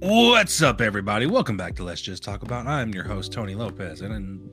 [0.00, 1.26] What's up, everybody?
[1.26, 2.68] Welcome back to Let's Just Talk About.
[2.68, 4.50] I'm your host Tony Lopez, and then,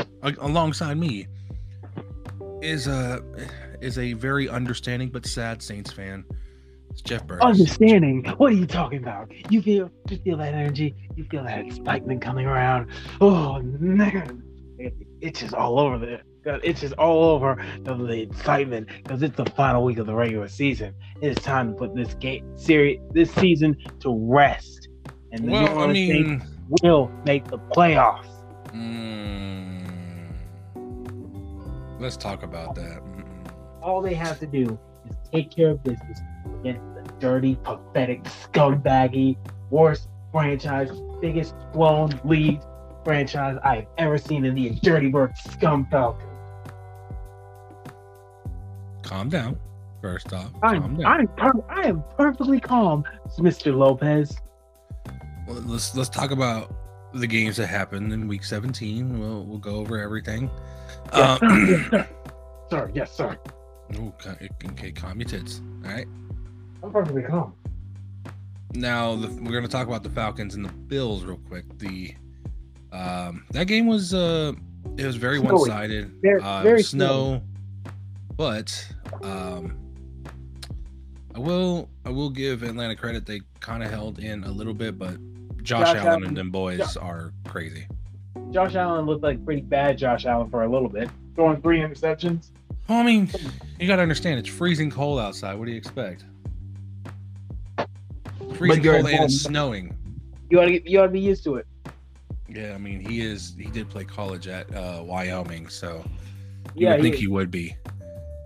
[0.00, 1.28] uh, a- alongside me
[2.60, 3.22] is a
[3.80, 6.24] is a very understanding but sad Saints fan.
[6.98, 7.44] It's Jeff Burtis.
[7.44, 8.24] Understanding.
[8.38, 9.30] What are you talking about?
[9.52, 10.96] You feel you feel that energy.
[11.14, 12.90] You feel that excitement coming around.
[13.20, 14.42] Oh man,
[14.78, 16.18] it itches all over the.
[16.44, 20.14] God, It's just all over the, the excitement because it's the final week of the
[20.14, 20.92] regular season.
[21.22, 24.88] It is time to put this game series, this season to rest.
[25.30, 26.46] And the New Well, I Orleans mean, Saints
[26.82, 28.26] will make the playoffs.
[28.72, 30.32] mm,
[32.00, 33.02] let's talk about that.
[33.04, 33.52] Mm-mm.
[33.82, 34.76] All they have to do
[35.08, 36.18] is take care of business
[37.18, 39.36] dirty, pathetic, scumbaggy,
[39.70, 40.90] worst franchise,
[41.20, 42.60] biggest blown lead
[43.04, 46.24] franchise I've ever seen in the Dirty Bird Scum Falcons.
[49.02, 49.58] Calm down.
[50.02, 51.06] First off, I'm, down.
[51.06, 53.04] I'm per- I am perfectly calm,
[53.38, 53.74] Mr.
[53.76, 54.36] Lopez.
[55.46, 56.72] Well, let's let's talk about
[57.14, 59.18] the games that happened in Week 17.
[59.18, 60.50] We'll we'll go over everything.
[61.14, 61.66] Yes, Um, sir.
[61.66, 62.08] yes, sir.
[62.70, 63.38] Sir, yes, sir.
[63.96, 65.62] okay, okay, calm your tits.
[65.84, 66.06] All right.
[66.82, 67.54] I'm perfectly calm.
[68.74, 71.64] Now the, we're going to talk about the Falcons and the Bills real quick.
[71.78, 72.14] The
[72.92, 74.52] um, that game was uh,
[74.96, 76.12] it was very one-sided.
[76.22, 77.42] Very- uh, very snow,
[78.36, 78.86] but
[79.22, 79.78] um,
[81.34, 83.26] I will I will give Atlanta credit.
[83.26, 85.16] They kind of held in a little bit, but
[85.62, 87.86] Josh, Josh Allen, Allen- and them boys Jo- are crazy.
[88.50, 91.10] Josh Allen looked like pretty bad Josh Allen for a little bit.
[91.34, 92.50] Throwing three interceptions.
[92.88, 93.28] Well, I mean,
[93.78, 95.54] you got to understand it's freezing cold outside.
[95.58, 96.24] What do you expect?
[98.54, 99.94] Freezing cold and it's snowing.
[100.50, 101.66] You ought to get, you ought to be used to it.
[102.48, 103.54] Yeah, I mean, he is.
[103.58, 106.02] He did play college at uh, Wyoming, so
[106.74, 107.76] you Yeah, would think he- he would be.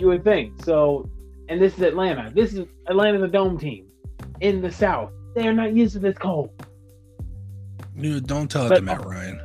[0.00, 0.64] You would think.
[0.64, 1.08] So,
[1.48, 2.32] and this is Atlanta.
[2.34, 3.86] This is Atlanta, the dome team
[4.40, 5.12] in the South.
[5.36, 6.50] They are not used to this cold.
[7.98, 9.40] Dude, don't tell it But- to Matt Ryan.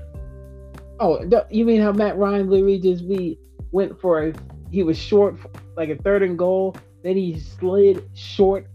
[1.00, 3.38] Oh, you mean how Matt Ryan literally just we
[3.72, 4.34] went for a
[4.72, 5.36] he was short
[5.76, 8.66] like a third and goal, then he slid short,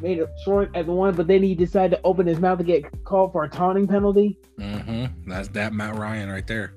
[0.00, 2.64] made it short at the one, but then he decided to open his mouth to
[2.64, 4.38] get called for a taunting penalty.
[4.58, 5.30] Mm-hmm.
[5.30, 6.74] That's that Matt Ryan right there.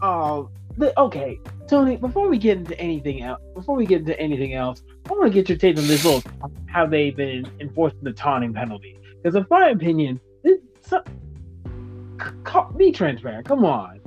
[0.00, 0.50] Oh,
[0.96, 1.96] okay, Tony.
[1.96, 5.30] Before we get into anything else, before we get into anything else, I want to
[5.30, 6.22] get your take on this little
[6.66, 8.96] how they've been enforcing the taunting penalty.
[9.22, 11.02] Because in my opinion, this, so,
[12.76, 13.46] be transparent.
[13.46, 14.00] Come on,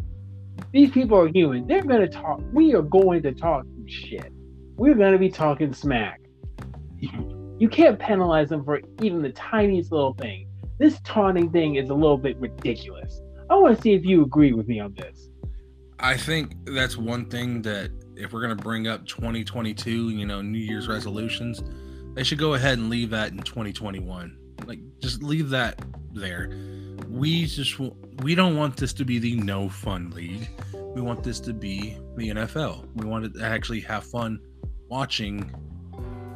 [0.71, 1.67] these people are human.
[1.67, 2.41] They're gonna talk.
[2.53, 4.31] We are going to talk some shit.
[4.77, 6.21] We're gonna be talking smack.
[7.61, 10.47] You can't penalize them for even the tiniest little thing.
[10.79, 13.21] This taunting thing is a little bit ridiculous.
[13.51, 15.29] I want to see if you agree with me on this.
[15.99, 20.57] I think that's one thing that if we're gonna bring up 2022, you know, New
[20.57, 21.61] Year's resolutions,
[22.15, 24.35] they should go ahead and leave that in 2021.
[24.65, 25.79] Like, just leave that
[26.15, 26.49] there.
[27.07, 27.79] We just
[28.23, 30.49] we don't want this to be the no fun league.
[30.95, 32.87] We want this to be the NFL.
[32.95, 34.39] We want to actually have fun
[34.89, 35.53] watching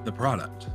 [0.03, 0.67] the product.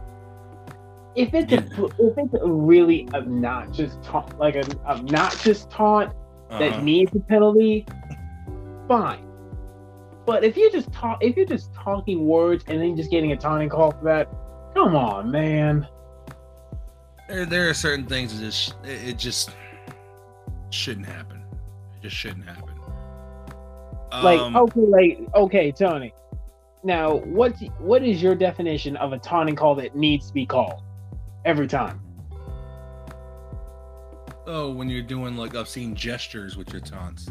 [1.16, 6.12] If it's a if it's a really obnoxious taunt, like an obnoxious taunt
[6.50, 6.82] that Uh-huh.
[6.82, 7.86] needs a penalty,
[8.88, 9.26] fine.
[10.26, 13.36] But if you're just talk, if you're just talking words and then just getting a
[13.36, 14.28] taunting call for that,
[14.74, 15.86] come on, man.
[17.28, 19.50] there, there are certain things that just it, it just
[20.70, 21.42] shouldn't happen.
[21.96, 22.74] It just shouldn't happen.
[24.22, 26.12] Like Um, okay, like okay, Tony.
[26.82, 30.82] Now, what what is your definition of a taunting call that needs to be called
[31.44, 32.00] every time?
[34.50, 37.30] oh, when you're doing like obscene gestures with your taunts,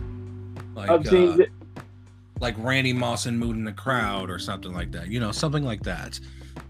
[0.73, 1.45] like seen uh,
[2.39, 5.09] like Randy Moss and mood in the crowd or something like that.
[5.09, 6.19] You know, something like that.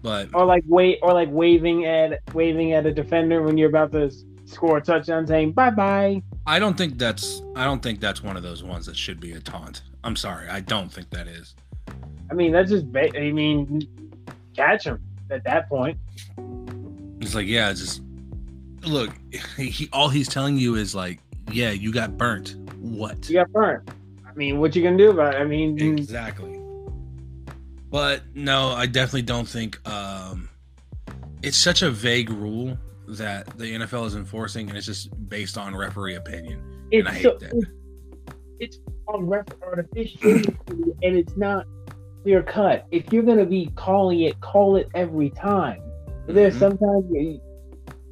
[0.02, 3.92] But or like wait, or like waving at waving at a defender when you're about
[3.92, 4.12] to
[4.44, 6.22] score a touchdown, saying bye bye.
[6.46, 9.32] I don't think that's I don't think that's one of those ones that should be
[9.32, 9.82] a taunt.
[10.02, 11.54] I'm sorry, I don't think that is.
[12.30, 12.90] I mean, that's just.
[12.92, 13.88] Ba- I mean,
[14.54, 15.00] catch him
[15.30, 15.98] at that point.
[17.20, 18.02] It's like yeah, just
[18.82, 19.10] look.
[19.56, 21.20] He all he's telling you is like
[21.52, 22.56] yeah, you got burnt.
[22.78, 23.28] What?
[23.28, 23.88] You got burnt.
[24.26, 25.38] I mean, what you gonna do about it?
[25.38, 26.56] I mean, Exactly.
[27.90, 30.48] But no, I definitely don't think um
[31.42, 32.78] it's such a vague rule
[33.08, 36.88] that the NFL is enforcing and it's just based on referee opinion.
[36.90, 37.52] it's I hate so, that.
[37.52, 37.66] It's,
[38.60, 38.78] it's
[39.08, 41.66] on record artificial, and it's not
[42.22, 42.86] clear cut.
[42.90, 45.82] If you're gonna be calling it, call it every time.
[46.34, 46.58] There's Mhm.
[46.58, 47.40] sometimes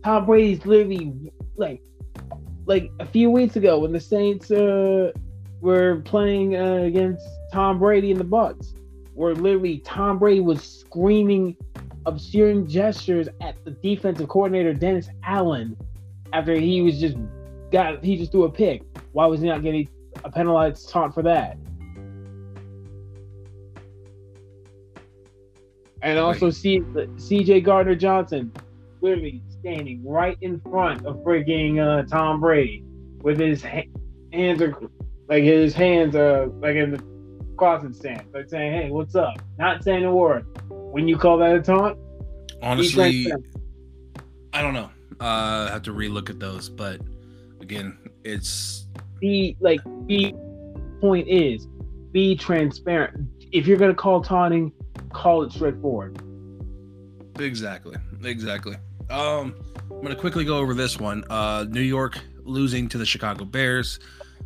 [0.04, 1.14] Tom Brady's literally
[1.56, 1.80] like
[2.66, 5.10] like a few weeks ago when the Saints uh,
[5.62, 8.74] were playing uh, against Tom Brady and the Bucs,
[9.14, 11.56] where literally Tom Brady was screaming
[12.06, 15.76] obscene gestures at the defensive coordinator Dennis Allen
[16.32, 17.16] after he was just
[17.70, 18.82] got he just threw a pick.
[19.12, 19.88] Why was he not getting
[20.24, 21.56] a penalized taunt for that?
[26.02, 28.52] And also see CJ Gardner Johnson
[29.00, 32.84] literally standing right in front of freaking uh, Tom Brady
[33.22, 33.88] with his ha-
[34.32, 34.76] hands are
[35.28, 37.02] like his hands are like in the
[37.56, 40.46] crossing stance, like saying, "Hey, what's up?" Not saying a word.
[40.68, 41.98] When you call that a taunt,
[42.62, 43.30] honestly,
[44.52, 44.90] I don't know.
[45.20, 47.00] Uh, I have to relook at those, but
[47.60, 48.86] again, it's
[49.20, 50.34] the like the
[51.00, 51.66] point is
[52.12, 53.28] be transparent.
[53.52, 54.72] If you're gonna call taunting,
[55.12, 56.20] call it straightforward.
[57.38, 57.96] Exactly.
[58.24, 58.76] Exactly.
[59.10, 59.54] Um,
[59.90, 61.24] I'm gonna quickly go over this one.
[61.30, 64.00] Uh, New York losing to the Chicago Bears.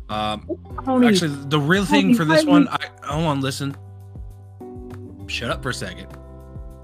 [0.09, 0.47] Um,
[0.85, 3.75] Tony, actually, the real thing Tony, for this one, I hold on, listen.
[5.27, 6.07] Shut up for a second.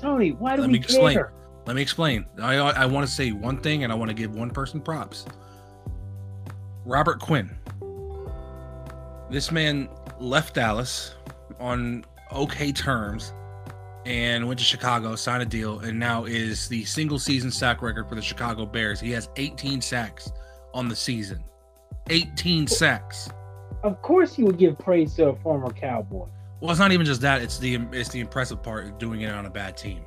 [0.01, 0.68] Tony, why do we?
[0.68, 1.19] Let we me explain.
[1.65, 2.25] Let me explain.
[2.42, 5.25] I I want to say one thing, and I want to give one person props.
[6.86, 7.56] Robert Quinn.
[9.30, 9.88] This man
[10.19, 11.15] left Dallas
[11.60, 13.33] on okay terms
[14.06, 18.07] and went to Chicago, signed a deal, and now is the single season sack record
[18.07, 19.00] for the Chicago Bears.
[19.00, 20.31] He has 18 sacks
[20.74, 21.44] on the season.
[22.10, 23.30] 18 sacks.
[23.84, 26.28] Of course, you would give praise to a former Cowboy.
[26.60, 29.31] Well, it's not even just that; it's the it's the impressive part of doing it
[29.31, 30.04] on a bad team.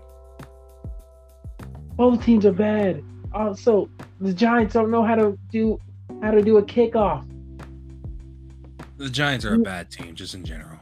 [1.96, 3.02] Both teams are bad.
[3.34, 3.88] Uh, also,
[4.20, 5.80] the Giants don't know how to do
[6.20, 7.26] how to do a kickoff.
[8.98, 10.78] The Giants are a bad team, just in general.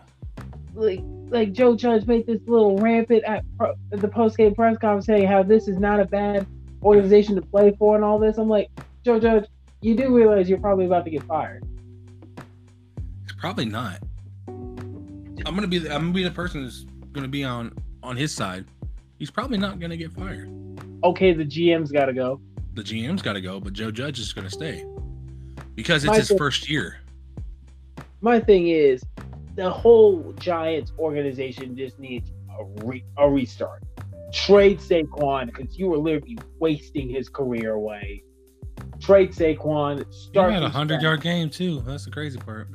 [0.75, 5.07] Like like Joe Judge made this little rampant at, at the post game press conference
[5.07, 6.47] saying how this is not a bad
[6.83, 8.39] organization to play for and all this.
[8.39, 8.69] I'm like,
[9.05, 9.47] Joe Judge,
[9.81, 11.65] you do realize you're probably about to get fired.
[13.25, 14.01] It's probably not.
[14.49, 17.73] I'm gonna be the, I'm gonna be the person who's gonna be on
[18.03, 18.67] on his side.
[19.19, 20.51] He's probably not gonna get fired.
[21.03, 22.41] Okay, the GM's got to go.
[22.75, 24.85] The GM's got to go, but Joe Judge is gonna stay
[25.75, 26.99] because it's my his thing, first year.
[28.21, 29.03] My thing is,
[29.55, 33.83] the whole Giants organization just needs a, re- a restart.
[34.33, 38.23] Trade Saquon because you were literally wasting his career away.
[39.01, 40.13] Trade Saquon.
[40.13, 40.51] Start.
[40.51, 41.81] He had a hundred yard game too.
[41.81, 42.69] That's the crazy part.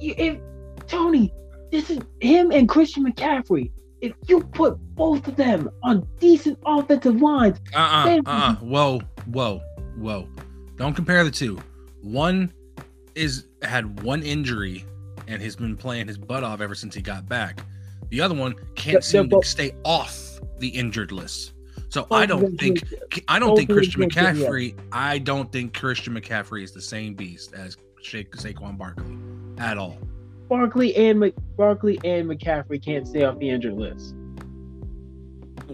[0.00, 0.38] If
[0.86, 1.32] Tony,
[1.70, 3.72] this is him and Christian McCaffrey.
[4.00, 8.54] If you put both of them on decent offensive lines, uh uh-uh, uh, uh-uh.
[8.56, 9.60] whoa, whoa,
[9.96, 10.26] whoa,
[10.76, 11.60] don't compare the two.
[12.00, 12.50] One
[13.14, 14.86] is had one injury
[15.30, 17.64] and has been playing his butt off ever since he got back.
[18.08, 21.52] The other one can't seem to stay off the injured list.
[21.88, 22.82] So oh, I don't think
[23.28, 24.78] I don't oh, think Christian McCaffrey.
[24.92, 29.16] I don't think Christian McCaffrey is the same beast as Shake Saquon Barkley
[29.58, 29.98] at all.
[30.48, 34.14] Barkley and Mc, Barkley and McCaffrey can't stay off the injured list.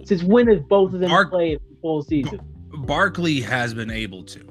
[0.05, 2.41] Since when has both of them Bar- played full season?
[2.70, 4.47] Barkley has been able to.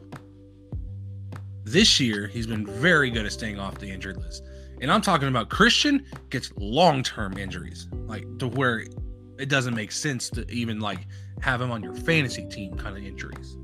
[1.63, 4.43] This year, he's been very good at staying off the injured list.
[4.81, 8.85] And I'm talking about Christian gets long term injuries, like to where
[9.37, 10.99] it doesn't make sense to even like
[11.41, 13.57] have him on your fantasy team kind of injuries.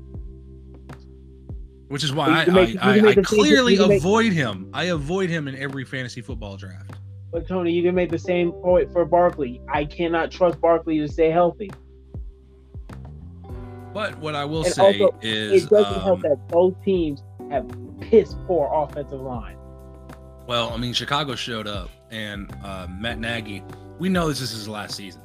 [1.88, 4.70] Which is why I, make, I, I, I clearly avoid make, him.
[4.72, 6.92] I avoid him in every fantasy football draft.
[7.30, 9.60] But Tony, you can make the same point for Barkley.
[9.70, 11.70] I cannot trust Barkley to stay healthy.
[13.92, 17.22] But what I will and say also, is it doesn't um, help that both teams
[17.50, 19.56] have piss poor offensive line.
[20.46, 23.62] Well, I mean, Chicago showed up, and uh, Matt Nagy.
[23.98, 25.22] We know this is his last season.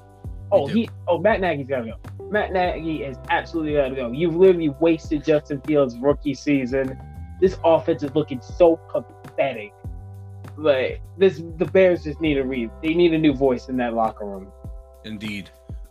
[0.52, 0.90] oh, he.
[1.08, 2.30] Oh, Matt Nagy's gotta go.
[2.30, 4.12] Matt Nagy is absolutely gotta go.
[4.12, 6.98] You've literally wasted Justin Fields' rookie season.
[7.42, 9.74] This offense is looking so pathetic.
[10.58, 12.70] Like this, the Bears just need a re.
[12.82, 14.52] They need a new voice in that locker room.
[15.04, 15.50] Indeed.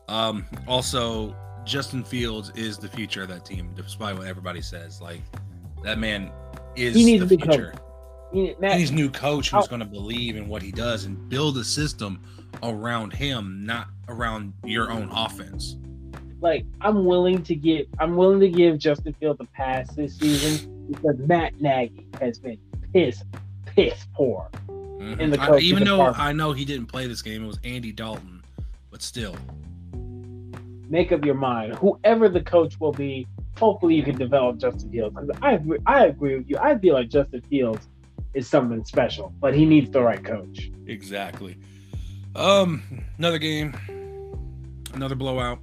[0.08, 5.00] Um, also, Justin Fields is the future of that team, despite what everybody says.
[5.00, 5.22] Like
[5.82, 6.30] that man
[6.76, 7.72] is he needs the future.
[7.72, 7.82] Coach.
[8.32, 11.64] Matt, he's new coach who's going to believe in what he does and build a
[11.64, 12.20] system
[12.62, 15.76] around him, not around your own offense.
[16.40, 20.86] Like I'm willing to give, I'm willing to give Justin Fields a pass this season
[20.90, 22.58] because Matt Nagy has been
[22.92, 23.22] piss,
[23.64, 24.48] piss poor.
[24.68, 25.20] Mm-hmm.
[25.20, 26.24] In the I, even though department.
[26.24, 28.42] I know he didn't play this game, it was Andy Dalton,
[28.90, 29.36] but still.
[30.88, 31.74] Make up your mind.
[31.76, 33.26] Whoever the coach will be,
[33.58, 35.14] hopefully you can develop Justin Fields.
[35.14, 36.58] Because I agree, I agree with you.
[36.58, 37.88] I feel like Justin Fields
[38.36, 40.70] is something special, but he needs the right coach.
[40.86, 41.56] Exactly.
[42.34, 42.82] Um,
[43.16, 43.74] another game,
[44.92, 45.58] another blowout.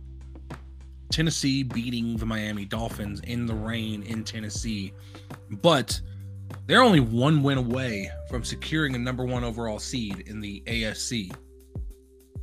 [1.11, 4.91] Tennessee beating the Miami Dolphins in the rain in Tennessee,
[5.51, 6.01] but
[6.65, 11.31] they're only one win away from securing a number one overall seed in the AFC.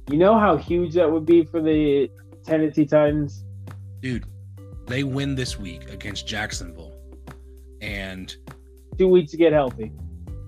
[0.09, 2.09] You know how huge that would be for the
[2.45, 3.45] Tennessee Titans?
[4.01, 4.25] Dude,
[4.87, 6.95] they win this week against Jacksonville.
[7.81, 8.35] And
[8.99, 9.91] two weeks to get healthy.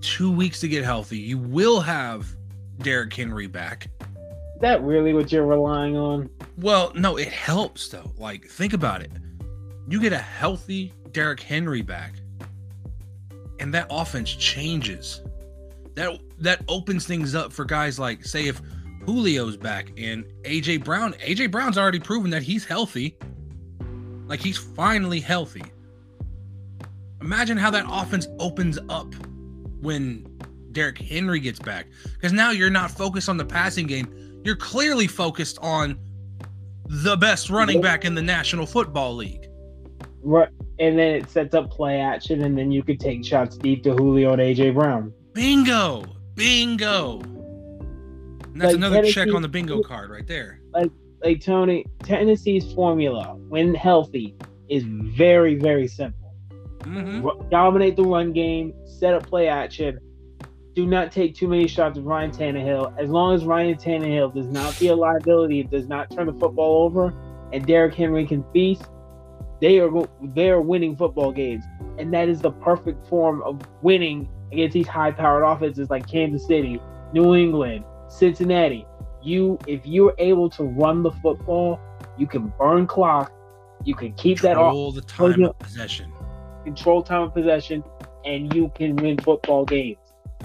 [0.03, 1.17] Two weeks to get healthy.
[1.17, 2.27] You will have
[2.79, 3.87] Derrick Henry back.
[4.01, 6.29] Is that really what you're relying on?
[6.57, 8.11] Well, no, it helps though.
[8.17, 9.11] Like, think about it.
[9.87, 12.15] You get a healthy Derrick Henry back,
[13.59, 15.21] and that offense changes.
[15.95, 18.61] That that opens things up for guys like, say, if
[19.05, 21.13] Julio's back and AJ Brown.
[21.13, 23.17] AJ Brown's already proven that he's healthy.
[24.27, 25.63] Like he's finally healthy.
[27.21, 29.13] Imagine how that offense opens up
[29.83, 30.25] when
[30.71, 31.87] Derrick Henry gets back.
[32.13, 34.41] Because now you're not focused on the passing game.
[34.43, 35.99] You're clearly focused on
[36.85, 39.47] the best running back in the National Football League.
[40.21, 40.49] Right.
[40.79, 43.93] And then it sets up play action, and then you could take shots deep to
[43.93, 45.13] Julio and AJ Brown.
[45.33, 46.05] Bingo.
[46.35, 47.19] Bingo.
[47.19, 50.59] And that's like another Tennessee, check on the bingo card right there.
[50.73, 50.91] Like
[51.23, 54.35] like Tony, Tennessee's formula when healthy
[54.69, 56.22] is very very simple.
[56.83, 57.49] Mm-hmm.
[57.49, 59.99] Dominate the run game, set up play action.
[60.75, 62.97] Do not take too many shots of Ryan Tannehill.
[62.97, 66.83] As long as Ryan Tannehill does not be a liability, does not turn the football
[66.83, 67.13] over,
[67.51, 68.83] and Derrick Henry can feast,
[69.61, 69.89] they are
[70.33, 71.63] they are winning football games,
[71.97, 76.81] and that is the perfect form of winning against these high-powered offenses like Kansas City,
[77.13, 78.85] New England, Cincinnati,
[79.21, 81.79] you if you're able to run the football,
[82.17, 83.31] you can burn clock,
[83.83, 86.12] you can keep control that off, the time of possession,
[86.63, 87.83] control time of possession,
[88.25, 89.97] and you can win football games.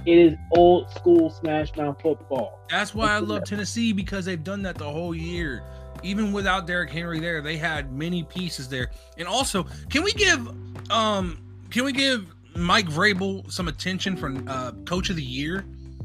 [0.07, 2.61] It is old school smash mouth football.
[2.71, 5.63] That's why I love Tennessee because they've done that the whole year.
[6.03, 8.91] Even without Derrick Henry there, they had many pieces there.
[9.17, 10.49] And also, can we give
[10.91, 11.39] um
[11.71, 15.65] can we give Mike Vrabel some attention for uh, coach of the year?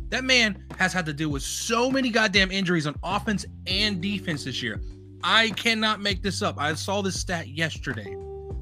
[0.09, 4.43] That man has had to deal with so many goddamn injuries on offense and defense
[4.43, 4.81] this year.
[5.23, 6.55] I cannot make this up.
[6.59, 8.15] I saw this stat yesterday.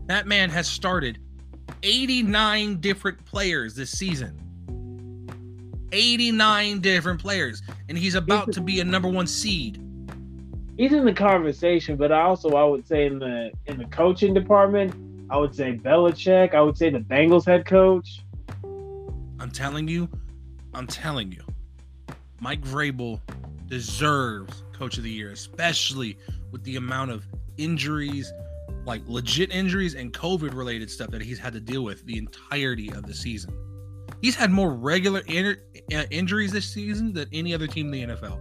[0.06, 1.20] That man has started
[1.84, 4.38] 89 different players this season.
[5.92, 7.62] 89 different players.
[7.90, 9.82] And he's about to be a number one seed.
[10.78, 14.34] He's in the conversation, but I also I would say in the in the coaching
[14.34, 14.96] department,
[15.30, 16.56] I would say Belichick.
[16.56, 18.22] I would say the Bengals head coach.
[19.40, 20.10] I'm telling you,
[20.74, 21.44] I'm telling you,
[22.40, 23.20] Mike Vrabel
[23.68, 26.18] deserves Coach of the Year, especially
[26.52, 28.32] with the amount of injuries,
[28.86, 32.92] like legit injuries and COVID related stuff that he's had to deal with the entirety
[32.92, 33.54] of the season.
[34.22, 35.58] He's had more regular in-
[35.94, 38.40] uh, injuries this season than any other team in the NFL.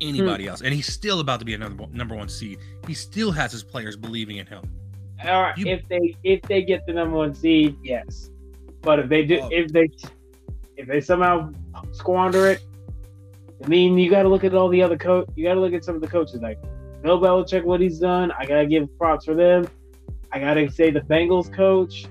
[0.00, 0.50] Anybody hmm.
[0.50, 2.58] else, and he's still about to be another number one seed.
[2.86, 4.62] He still has his players believing in him.
[5.24, 8.30] All right, you, if they if they get the number one seed, yes.
[8.82, 9.48] But if they do, oh.
[9.50, 9.88] if they
[10.76, 11.50] if they somehow
[11.92, 12.62] squander it,
[13.64, 15.28] I mean, you got to look at all the other coach.
[15.34, 16.58] You got to look at some of the coaches like
[17.06, 18.32] Bill Belichick, what he's done.
[18.32, 19.68] I gotta give props for them.
[20.32, 22.04] I gotta say the Bengals coach.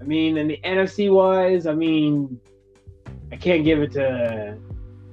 [0.00, 2.40] I mean, in the NFC wise, I mean,
[3.30, 4.56] I can't give it to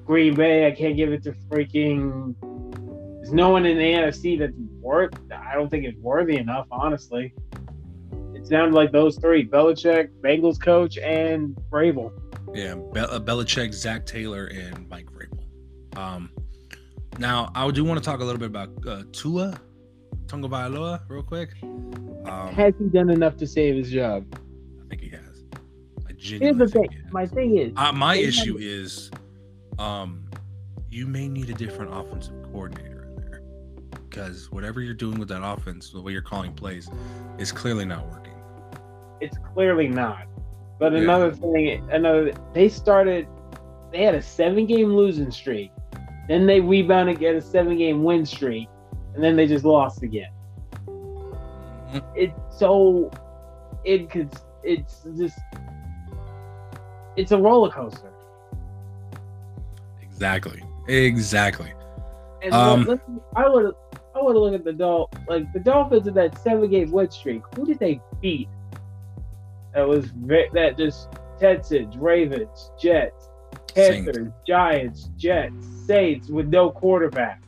[0.06, 0.68] Green Bay.
[0.68, 2.34] I can't give it to freaking.
[3.18, 5.12] There's no one in the NFC that's worth.
[5.30, 7.34] I don't think it's worthy enough, honestly.
[8.36, 12.13] It sounded like those three: Belichick, Bengals coach, and Vrabel.
[12.54, 15.98] Yeah, Be- Belichick, Zac Taylor, and Mike Vrabel.
[15.98, 16.30] Um,
[17.19, 19.60] now I do want to talk a little bit about uh, Tua
[20.27, 21.51] Tagovailoa real quick.
[21.63, 24.25] Um, has he done enough to save his job?
[24.84, 25.43] I think he has.
[26.07, 26.89] I Here's the thing.
[27.12, 29.12] My thing is, uh, my issue is,
[29.77, 30.25] um,
[30.89, 33.41] you may need a different offensive coordinator in there
[34.10, 36.89] because whatever you're doing with that offense, the way you're calling plays,
[37.38, 38.34] is clearly not working.
[39.22, 40.27] It's clearly not.
[40.79, 41.00] But yeah.
[41.00, 43.27] another thing, another they started,
[43.91, 45.72] they had a seven game losing streak,
[46.27, 48.67] then they rebounded, get a seven game win streak,
[49.13, 50.32] and then they just lost again.
[50.88, 52.00] Mm-hmm.
[52.15, 53.12] It's so,
[53.84, 54.29] it could,
[54.63, 55.39] it's just,
[57.15, 58.12] it's a roller coaster.
[60.01, 60.63] Exactly.
[60.88, 61.74] Exactly.
[62.44, 63.01] And um,
[63.36, 63.74] I would,
[64.15, 67.41] I would look at the Dol, like the Dolphins in that seven game win streak.
[67.55, 68.48] Who did they beat?
[69.75, 70.12] that was
[70.53, 73.29] that just Texans, Ravens, Jets,
[73.75, 74.32] Panthers.
[74.48, 77.42] Giants, Jets, Saints with no quarterback.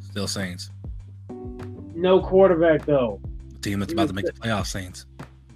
[0.00, 0.70] Still Saints.
[1.94, 3.20] No quarterback though.
[3.54, 5.06] The team that's about to make the playoffs, Saints.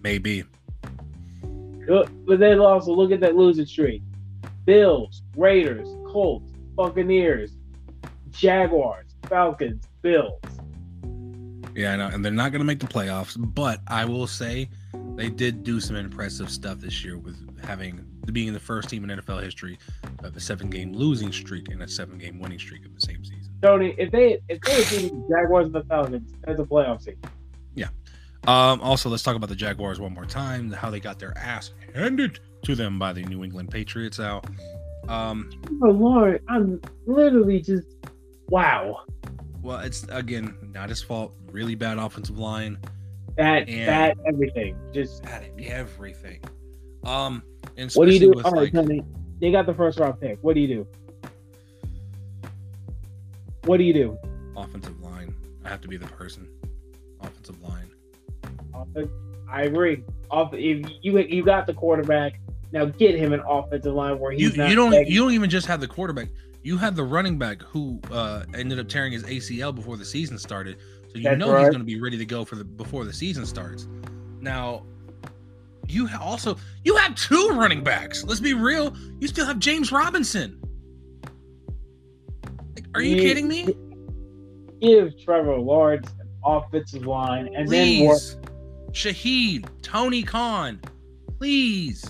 [0.03, 0.45] Maybe.
[1.89, 4.03] But then also look at that losing streak.
[4.65, 7.53] Bills, Raiders, Colts, Buccaneers,
[8.31, 10.41] Jaguars, Falcons, Bills.
[11.77, 13.37] Yeah, I know, and they're not going to make the playoffs.
[13.55, 14.71] But I will say,
[15.15, 18.03] they did do some impressive stuff this year with having
[18.33, 19.79] being the first team in NFL history
[20.25, 23.53] of a seven-game losing streak and a seven-game winning streak in the same season.
[23.61, 27.03] Tony, if they if they had beaten the Jaguars and the Falcons as a playoff
[27.03, 27.19] seed,
[27.75, 27.89] Yeah.
[28.47, 30.73] Um, also, let's talk about the Jaguars one more time.
[30.73, 34.19] How they got their ass handed to them by the New England Patriots.
[34.19, 34.47] Out.
[35.09, 35.51] Um,
[35.83, 37.87] oh Lord, I'm literally just
[38.49, 39.03] wow.
[39.67, 41.35] Well, it's again not his fault.
[41.51, 42.79] Really bad offensive line.
[43.37, 44.77] That And- that everything.
[44.93, 46.41] Just Had everything.
[47.05, 47.43] Um,
[47.77, 48.41] and what do you do?
[48.43, 49.05] All right, like.
[49.41, 50.39] They got the first round pick.
[50.41, 50.87] What do you do?
[53.65, 54.19] What do you do?
[54.57, 55.35] offensive line.
[55.65, 56.49] I have to be the person.
[57.21, 57.91] Offensive line.
[58.73, 59.11] Offense-
[59.51, 60.03] I agree.
[60.31, 62.41] Off if you you got the quarterback,
[62.73, 65.33] now get him an offensive line where You he's not you don't begging- you don't
[65.33, 66.29] even just have the quarterback.
[66.67, 70.37] You have the running back who uh, ended up tearing his ACL before the season
[70.37, 70.79] started.
[71.13, 73.13] So you That's know he's going to be ready to go for the before the
[73.13, 73.87] season starts.
[74.41, 74.85] Now,
[75.87, 78.25] you ha- also you have two running backs.
[78.25, 78.97] Let's be real.
[79.21, 80.61] You still have James Robinson.
[82.75, 83.73] Like, are you kidding me?
[84.83, 88.37] give Trevor Lawrence an offensive line and then work Please,
[88.91, 90.81] Shahid, Tony Khan,
[91.39, 92.05] please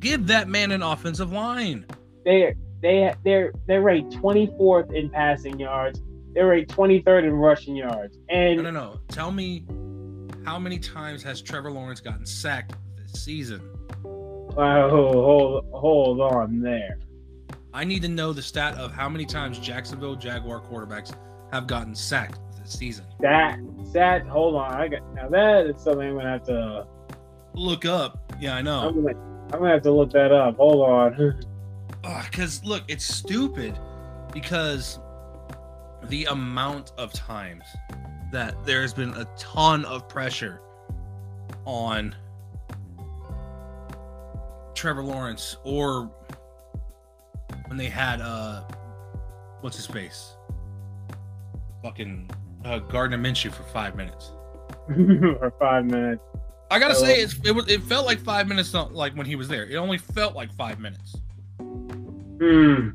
[0.00, 1.86] give that man an offensive line.
[2.26, 6.02] they they they're they're ranked 24th in passing yards.
[6.34, 8.18] They're ranked 23rd in rushing yards.
[8.28, 9.00] And No, no, no.
[9.08, 9.64] Tell me
[10.44, 13.60] how many times has Trevor Lawrence gotten sacked this season?
[14.56, 16.98] uh, hold hold on there.
[17.72, 21.16] I need to know the stat of how many times Jacksonville Jaguar quarterbacks
[21.52, 23.06] have gotten sacked this season.
[23.20, 23.58] That
[23.94, 24.72] that hold on.
[24.72, 26.86] I got now that is something I'm gonna have to
[27.54, 28.32] Look up.
[28.40, 28.88] Yeah, I know.
[28.88, 29.18] I'm gonna
[29.52, 30.56] I'm gonna have to look that up.
[30.56, 31.40] Hold on.
[32.02, 33.78] Because look, it's stupid
[34.32, 34.98] because
[36.04, 37.64] the amount of times
[38.32, 40.60] that there's been a ton of pressure
[41.64, 42.14] on
[44.74, 46.10] Trevor Lawrence or
[47.66, 48.62] when they had uh
[49.60, 50.34] what's his face?
[51.82, 52.28] Fucking
[52.64, 54.32] uh, Gardner Minshew for five minutes.
[54.88, 56.22] For five minutes.
[56.70, 57.00] I gotta Oh.
[57.00, 59.64] say, it's, it was it felt like five minutes, like when he was there.
[59.66, 61.16] It only felt like five minutes.
[62.42, 62.88] Hmm.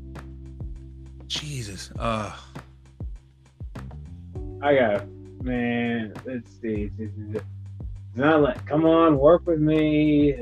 [1.26, 1.90] Jesus.
[1.98, 2.36] Uh
[4.60, 5.08] I got
[5.42, 6.12] man.
[6.26, 6.90] Let's see.
[6.98, 7.42] This is it.
[7.80, 10.34] It's not like come on, work with me.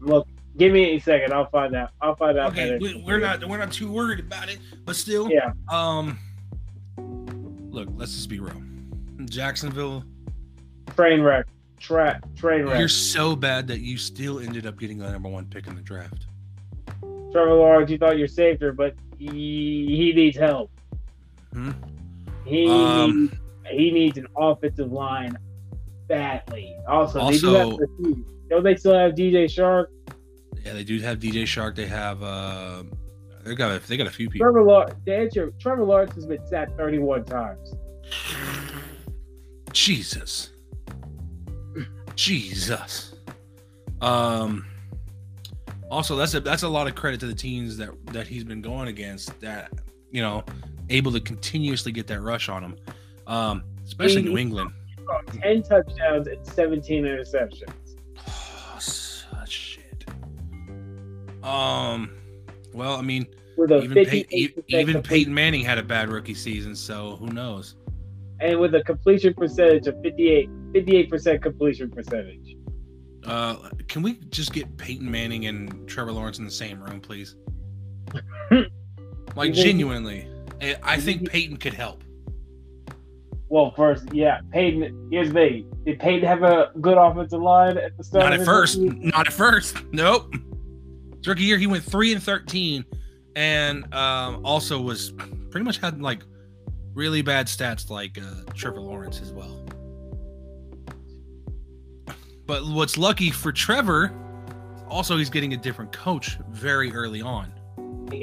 [0.00, 1.32] Look, give me a second.
[1.32, 1.92] I'll find out.
[2.02, 2.52] I'll find out.
[2.52, 5.30] okay, we're not we're not too worried about it, but still.
[5.30, 5.52] Yeah.
[5.70, 6.18] Um
[6.98, 8.62] look, let's just be real.
[9.24, 10.04] Jacksonville,
[10.96, 11.46] train wreck.
[11.78, 12.78] track, train wreck.
[12.78, 15.80] you're so bad that you still ended up getting the number one pick in the
[15.80, 16.26] draft.
[17.32, 20.70] Trevor Lawrence, you thought you're safer, but he, he needs help.
[21.52, 21.70] Hmm?
[22.44, 23.34] He Um, needs,
[23.70, 25.36] he needs an offensive line
[26.08, 26.74] badly.
[26.88, 29.86] Also, they do have Also- the don't they still have DJ Chark?
[30.64, 31.76] Yeah, they do have DJ Chark.
[31.76, 32.82] They have uh
[33.44, 34.44] they got a, they got a few people.
[34.44, 37.74] Trevor Lawrence, to answer, Trevor Lawrence has been sacked 31 times.
[39.72, 40.50] Jesus.
[42.16, 43.14] Jesus.
[44.00, 44.66] Um
[45.90, 48.62] also that's a that's a lot of credit to the teams that that he's been
[48.62, 49.72] going against that
[50.10, 50.44] you know
[50.88, 52.76] able to continuously get that rush on him.
[53.26, 54.70] Um especially New England.
[55.42, 57.72] 10 touchdowns and 17 interceptions.
[58.28, 60.04] Oh, such shit.
[61.42, 62.12] Um
[62.72, 63.26] well, I mean,
[63.58, 64.26] even Pey-
[64.68, 67.74] even Peyton Manning had a bad rookie season, so who knows?
[68.40, 72.56] and with a completion percentage of 58 58% completion percentage.
[73.24, 73.56] Uh,
[73.88, 77.36] can we just get Peyton Manning and Trevor Lawrence in the same room, please?
[79.36, 80.28] Like genuinely,
[80.60, 82.02] I- I think Peyton could help.
[83.48, 85.08] Well, first, yeah, Peyton.
[85.10, 85.72] Here's the thing.
[85.84, 88.24] Did Peyton have a good offensive line at the start?
[88.30, 88.78] Not at first.
[88.78, 88.96] rookie?
[89.06, 89.76] Not at first.
[89.92, 90.32] Nope.
[91.18, 92.84] His rookie year, he went three and thirteen,
[93.34, 95.12] and um, also was
[95.50, 96.22] pretty much had like
[96.94, 99.59] really bad stats like uh, Trevor Lawrence as well.
[102.50, 104.12] But what's lucky for Trevor,
[104.88, 107.52] also he's getting a different coach very early on.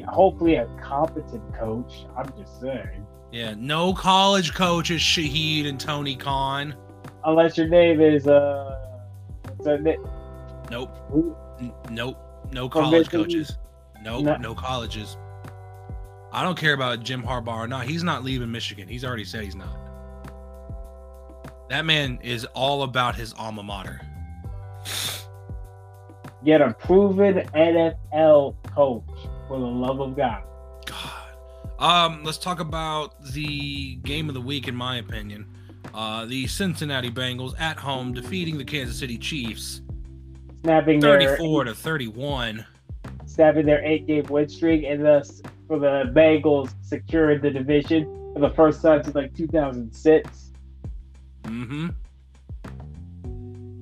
[0.05, 2.03] Hopefully a competent coach.
[2.17, 3.07] I'm just saying.
[3.31, 6.75] Yeah, no college coaches, Shahid and Tony Khan.
[7.23, 8.77] Unless your name is uh,
[9.43, 10.05] what's that name?
[10.69, 10.91] Nope,
[11.61, 12.17] N- nope,
[12.51, 13.57] no college coaches.
[14.03, 14.35] Nope, No.
[14.35, 15.15] no colleges.
[16.33, 17.85] I don't care about Jim Harbaugh or not.
[17.85, 18.89] He's not leaving Michigan.
[18.89, 19.69] He's already said he's not.
[21.69, 24.01] That man is all about his alma mater.
[26.43, 29.03] Get a proven NFL coach
[29.47, 30.43] for the love of God.
[30.85, 31.23] God.
[31.79, 35.45] Um, let's talk about the game of the week, in my opinion.
[35.93, 39.81] Uh, the Cincinnati Bengals at home defeating the Kansas City Chiefs
[40.63, 42.65] snapping their 34 to 31.
[43.25, 48.39] snapping their eight game win streak, and thus for the Bengals secured the division for
[48.39, 50.51] the first time since like 2006.
[51.43, 51.87] Mm-hmm.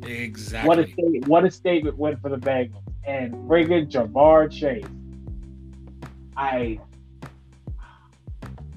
[0.05, 1.19] What a Exactly.
[1.25, 4.85] what a statement went for the Bengals and friggin' Ja'Marr Chase.
[6.37, 6.79] I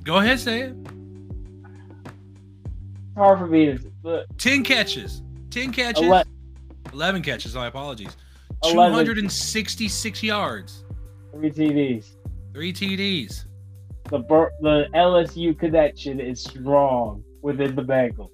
[0.04, 0.74] Go ahead, say it.
[2.06, 5.22] it's hard for me to look, 10 catches.
[5.50, 6.02] 10 catches.
[6.04, 6.24] ele-
[6.94, 7.54] 11 catches.
[7.54, 8.16] My apologies.
[8.64, 9.04] 11.
[9.04, 10.84] 266 yards.
[11.32, 12.16] three TDs.
[12.54, 13.44] Three TDs.
[14.08, 14.20] The
[14.62, 18.30] the LSU connection is strong within the Bengals.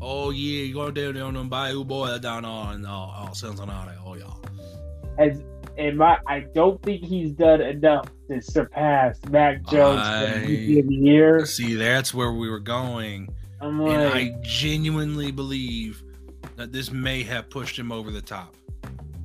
[0.00, 0.64] Oh, yeah.
[0.64, 3.96] You go down there on them Bayou boy down on uh, uh, Cincinnati.
[4.04, 4.24] Oh, yeah.
[5.18, 5.42] As
[5.78, 10.80] and my, I don't think he's done enough to surpass Mac Jones for I- rookie
[10.80, 11.44] of the year.
[11.46, 13.28] See, that's where we were going.
[13.60, 16.02] I'm And like, I genuinely believe
[16.56, 18.54] that this may have pushed him over the top.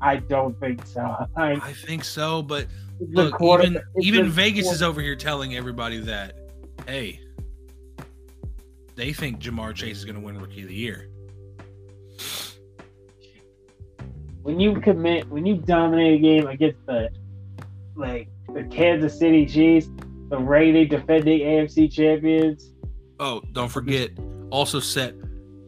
[0.01, 1.01] I don't think so.
[1.37, 2.67] I, I think so, but
[2.99, 6.49] look, quarter- even even Vegas is over here telling everybody that,
[6.87, 7.19] hey,
[8.95, 11.11] they think Ja'Marr Chase is going to win Rookie of the Year.
[14.43, 17.09] when you commit when you dominate a game against the
[17.95, 19.89] like the Kansas City Chiefs,
[20.29, 22.73] the reigning defending AFC champions.
[23.19, 24.11] Oh, don't forget,
[24.49, 25.13] also set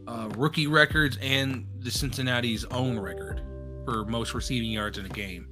[0.07, 3.41] uh, rookie records and the Cincinnati's own record
[3.85, 5.47] for most receiving yards in a game.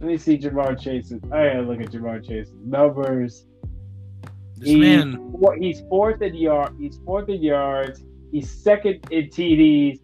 [0.00, 1.22] Let me see Ja'Marr Chase's.
[1.32, 3.45] I gotta look at Ja'Marr Chase's numbers.
[4.58, 6.74] This He- man, Four- He's fourth in yard.
[6.78, 8.02] He's fourth in yards.
[8.32, 10.00] He's second in TDs,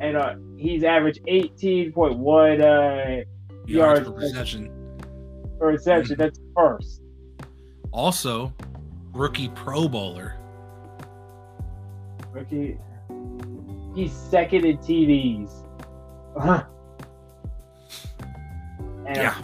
[0.00, 3.22] and uh, he's averaged eighteen point one uh,
[3.66, 4.70] yards yards per possession.
[5.58, 6.16] per reception.
[6.18, 7.00] That's first.
[7.90, 8.52] Also,
[9.12, 10.36] rookie Pro Bowler.
[12.32, 12.78] Rookie.
[13.94, 15.50] He's second in TDs.
[16.36, 16.64] Uh-huh.
[19.14, 19.34] Yeah.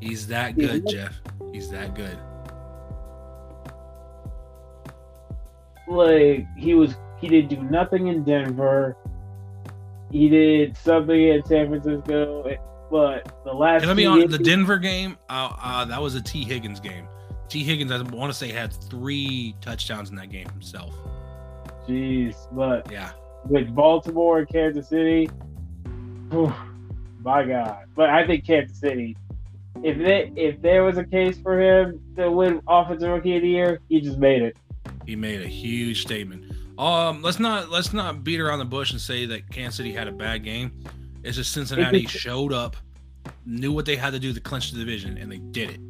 [0.00, 0.66] He's that Yeah.
[0.66, 1.20] good, Jeff.
[1.52, 2.18] He's that good.
[5.88, 8.96] like he was he didn't do nothing in Denver.
[10.10, 12.44] He did something in San Francisco,
[12.90, 15.16] but the last And let me on the Denver game.
[15.28, 17.06] Uh, uh, that was a Tee Higgins game.
[17.48, 20.94] Tee Higgins, I want to say, had three touchdowns in that game himself.
[21.86, 23.10] Jeez, but Yeah,
[23.46, 25.28] with Baltimore and Kansas City,
[26.30, 26.52] whew,
[27.22, 27.84] my God.
[27.96, 29.16] But I think Kansas City,
[29.82, 33.48] if they if there was a case for him to win Offensive Rookie of the
[33.48, 34.56] Year, he just made it.
[35.06, 36.52] he made a huge statement.
[36.78, 40.06] Um, let's not let's not beat around the bush and say that Kansas City had
[40.08, 40.72] a bad game.
[41.24, 42.76] It's just Cincinnati It's- showed up,
[43.44, 45.80] knew what they had to do to clinch the division, and they did it.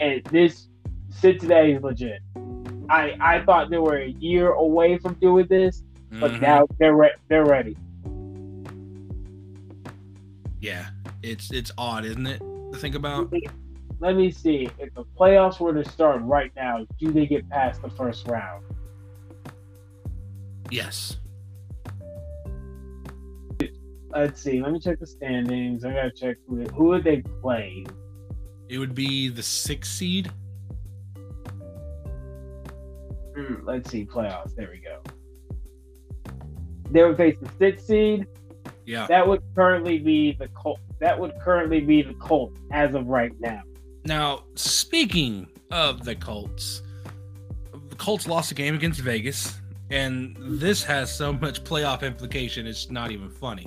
[0.00, 0.68] And this
[1.10, 2.20] Cincinnati is legit.
[2.90, 5.82] I I thought they were a year away from doing this,
[6.20, 6.40] but Mhm.
[6.40, 7.76] now they're re- they're ready.
[10.60, 10.88] yeah,
[11.22, 13.32] it's it's odd, isn't it, to think about?
[14.00, 16.86] Let me see if the playoffs were to start right now.
[16.98, 18.64] Do they get past the first round?
[20.70, 21.18] Yes.
[24.10, 24.62] Let's see.
[24.62, 25.84] Let me check the standings.
[25.84, 27.84] I gotta check who who would they play.
[28.68, 30.30] It would be the sixth seed.
[33.36, 34.54] Hmm, let's see playoffs.
[34.54, 35.02] There we go.
[36.90, 38.26] They would face the sixth seed.
[38.88, 39.06] Yeah.
[39.06, 40.80] That would currently be the Colt.
[40.98, 43.60] That would currently be the Colt as of right now.
[44.06, 46.80] Now, speaking of the Colts,
[47.90, 49.58] the Colts lost a game against Vegas,
[49.90, 52.66] and this has so much playoff implication.
[52.66, 53.66] It's not even funny.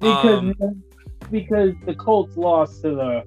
[0.00, 0.82] Because Um,
[1.30, 3.24] because the Colts lost to the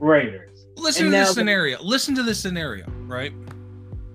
[0.00, 0.66] Raiders.
[0.76, 1.80] Listen And to this the- scenario.
[1.84, 3.32] Listen to this scenario, right?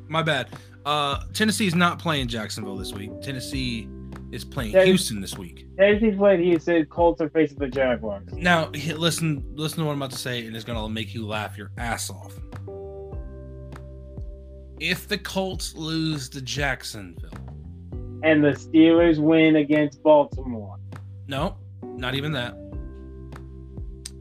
[0.09, 0.49] My bad.
[0.85, 3.09] Uh Tennessee is not playing Jacksonville this week.
[3.21, 3.87] Tennessee
[4.31, 5.67] is playing Yeah, Houston this week.
[5.77, 6.39] Tennessee's played.
[6.39, 8.27] He said Colts are facing the Jaguars.
[8.33, 11.57] Now, listen, listen to what I'm about to say, and it's gonna make you laugh
[11.57, 12.33] your ass off.
[14.79, 17.29] If the Colts lose to Jacksonville,
[18.23, 20.77] And the Steelers win against Baltimore.
[21.27, 22.55] no, not even that.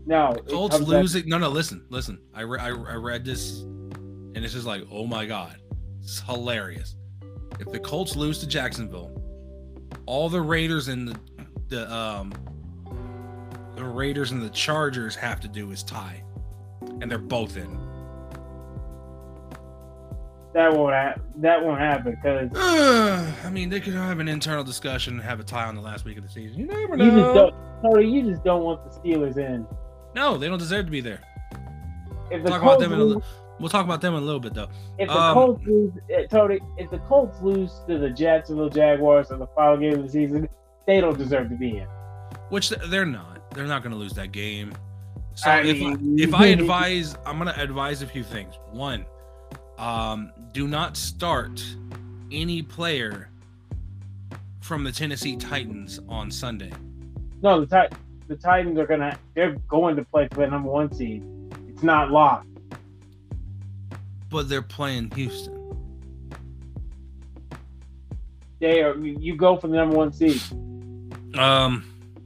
[0.07, 1.29] No, The Colts losing.
[1.29, 1.49] No, no.
[1.49, 2.21] Listen, listen.
[2.35, 5.57] I, re- I I read this, and it's just like, oh my god,
[6.03, 6.95] it's hilarious.
[7.59, 9.11] If the Colts lose to Jacksonville,
[10.07, 11.19] all the Raiders and the
[11.69, 12.33] the um
[13.77, 16.23] the Raiders and the Chargers have to do is tie,
[17.01, 17.79] and they're both in.
[20.53, 22.49] that won't ha- that won't happen because
[23.45, 26.05] I mean, they could have an internal discussion and have a tie on the last
[26.05, 26.59] week of the season.
[26.59, 27.35] You never you just know.
[27.35, 27.55] don't.
[27.83, 29.67] Tony, you just don't want the Steelers in.
[30.15, 31.21] No, they don't deserve to be there.
[32.31, 33.21] If the Talk about them in a
[33.61, 34.69] We'll talk about them in a little bit though.
[34.99, 39.31] If the Um, Colts lose, eh, Tony, if the Colts lose to the Jacksonville Jaguars
[39.31, 40.49] in the final game of the season,
[40.87, 41.87] they don't deserve to be in.
[42.49, 43.51] Which they're not.
[43.55, 44.73] They're not going to lose that game.
[45.35, 48.55] So I if, mean- if I advise, I'm going to advise a few things.
[48.71, 49.07] One,
[49.79, 51.65] um, do not start
[52.33, 53.31] any player
[54.61, 56.73] from the Tennessee Titans on Sunday.
[57.43, 57.89] No, the
[58.27, 61.23] the Titans are gonna they're going to play for the number one seed.
[61.69, 62.49] It's not locked.
[64.35, 65.55] But they're playing Houston.
[68.59, 70.43] They are you go for the number one seed.
[71.39, 71.85] Um,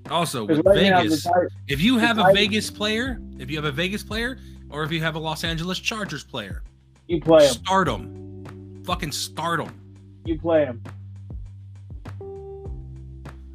[0.09, 1.27] also with right now, the Vegas,
[1.69, 4.39] if you have a Titans- Vegas player, if you have a Vegas player,
[4.71, 6.63] or if you have a Los Angeles Chargers player,
[7.09, 7.53] you play them.
[7.53, 8.83] start them.
[8.85, 9.79] Fucking start them.
[10.25, 10.83] You play them.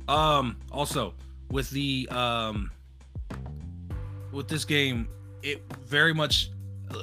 [0.07, 1.15] Um, also
[1.49, 2.69] with the um
[4.31, 5.07] with this game,
[5.41, 6.51] it very much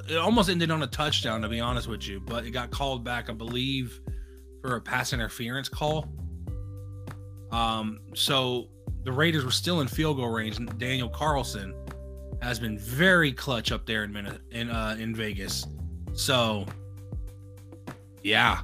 [0.09, 3.05] it almost ended on a touchdown to be honest with you, but it got called
[3.05, 4.00] back, I believe,
[4.62, 6.09] for a pass interference call.
[7.50, 8.68] Um, so
[9.05, 10.59] the Raiders were still in field goal range.
[10.59, 11.74] and Daniel Carlson
[12.42, 15.66] has been very clutch up there in Min- in uh in Vegas.
[16.12, 16.66] So
[18.22, 18.61] yeah.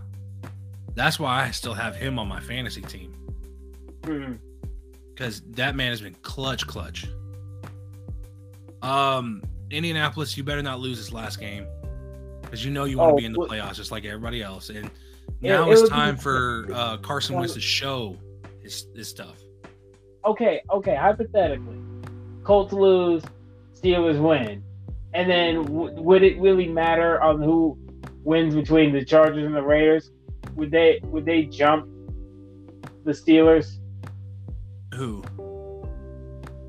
[0.94, 3.14] That's why I still have him on my fantasy team
[5.14, 7.06] because that man has been clutch, clutch.
[8.82, 11.66] Um, Indianapolis, you better not lose this last game
[12.42, 14.70] because you know you want to Oh, be in the playoffs just like everybody else.
[14.70, 14.90] And
[15.40, 18.16] now it it's time for uh, Carson Wentz to show
[18.62, 19.36] his his stuff.
[20.24, 20.94] Okay, okay.
[20.96, 21.78] Hypothetically,
[22.44, 23.22] Colts lose,
[23.74, 24.62] Steelers win,
[25.14, 27.78] and then w- would it really matter on who
[28.24, 30.10] wins between the Chargers and the Raiders?
[30.54, 31.88] Would they would they jump
[33.04, 33.78] the Steelers?
[34.94, 35.22] Who?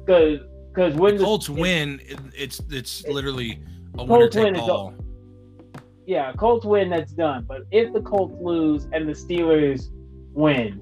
[0.05, 0.39] Because
[0.77, 3.59] because when The the Colts win, it, it's it's literally
[3.95, 4.93] a Colts win, take all.
[6.05, 7.45] yeah Colts win, that's done.
[7.47, 9.89] But if the Colts lose and the Steelers
[10.33, 10.79] win,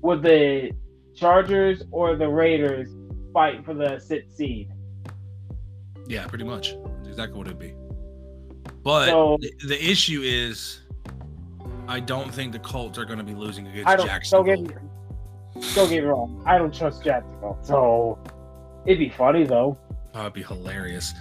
[0.00, 0.72] would the
[1.14, 2.88] Chargers or the Raiders
[3.34, 4.70] fight for the sixth seed?
[6.06, 6.74] Yeah, pretty much.
[6.96, 7.74] That's exactly what it'd be.
[8.82, 10.80] But So- the, the issue is,
[11.86, 14.30] I don't think the Colts are going to be losing against I don't.
[14.30, 14.68] Don't get me.
[15.74, 16.42] Don't get me wrong.
[16.46, 17.58] I don't trust Jacksonville.
[17.60, 18.18] So
[18.86, 19.76] it'd be funny though.
[20.14, 21.14] Oh, it'd be hilarious.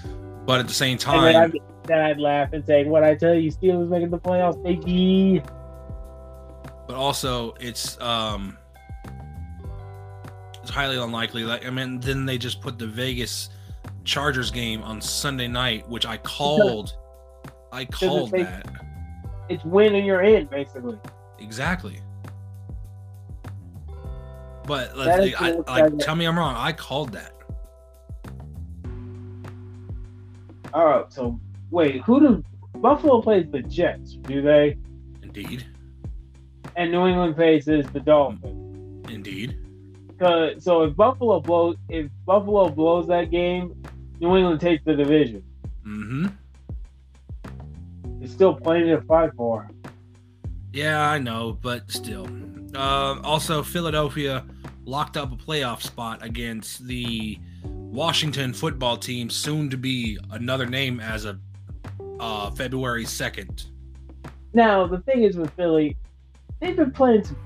[0.45, 1.51] But at the same time, then I'd,
[1.85, 5.41] then I'd laugh and say, "What I tell you, Steelers making the playoffs, baby."
[6.87, 8.57] but also it's um
[10.61, 11.43] it's highly unlikely.
[11.43, 13.49] Like I mean, then they just put the Vegas
[14.05, 16.95] Chargers game on Sunday night, which I called.
[17.73, 18.65] I called that
[19.49, 20.97] It's win and you're in, basically.
[21.39, 21.99] exactly.
[24.65, 26.55] But like, I, like, tell me I'm wrong.
[26.57, 27.33] I called that.
[30.77, 31.11] All right.
[31.11, 31.39] So
[31.71, 32.43] wait, who do
[32.75, 34.13] Buffalo plays the Jets?
[34.13, 34.77] Do they?
[35.23, 35.65] Indeed,
[36.75, 39.09] And New England faces the Dolphins.
[39.09, 39.57] indeed.
[40.19, 43.73] so if Buffalo blows, if Buffalo blows that game,
[44.19, 45.43] New England takes the division.
[45.83, 46.27] Mm-hmm.
[48.19, 49.67] There's still plenty to fight for.
[50.73, 52.29] Yeah, I know, but still.
[52.75, 54.45] Uh, also, Philadelphia
[54.85, 57.39] locked up a playoff spot against the
[57.97, 61.39] Washington football team, soon to be another name as of
[62.19, 63.65] uh, February 2nd.
[64.53, 65.97] Now the thing is with Philly,
[66.61, 67.37] they've been playing some,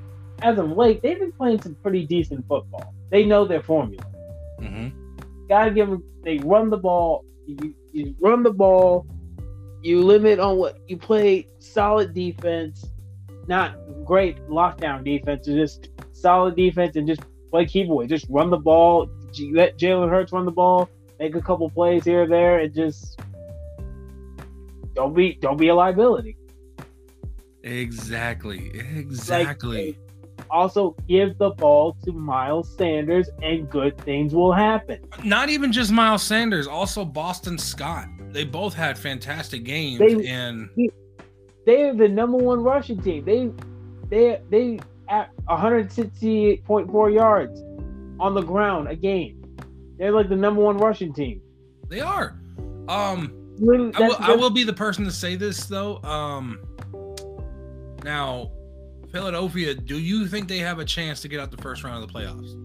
[0.41, 1.01] as of late.
[1.01, 2.93] They've been playing some pretty decent football.
[3.11, 4.03] They know their formula.
[4.59, 4.89] Mm-hmm.
[5.47, 6.03] Gotta give them.
[6.21, 7.23] They run the ball.
[7.47, 9.07] You, you run the ball.
[9.81, 11.47] You limit on what you play.
[11.59, 12.85] Solid defense,
[13.47, 15.45] not great lockdown defense.
[15.45, 18.09] Just solid defense and just play keyboard.
[18.09, 19.09] Just run the ball.
[19.53, 20.89] Let Jalen Hurts run the ball.
[21.19, 23.19] Make a couple plays here or there, and just
[24.93, 26.37] don't be don't be a liability.
[27.63, 28.71] Exactly.
[28.95, 29.97] Exactly.
[30.49, 34.99] Also, give the ball to Miles Sanders, and good things will happen.
[35.23, 38.07] Not even just Miles Sanders, also Boston Scott.
[38.31, 40.69] They both had fantastic games, They- and
[41.65, 43.23] They're the number one rushing team.
[43.23, 43.51] They
[44.09, 47.61] they they at 168.4 yards
[48.21, 49.43] on the ground a game.
[49.97, 51.41] They're like the number one rushing team.
[51.89, 52.39] they are.
[52.87, 56.01] Um, I will, I will be the person to say this though.
[56.03, 56.59] Um,
[58.03, 58.51] now,
[59.11, 62.11] Philadelphia, do you think they have a chance to get out the first round of
[62.11, 62.55] the playoffs?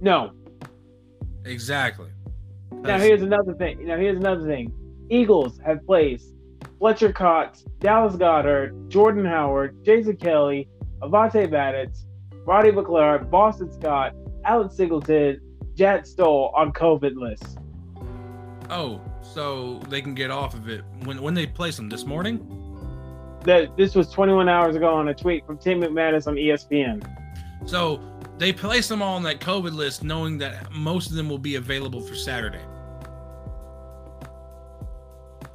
[0.00, 0.32] No.
[1.44, 2.08] Exactly.
[2.72, 3.86] Now here's another thing.
[3.86, 4.72] Now here's another thing.
[5.10, 6.34] Eagles have placed
[6.78, 10.66] Fletcher Cox, Dallas Goedert, Jordan Howard, Jason Kelce,
[11.02, 12.06] Avonte Maddox,
[12.46, 14.14] Roddy McLeod, Boston Scott,
[14.44, 15.40] Alex Singleton,
[15.74, 17.58] Jack Stoll on COVID list.
[18.70, 22.38] oh, so they can get off of it when when they place them this morning.
[23.44, 27.06] That this was 21 hours ago on a tweet from Tim McManus on ESPN.
[27.66, 28.00] So
[28.38, 31.56] they place them all on that COVID list, knowing that most of them will be
[31.56, 32.62] available for Saturday.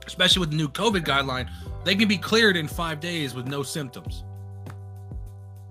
[0.05, 1.49] Especially with the new COVID guideline,
[1.83, 4.23] they can be cleared in five days with no symptoms.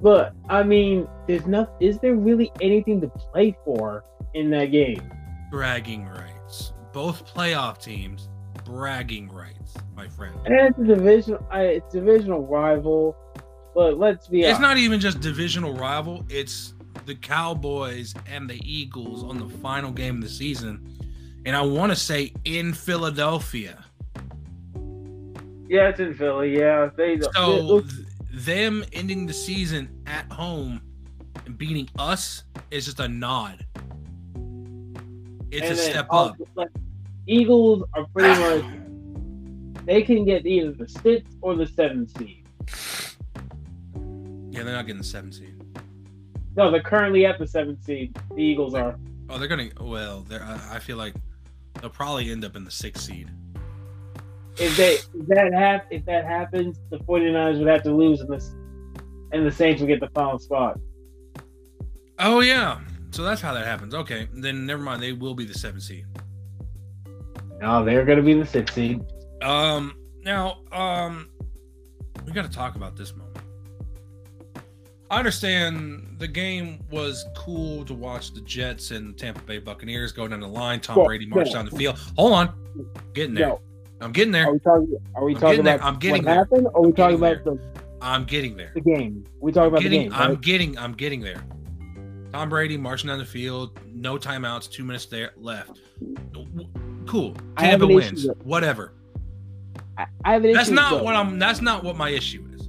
[0.01, 1.73] But I mean, there's not.
[1.81, 5.13] Is there really anything to play for in that game?
[5.51, 6.73] Bragging rights.
[6.93, 8.29] Both playoff teams,
[8.65, 10.35] bragging rights, my friend.
[10.47, 11.39] And it's a division.
[11.51, 13.17] I, it's divisional rival.
[13.75, 14.61] But let's be It's honest.
[14.61, 16.25] not even just divisional rival.
[16.29, 16.75] It's
[17.07, 20.99] the Cowboys and the Eagles on the final game of the season,
[21.47, 23.85] and I want to say in Philadelphia.
[25.69, 26.57] Yeah, it's in Philly.
[26.59, 27.21] Yeah, they.
[27.35, 28.08] So they- th-
[28.44, 30.81] them ending the season at home
[31.46, 33.64] and beating us is just a nod.
[35.51, 36.37] It's a and then step up.
[36.55, 36.68] like,
[37.27, 39.85] Eagles are pretty much.
[39.85, 42.44] They can get either the sixth or the seventh seed.
[44.51, 45.55] Yeah, they're not getting the seven seed.
[46.57, 48.16] No, they're currently at the seventh seed.
[48.35, 48.98] The Eagles are.
[49.31, 49.68] Oh, they're gonna.
[49.81, 50.42] Well, they're.
[50.42, 51.14] I I feel like
[51.81, 53.31] they'll probably end up in the sixth seed.
[54.61, 58.29] If they if that hap- if that happens, the 49ers would have to lose, and
[58.29, 58.59] the
[59.33, 60.79] and the Saints would get the final spot.
[62.18, 62.81] Oh yeah.
[63.11, 63.94] So that's how that happens.
[63.94, 65.03] Okay, then never mind.
[65.03, 66.05] They will be the seventh seed.
[67.61, 69.01] No, they're going to be the sixth seed.
[69.42, 69.94] Um.
[70.23, 71.31] Now, um,
[72.27, 73.38] we got to talk about this moment.
[75.11, 80.29] I understand the game was cool to watch the Jets and Tampa Bay Buccaneers go
[80.29, 80.81] down the line.
[80.81, 81.99] Tom Brady marched down the field.
[82.16, 83.57] Hold on, getting there.
[84.01, 84.47] I'm getting there.
[84.47, 84.97] are we talking?
[85.15, 86.35] Are we I'm talking about I'm getting what there.
[86.35, 86.67] happened?
[86.69, 87.59] Or are we I'm talking about the,
[88.01, 88.71] I'm getting there.
[88.75, 89.25] the game?
[89.41, 90.21] We talking about getting, the game.
[90.21, 90.79] I'm getting.
[90.79, 91.45] I'm getting there.
[92.33, 93.79] Tom Brady marching down the field.
[93.93, 94.71] No timeouts.
[94.71, 95.81] Two minutes there left.
[97.07, 97.35] Cool.
[97.57, 98.27] Tampa issue wins.
[98.45, 98.93] Whatever.
[99.97, 101.17] I, I have an That's issue not what.
[101.17, 101.39] I'm.
[101.39, 102.69] That's not what my issue is.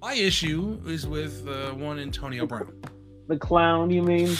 [0.00, 2.72] My issue is with uh, one Antonio Brown.
[3.28, 4.36] The clown, you mean?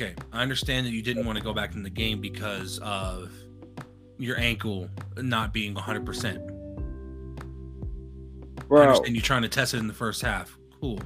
[0.00, 3.32] Okay, I understand that you didn't want to go back in the game because of
[4.18, 6.04] your ankle not being 100.
[6.06, 6.40] percent
[8.58, 10.56] I Bro, understand you trying to test it in the first half.
[10.80, 11.00] Cool.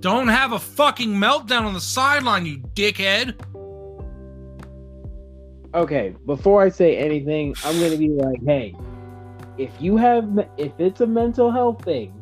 [0.00, 3.38] Don't have a fucking meltdown on the sideline, you dickhead.
[5.74, 8.74] okay, before I say anything, I'm gonna be like, hey,
[9.58, 12.12] if you have, if it's a mental health thing,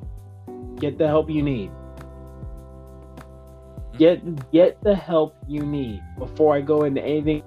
[0.79, 1.71] get the help you need.
[4.01, 7.43] Get get the help you need before I go into anything.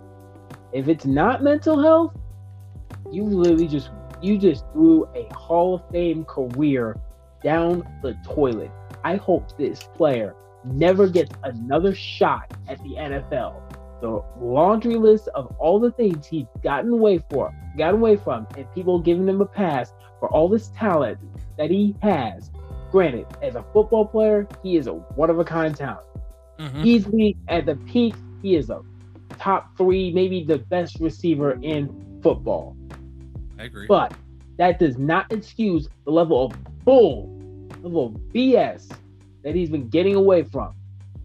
[0.71, 2.15] If it's not mental health,
[3.11, 3.89] you literally just
[4.21, 6.95] you just threw a Hall of Fame career
[7.43, 8.69] down the toilet.
[9.03, 13.59] I hope this player never gets another shot at the NFL.
[13.99, 18.71] The laundry list of all the things he's gotten away for, gotten away from, and
[18.75, 21.17] people giving him a pass for all this talent
[21.57, 22.51] that he has.
[22.91, 26.05] Granted, as a football player, he is a one of a kind talent.
[26.59, 26.85] Mhm.
[26.85, 28.81] Easily at the peak, he is a
[29.39, 32.75] top three, maybe the best receiver in football.
[33.59, 33.87] I agree.
[33.87, 34.13] But
[34.57, 37.29] that does not excuse the level of bull,
[37.81, 38.89] level of BS
[39.43, 40.73] that he's been getting away from.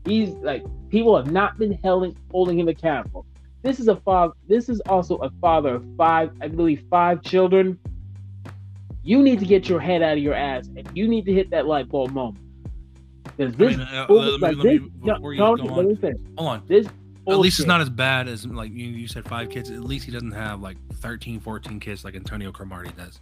[0.05, 3.27] He's like people have not been held, holding him accountable.
[3.63, 4.33] This is a father.
[4.49, 7.79] This is also a father of five, I believe, five children.
[9.03, 11.51] You need to get your head out of your ass, and you need to hit
[11.51, 12.45] that light bulb moment.
[13.39, 16.21] Because I this, mean, uh, bull- like me- this- before Tony, let me finish.
[16.37, 16.63] hold on.
[16.67, 16.87] This
[17.29, 19.71] At least it's not as bad as like you, you said five kids.
[19.71, 23.21] At least he doesn't have like 13, 14 kids like Antonio Cromartie does.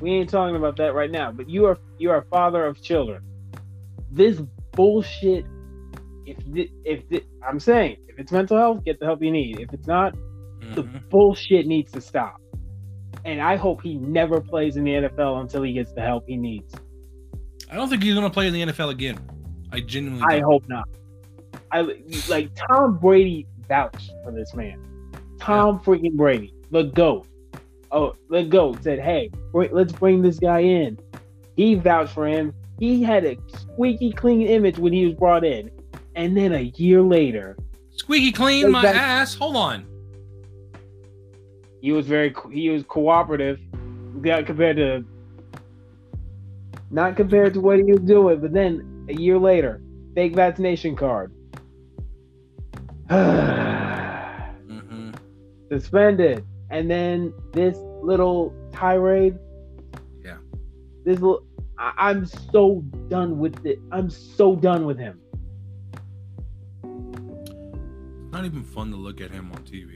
[0.00, 1.32] We ain't talking about that right now.
[1.32, 3.22] But you are you are a father of children.
[4.12, 4.40] This
[4.72, 5.44] bullshit.
[6.26, 9.60] If thi- if thi- I'm saying if it's mental health, get the help you need.
[9.60, 10.14] If it's not,
[10.74, 11.08] the Mhm.
[11.08, 12.36] bullshit needs to stop.
[13.24, 16.36] And I hope he never plays in the NFL until he gets the help he
[16.36, 16.74] needs.
[17.70, 19.18] I don't think he's gonna play in the NFL again.
[19.72, 20.24] I genuinely.
[20.28, 20.44] I don't.
[20.50, 20.88] hope not.
[21.72, 21.80] I
[22.28, 24.80] like Tom Brady vouched for this man.
[25.40, 27.26] Tom freaking Brady, the goat.
[27.90, 30.98] Oh, the goat said, "Hey, let's bring this guy in."
[31.56, 32.52] He vouched for him.
[32.78, 35.70] He had a squeaky clean image when he was brought in,
[36.14, 37.56] and then a year later,
[37.96, 39.00] Squeaky clean my Exactly.
[39.00, 39.34] ass.
[39.36, 39.86] Hold on.
[41.80, 43.58] he was very he was cooperative.
[44.22, 45.04] Compared to
[46.90, 49.80] not compared to what he was doing, but then a year later,
[50.14, 51.32] fake vaccination card.
[53.10, 54.26] hmm
[55.70, 59.38] suspended, and then this little tirade.
[60.24, 60.36] Yeah.
[61.04, 61.44] This little,
[61.78, 63.80] I, I'm so done with it.
[63.90, 65.20] I'm so done with him.
[66.84, 69.95] It's not even fun to look at him on TV.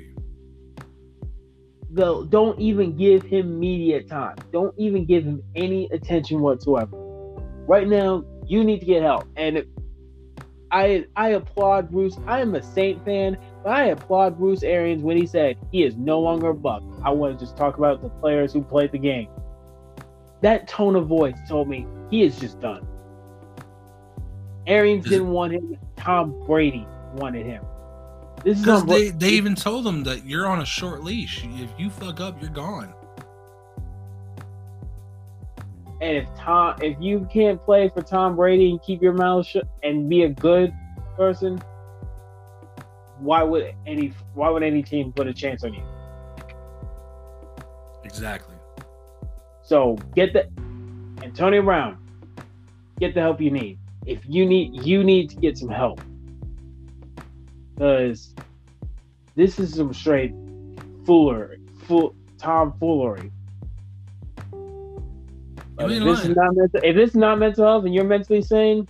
[1.92, 4.36] Though, don't even give him media time.
[4.52, 6.96] Don't even give him any attention whatsoever.
[7.66, 9.26] Right now, you need to get help.
[9.36, 9.64] And
[10.70, 12.16] I I applaud Bruce.
[12.26, 15.96] I am a Saint fan, but I applaud Bruce Arians when he said he is
[15.96, 16.82] no longer a buck.
[17.02, 19.28] I want to just talk about the players who played the game.
[20.42, 22.86] That tone of voice told me he is just done.
[24.66, 25.76] Arians didn't want him.
[25.96, 27.64] Tom Brady wanted him.
[28.44, 31.44] This is they, they even told him that you're on a short leash.
[31.44, 32.94] If you fuck up, you're gone.
[36.00, 39.68] And if Tom, if you can't play for Tom Brady and keep your mouth shut
[39.82, 40.72] and be a good
[41.14, 41.60] person,
[43.18, 45.82] why would any why would any team put a chance on you?
[48.04, 48.54] Exactly.
[49.62, 50.48] So get the
[51.22, 51.98] Antonio Brown,
[52.98, 53.78] get the help you need.
[54.06, 56.00] If you need you need to get some help.
[57.80, 58.34] Because
[59.36, 60.34] this is some straight
[61.06, 61.60] foolery.
[61.84, 63.32] Fool Tom foolery.
[65.76, 68.42] But if this is not mental, if this is not mental health and you're mentally
[68.42, 68.86] sane,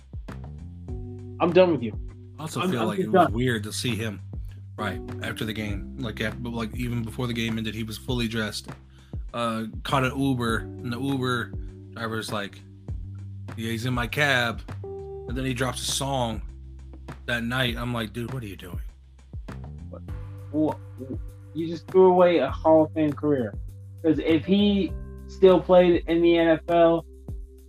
[1.39, 1.97] I'm done with you.
[2.37, 4.19] I also I'm- feel I'm like it was weird to see him
[4.75, 8.27] right after the game, like after, like even before the game ended, he was fully
[8.27, 8.67] dressed.
[9.33, 11.53] Uh, caught an Uber, and the Uber
[11.93, 12.59] driver's like,
[13.55, 16.41] "Yeah, he's in my cab," and then he drops a song
[17.25, 17.75] that night.
[17.77, 18.81] I'm like, dude, what are you doing?
[20.51, 20.75] Wha-
[21.53, 23.53] You just threw away a Hall of Fame career.
[24.01, 24.91] Because if he
[25.27, 27.03] still played in the NFL,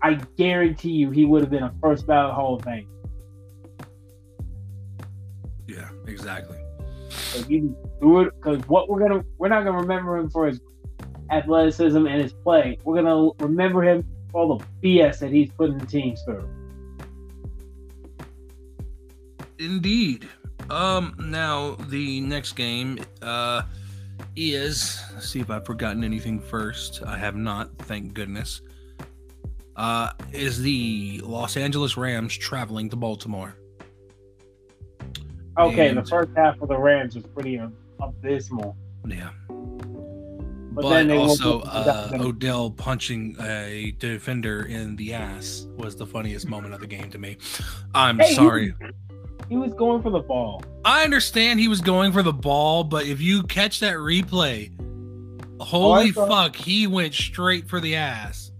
[0.02, 2.88] I guarantee you he would have been a first ballot Hall of Fame.
[5.66, 6.58] Yeah, exactly.
[7.34, 10.60] If you threw it, because what we're gonna we're not gonna remember him for his
[11.30, 12.78] athleticism and his play.
[12.84, 16.48] We're gonna remember him for all the BS that he's putting the teams through.
[19.62, 20.28] Indeed.
[20.70, 23.62] Um, now the next game uh
[24.36, 27.02] is let's see if I've forgotten anything first.
[27.04, 28.62] I have not, thank goodness.
[29.76, 33.54] Uh is the Los Angeles Rams traveling to Baltimore.
[35.58, 37.60] Okay, the first half of the Rams was pretty
[38.00, 38.76] abysmal.
[39.06, 39.30] Yeah.
[39.48, 42.16] But But, then also uh.
[42.18, 47.18] Odell punching a defender in the ass was the funniest moment of the game to
[47.18, 47.36] me.
[47.94, 48.74] I'm Hey, sorry.
[48.80, 48.86] He
[49.50, 50.62] was going for the ball.
[50.84, 54.70] I understand he was going for the ball, but if you catch that replay,
[55.60, 58.50] holy oh, saw- fuck, he went straight for the ass.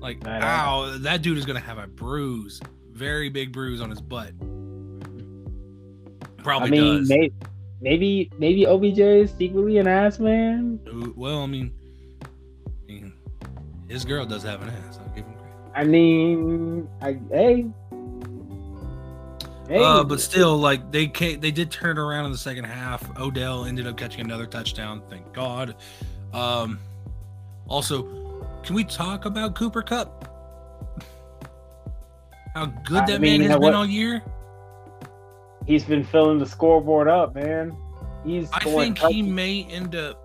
[0.00, 2.60] Like, ow, that dude is gonna have a bruise,
[2.92, 4.32] very big bruise on his butt.
[6.44, 7.08] Probably I mean, does.
[7.08, 7.34] maybe,
[7.80, 10.78] maybe maybe OBJ is secretly an ass man.
[11.16, 11.72] Well, I mean,
[12.22, 13.14] I mean,
[13.88, 14.98] his girl does have an ass.
[15.00, 15.56] I'll give him credit.
[15.74, 17.66] I mean, I hey,
[19.70, 23.02] Uh, but still, like they ca- they did turn around in the second half.
[23.18, 25.00] Odell ended up catching another touchdown.
[25.08, 25.74] Thank God.
[26.34, 26.78] Um,
[27.66, 28.02] also,
[28.62, 30.30] can we talk about Cooper Kupp?
[32.54, 34.22] How good I that mean, man has been all year.
[35.66, 37.76] he's been filling the scoreboard up, man.
[38.24, 40.20] He's I think he may end up.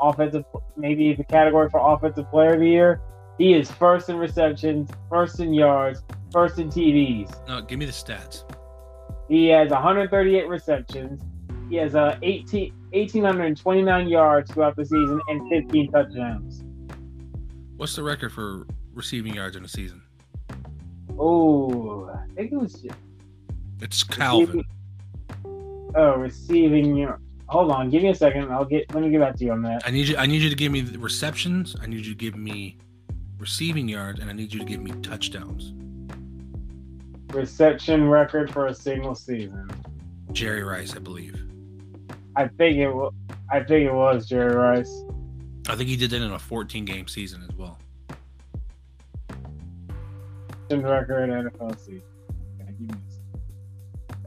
[0.00, 0.44] offensive,
[0.76, 3.00] maybe the category for offensive player of the year.
[3.38, 6.02] He is first in receptions, first in yards,
[6.32, 7.46] first in TDs.
[7.48, 8.44] No, give me the stats.
[9.32, 11.22] He has 138 receptions.
[11.70, 16.62] He has uh, 18, 1,829 yards throughout the season and 15 touchdowns.
[17.78, 20.02] What's the record for receiving yards in a season?
[21.18, 22.84] Oh, I think it was
[23.80, 24.64] It's Calvin.
[25.94, 27.18] Oh, receiving your.
[27.46, 28.52] Hold on, give me a second.
[28.52, 28.92] I'll get.
[28.94, 29.80] Let me get back to you on that.
[29.86, 30.16] I need you.
[30.18, 31.74] I need you to give me the receptions.
[31.80, 32.76] I need you to give me
[33.38, 35.72] receiving yards, and I need you to give me touchdowns.
[37.34, 39.70] Reception record for a single season.
[40.32, 41.42] Jerry Rice, I believe.
[42.36, 42.90] I think it.
[42.90, 43.10] wa-
[43.50, 45.04] I think it was Jerry Rice.
[45.68, 47.78] I think he did that in a 14 game season as well.
[50.68, 52.02] Reception record NFL season.
[52.60, 53.20] Okay, give me a.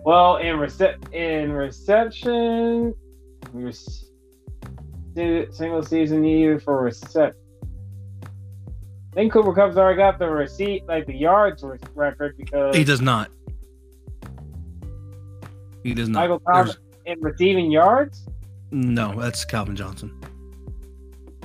[0.03, 2.93] Well, in recep in reception,
[3.53, 3.63] we
[5.51, 7.33] single season year for recep.
[9.15, 11.63] I think Cooper Kupp's already got the receipt, like the yards
[11.93, 13.31] record, because He does not.
[15.83, 16.19] He does not.
[16.19, 18.27] Michael Thomas in receiving yards
[18.71, 20.11] no, that's Calvin Johnson.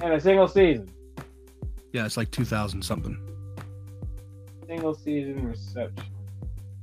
[0.03, 0.89] in a single season.
[1.93, 3.17] Yeah, it's like 2000 something.
[4.67, 6.07] Single season reception.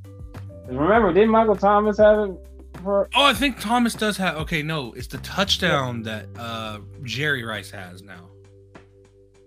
[0.04, 2.38] 'Cause Remember, didn't Michael Thomas have it
[2.82, 3.10] for?
[3.16, 4.36] Oh, I think Thomas does have.
[4.38, 8.30] Okay, no, it's the touchdown that uh Jerry Rice has now.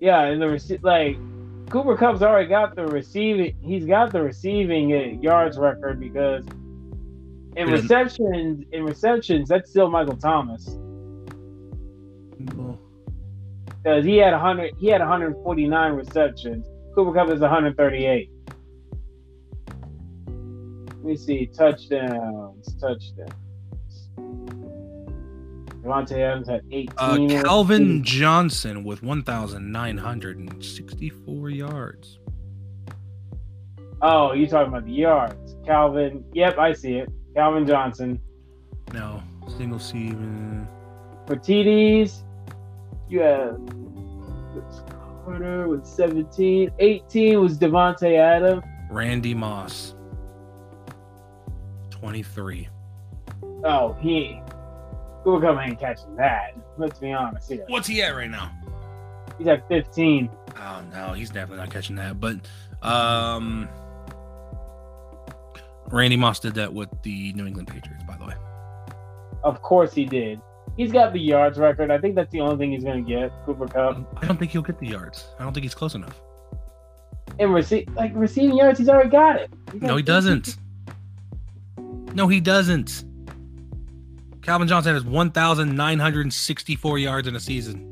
[0.00, 1.16] Yeah, and the rece- like
[1.70, 3.54] Cooper Kupp's already got the receiving.
[3.62, 6.44] He's got the receiving uh, yards record because
[7.56, 10.78] In Didn't- receptions, in receptions, that's still Michael Thomas
[13.82, 14.74] because he had 100.
[14.78, 16.66] He had 149 receptions.
[16.94, 18.30] Cooper Kupp is 138.
[20.26, 22.74] Let me see touchdowns.
[22.80, 23.32] Touchdowns.
[25.82, 26.88] Davante Adams had 18.
[26.98, 32.18] Uh, Calvin Johnson with 1,964 yards.
[34.02, 35.56] Oh, you talking about the yards?
[35.64, 36.24] Calvin.
[36.32, 37.10] Yep, I see it.
[37.34, 38.20] Calvin Johnson.
[38.92, 39.22] No,
[39.56, 40.66] single season.
[41.26, 42.22] For TDs,
[43.08, 43.58] you have
[45.24, 46.70] Carter with 17.
[46.78, 48.62] 18 was Davante Adams.
[48.90, 49.94] Randy Moss,
[51.90, 52.68] 23.
[53.64, 54.40] Oh, he.
[55.24, 56.54] Cooper Kupp ain't catching that.
[56.78, 57.64] Let's be honest here.
[57.68, 58.50] What's he at right now?
[59.38, 60.30] He's at 15.
[60.56, 62.20] Oh no, he's definitely not catching that.
[62.20, 62.36] But
[62.82, 63.68] um,
[65.88, 68.34] Randy Moss did that with the New England Patriots, by the way.
[69.42, 70.40] Of course he did.
[70.76, 71.90] He's got the yards record.
[71.90, 73.32] I think that's the only thing he's going to get.
[73.44, 74.18] Cooper Kupp.
[74.22, 75.28] I don't think he'll get the yards.
[75.38, 76.20] I don't think he's close enough.
[77.38, 79.50] And receive like receiving yards, he's already got it.
[79.72, 80.56] He's No, got he doesn't.
[82.14, 83.04] No, he doesn't.
[84.42, 87.86] Calvin Johnson has 1,964 yards in a season.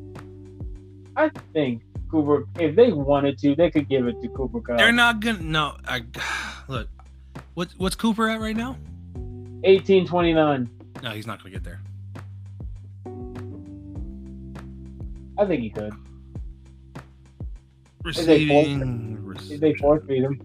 [1.17, 4.79] I think Cooper, if they wanted to, they could give it to Cooper Kupp.
[4.79, 5.41] They're not gonna.
[5.41, 6.05] No, I
[6.69, 6.89] look.
[7.55, 8.77] What what's Cooper at right now?
[9.65, 10.71] 1829.
[11.03, 11.81] No, he's not gonna get there.
[15.39, 15.93] I think he could.
[18.03, 19.37] Receiving.
[19.51, 20.41] If they force feed him.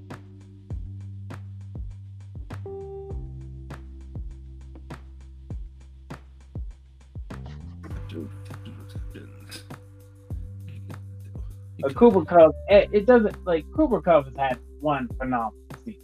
[11.84, 15.54] A Cooper Kupp, it, it doesn't like Cooper Kupp has had one phenomenal
[15.84, 16.02] season,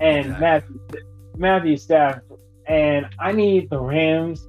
[0.00, 0.40] and Exactly.
[0.40, 0.80] Matthew
[1.36, 4.46] Matthew Stafford, and I need the Rams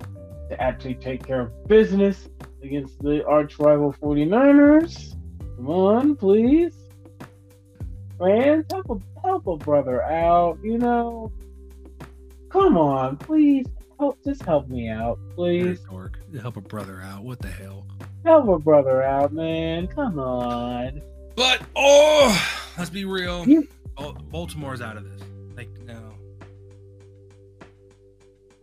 [0.49, 2.27] to actually take care of business
[2.61, 5.15] against the arch rival 49ers.
[5.57, 6.75] Come on, please,
[8.19, 10.59] Rams, help a help a brother out.
[10.61, 11.31] You know,
[12.49, 13.65] come on, please
[13.99, 15.79] help, just help me out, please.
[16.41, 17.23] Help a brother out.
[17.23, 17.85] What the hell?
[18.25, 19.87] Help a brother out, man.
[19.87, 21.01] Come on.
[21.35, 23.47] But oh, let's be real.
[23.47, 23.67] You-
[24.31, 25.21] Baltimore's out of this.
[25.55, 26.13] Like no.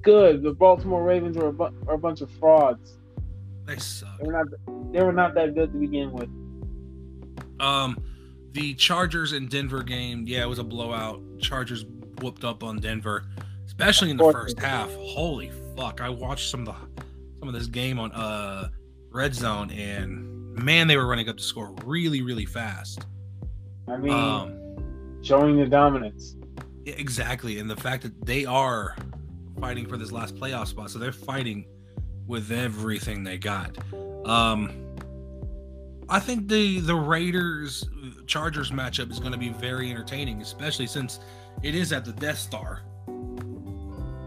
[0.03, 0.43] good.
[0.43, 2.97] The Baltimore Ravens are a, bu- are a bunch of frauds.
[3.67, 4.19] They suck.
[4.19, 4.47] They were not.
[4.93, 6.29] They were not that good to begin with.
[7.61, 8.03] Um,
[8.53, 11.21] the Chargers and Denver game, yeah, it was a blowout.
[11.39, 11.85] Chargers
[12.21, 13.25] whooped up on Denver,
[13.67, 14.93] especially in the first half.
[14.95, 16.01] Holy fuck!
[16.01, 17.05] I watched some of the
[17.39, 18.69] some of this game on uh
[19.11, 23.07] red zone, and man, they were running up the score really, really fast.
[23.89, 24.57] I mean, Um,
[25.23, 26.37] showing the dominance.
[26.87, 28.97] exactly, and the fact that they are
[29.61, 31.67] fighting for this last playoff spot, so they're fighting
[32.27, 33.77] with everything they got.
[34.25, 34.71] Um,
[36.09, 37.89] I think the the Raiders
[38.27, 41.21] Chargers matchup is going to be very entertaining, especially since
[41.63, 42.83] it is at the Death Star.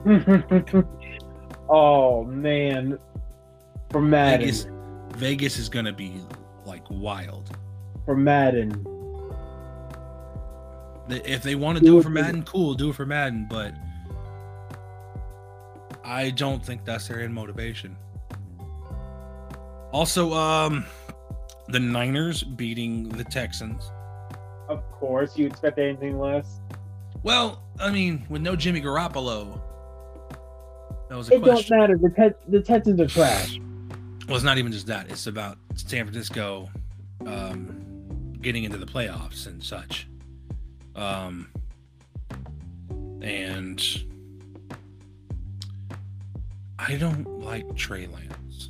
[1.69, 2.97] oh man,
[3.93, 4.67] for Madden, Vegas,
[5.15, 6.19] Vegas is going to be
[6.65, 7.55] like wild.
[8.03, 8.85] for Madden.
[11.09, 13.73] If they want to do it for Madden, cool, do it for Madden, but
[16.03, 17.95] I don't think that's their end motivation.
[19.91, 20.85] Also, um,
[21.67, 23.91] the Niners beating the Texans.
[24.69, 26.61] Of course, you expect anything less?
[27.21, 29.61] Well, I mean, with no Jimmy Garoppolo,
[31.09, 31.97] that was a It don't matter.
[31.97, 33.59] The Tex- the Texans are trash.
[34.27, 35.09] Well, it's not even just that.
[35.09, 36.69] It's about San Francisco
[37.25, 40.07] um, getting into the playoffs and such.
[40.95, 41.49] Um,
[43.21, 43.81] and
[46.79, 48.69] I don't like Trey Lance.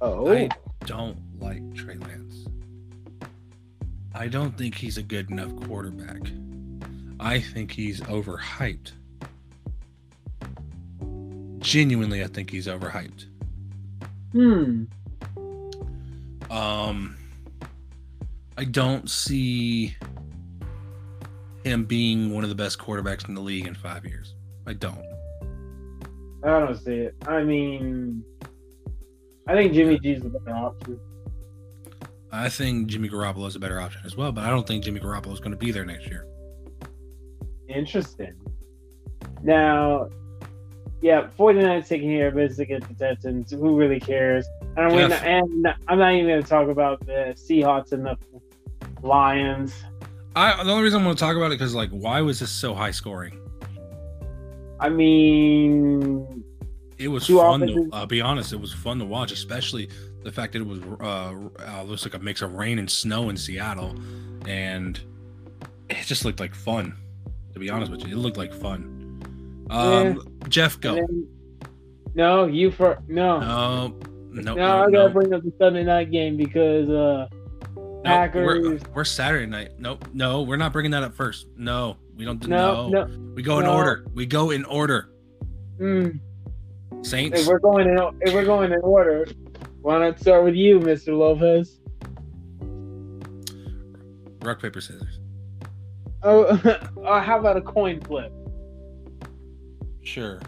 [0.00, 0.48] Oh, I
[0.84, 2.46] don't like Trey Lance.
[4.14, 6.20] I don't think he's a good enough quarterback.
[7.18, 8.92] I think he's overhyped.
[11.64, 13.24] Genuinely, I think he's overhyped.
[14.32, 14.84] hmm.
[16.50, 17.16] Um,
[18.58, 19.96] I don't see
[21.64, 24.34] him being one of the best quarterbacks in the league in five years.
[24.66, 25.06] I don't.
[26.44, 27.16] I don't see it.
[27.26, 28.22] I mean,
[29.48, 31.00] I think Jimmy G's the better option.
[32.30, 35.00] I think Jimmy Garoppolo is a better option as well, but I don't think Jimmy
[35.00, 36.26] Garoppolo is going to be there next year.
[37.70, 38.34] Interesting.
[39.42, 40.10] Now,
[41.04, 43.50] yeah, 49ers taking care of business against the Texans.
[43.50, 44.46] Who really cares?
[44.78, 48.16] And, we're not, and I'm not even going to talk about the Seahawks and the
[49.02, 49.74] Lions.
[50.34, 52.50] I the only reason I want to talk about it because like, why was this
[52.50, 53.38] so high scoring?
[54.80, 56.42] I mean,
[56.96, 57.60] It was fun.
[57.60, 59.90] To, I'll be honest, it was fun to watch, especially
[60.22, 61.34] the fact that it was uh,
[61.68, 63.94] uh looks like a mix of rain and snow in Seattle,
[64.46, 64.98] and
[65.90, 66.96] it just looked like fun.
[67.52, 69.03] To be honest with you, it looked like fun.
[69.70, 70.94] Um, Jeff, go.
[70.94, 71.28] then-
[72.14, 73.40] no, you for no.
[73.40, 73.98] No,
[74.30, 77.26] no, No, I gotta bring up the Sunday night game because uh
[77.76, 78.46] No, Packers.
[78.46, 79.70] we're, we're Saturday night.
[79.78, 81.46] Nope, no, we're not bringing that up first.
[81.56, 82.46] No, we don't.
[82.46, 83.32] no, No, no.
[83.34, 84.06] we go in order.
[84.14, 85.10] We go in order.
[85.80, 86.20] Mm,
[87.02, 87.40] Saints.
[87.40, 89.26] if we're going in, if we're going in order,
[89.82, 91.16] why not start with you, Mr.
[91.18, 91.80] Lopez?
[94.42, 95.18] Rock paper scissors.
[96.22, 96.44] Oh,
[97.04, 98.32] uh, how about a coin flip?
[100.04, 100.40] Sure.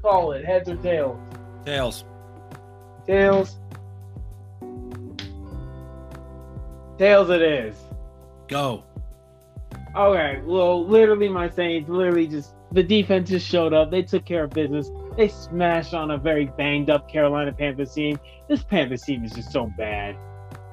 [0.00, 1.18] Call it heads or tails.
[1.64, 2.04] Tails.
[3.06, 3.56] Tails.
[6.98, 7.76] Tails it is.
[8.48, 8.84] Go.
[9.96, 13.90] Okay, well, literally, my Saints literally just the defense just showed up.
[13.90, 14.90] They took care of business.
[15.16, 18.18] They smashed on a very banged up Carolina Panthers team.
[18.48, 20.16] This Panthers team is just so bad.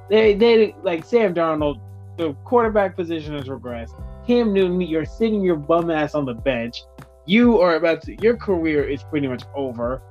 [0.10, 1.80] They they like Sam Darnold.
[2.18, 3.94] The quarterback position has regressed.
[4.26, 6.84] Cam Newton, you're sitting your bum ass on the bench.
[7.26, 8.16] You are about to.
[8.22, 10.02] Your career is pretty much over.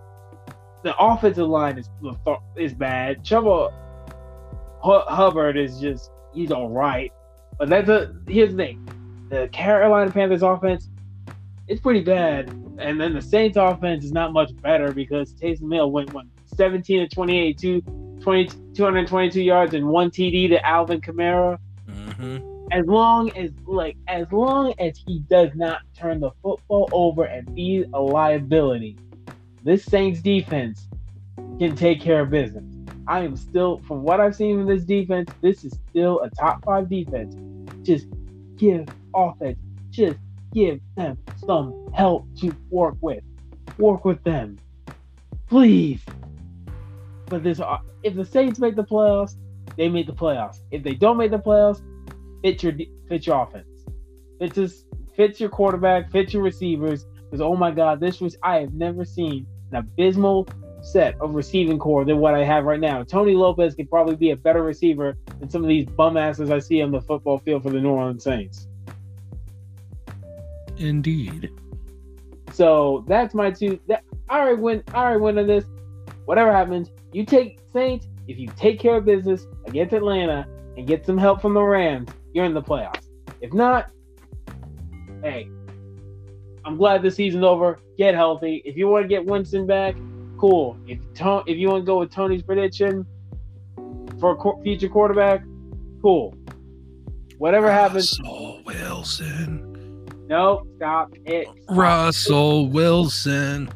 [0.82, 1.90] The offensive line is
[2.56, 3.24] is bad.
[3.28, 3.72] Hu-
[4.82, 7.12] Hubbard is just he's all right.
[7.58, 8.88] But that's a here's the thing:
[9.28, 10.88] the Carolina Panthers offense,
[11.68, 12.48] it's pretty bad,
[12.78, 16.24] and then the Saints offense is not much better because Taysom Hill went what
[16.56, 17.80] 17 to 28, two,
[18.20, 21.58] 20, 222 yards and one TD to Alvin Kamara.
[21.88, 27.24] hmm As long as like as long as he does not turn the football over
[27.24, 28.96] and be a liability,
[29.64, 30.86] this Saints defense
[31.58, 32.64] can take care of business.
[33.08, 36.64] I am still, from what I've seen from this defense, this is still a top
[36.64, 37.34] five defense.
[37.82, 38.06] Just
[38.56, 39.58] give offense,
[39.90, 40.18] just
[40.54, 43.24] give them some help to work with.
[43.78, 44.58] Work with them,
[45.48, 46.00] please.
[47.26, 49.34] But this, uh, if the Saints make the playoffs,
[49.76, 50.60] they make the playoffs.
[50.70, 51.82] If they don't make the playoffs,
[52.42, 52.72] fit your
[53.08, 53.66] fit your offense.
[54.40, 54.86] It just
[55.16, 57.06] fits your quarterback, fits your receivers.
[57.24, 60.48] Because oh my God, this was I have never seen an abysmal
[60.82, 63.02] set of receiving core than what I have right now.
[63.02, 66.58] Tony Lopez could probably be a better receiver than some of these bum asses I
[66.58, 68.66] see on the football field for the New Orleans Saints.
[70.78, 71.50] Indeed.
[72.52, 73.78] So that's my two.
[73.86, 74.82] That, I already win.
[74.94, 75.64] I already win on this.
[76.24, 78.06] Whatever happens, you take Saints.
[78.26, 82.08] If you take care of business against Atlanta and get some help from the Rams,
[82.32, 83.06] you're in the playoffs.
[83.40, 83.90] If not,
[85.22, 85.48] hey,
[86.64, 87.78] I'm glad the season's over.
[87.96, 88.62] Get healthy.
[88.64, 89.96] If you want to get Winston back,
[90.38, 90.76] cool.
[90.86, 93.06] If to- if you want to go with Tony's prediction
[94.18, 95.42] for a future quarterback,
[96.02, 96.34] cool.
[97.38, 100.06] Whatever happens, Russell Wilson.
[100.28, 101.48] no, stop it.
[101.70, 103.70] Russell Wilson.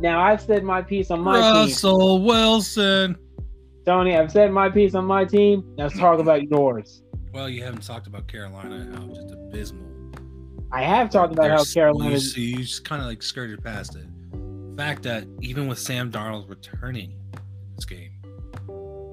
[0.00, 1.42] Now I've said my piece on my team.
[1.68, 3.16] Russell Wilson.
[3.86, 5.62] Tony, I've said my piece on my team.
[5.78, 7.02] Now let's talk about yours.
[7.36, 9.84] Well, you haven't talked about Carolina, how just abysmal.
[10.72, 12.16] I have talked about how Carolina.
[12.16, 14.06] You, you just kind of like skirted past it.
[14.32, 17.40] The fact that even with Sam Darnold returning in
[17.74, 18.12] this game,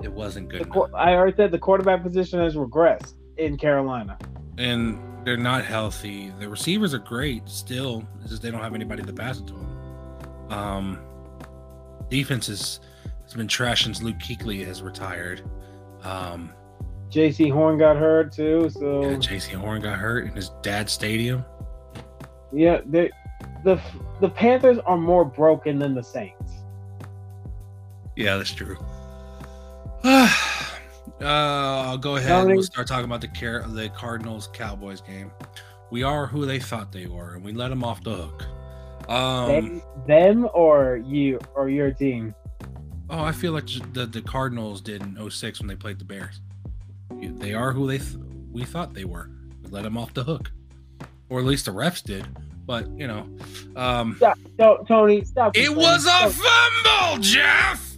[0.01, 4.17] it wasn't good the I already said the quarterback position has regressed in Carolina.
[4.57, 6.31] and they're not healthy.
[6.39, 8.07] The receivers are great still.
[8.21, 10.49] It's just they don't have anybody to pass it to them.
[10.49, 10.99] Um,
[12.09, 12.79] defense is,
[13.23, 15.41] has been trash since Luke Kuechly has retired.
[16.03, 16.53] Um,
[17.13, 21.45] Jaycee Horn got hurt too, so yeah, Jaycee Horn got hurt in his dad's stadium.
[22.51, 23.11] yeah, they,
[23.63, 23.79] the
[24.19, 26.53] the Panthers are more broken than the Saints.
[28.15, 28.77] Yeah, that's true.
[30.03, 30.27] uh,
[31.21, 32.31] I'll go ahead.
[32.45, 35.31] and We'll start talking about the Car- the Cardinals Cowboys game.
[35.91, 38.43] We are who they thought they were, and we let them off the hook.
[39.07, 42.33] Um, them, them or you or your team?
[43.09, 46.41] Oh, I feel like the the Cardinals did in 06 when they played the Bears.
[47.11, 48.17] They are who they th-
[48.51, 49.29] we thought they were.
[49.63, 50.51] We let them off the hook,
[51.29, 52.25] or at least the refs did.
[52.65, 53.27] But you know,
[53.75, 54.19] um,
[54.57, 55.57] No, Tony, stop.
[55.57, 56.31] it was a Stop.
[56.31, 57.97] fumble, Jeff.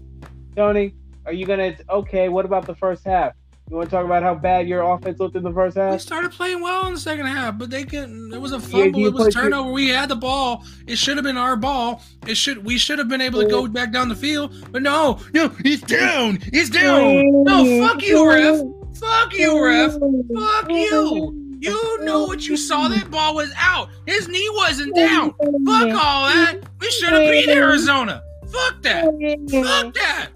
[0.56, 0.96] Tony,
[1.26, 1.76] are you gonna?
[1.90, 3.34] Okay, what about the first half?
[3.70, 5.94] You want to talk about how bad your offense looked in the first half?
[5.94, 8.32] We started playing well in the second half, but they can.
[8.32, 9.00] It was a fumble.
[9.00, 9.72] you it was a put your- turnover.
[9.72, 10.64] We had the ball.
[10.88, 12.02] It should have been our ball.
[12.28, 12.64] It should.
[12.64, 14.54] We should have been able to go back down the field.
[14.72, 16.40] But no, no, he's down.
[16.54, 17.44] He's down.
[17.44, 18.62] No, fuck you, ref.
[19.00, 19.92] Fuck you, ref.
[19.94, 21.42] Fuck you.
[21.60, 22.88] You know what you saw.
[22.88, 23.90] That ball was out.
[24.06, 25.32] His knee wasn't down.
[25.66, 26.58] Fuck all that.
[26.80, 28.22] We should have beat Arizona.
[28.48, 29.06] Fuck that.
[29.52, 30.30] Fuck that.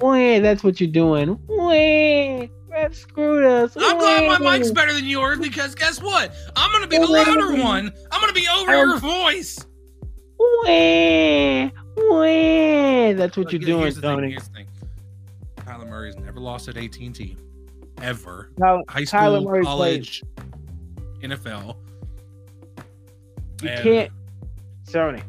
[0.00, 1.38] Wah, That's what you're doing.
[1.48, 3.76] Wah, Ref screwed us.
[3.78, 6.32] I'm glad my mic's better than yours because guess what?
[6.56, 7.92] I'm gonna be the louder one.
[8.12, 9.58] I'm gonna be over Um, your voice.
[10.38, 11.70] Wah.
[11.96, 13.12] Wah.
[13.14, 14.36] That's what Look, you're doing, here's the thing, Tony.
[15.90, 17.36] Murray's never lost at AT&T,
[18.00, 18.50] ever.
[18.58, 20.22] Kyler, High school, college,
[21.20, 21.76] NFL.
[23.62, 24.12] you And can't,
[24.90, 25.22] Tony.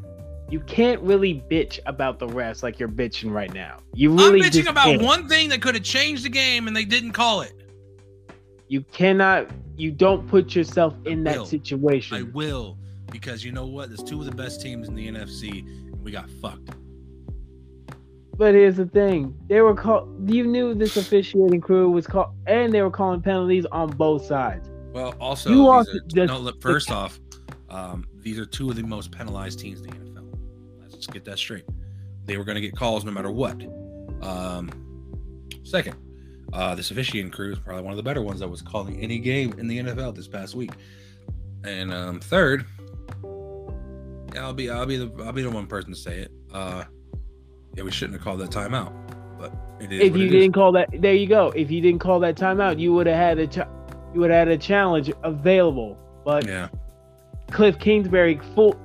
[0.50, 3.78] You can't really bitch about the refs like you're bitching right now.
[3.94, 5.02] You really I'm bitching about can't.
[5.02, 7.54] one thing that could have changed the game and they didn't call it.
[8.68, 9.50] You cannot.
[9.78, 12.18] You don't put yourself in that situation.
[12.18, 12.78] I will
[13.12, 13.90] because you know what?
[13.90, 16.70] There's two of the best teams in the NFC and we got fucked.
[18.42, 20.28] But here's the thing: they were called.
[20.28, 24.68] You knew this officiating crew was called, and they were calling penalties on both sides.
[24.94, 27.20] Well, also, You are- the- no, look, first off,
[27.70, 30.26] um, these are two of the most penalized teams in the NFL.
[30.82, 31.66] Let's just get that straight.
[32.26, 33.62] They were going to get calls no matter what.
[34.24, 34.72] Um,
[35.62, 35.98] second,
[36.52, 39.20] uh, this officiating crew is probably one of the better ones that was calling any
[39.20, 40.72] game in the NFL this past week.
[41.64, 42.66] And um, third,
[44.36, 46.32] I'll be I'll be the I'll be the one person to say it.
[46.52, 46.86] Uh,
[47.76, 48.92] yeah, we shouldn't have called that timeout,
[49.40, 50.02] but it is.
[50.02, 50.32] If you it is.
[50.32, 51.50] didn't call that, there you go.
[51.52, 53.68] If you didn't call that timeout, you would have had a ch-
[54.14, 55.98] you would have had a challenge available.
[56.26, 56.68] But yeah,
[57.50, 58.76] Cliff Kingsbury, full,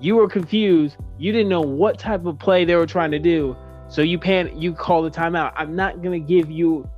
[0.00, 0.96] you were confused.
[1.18, 3.56] You didn't know what type of play they were trying to do,
[3.88, 5.52] so you pan you call the timeout.
[5.56, 6.88] I'm not gonna give you.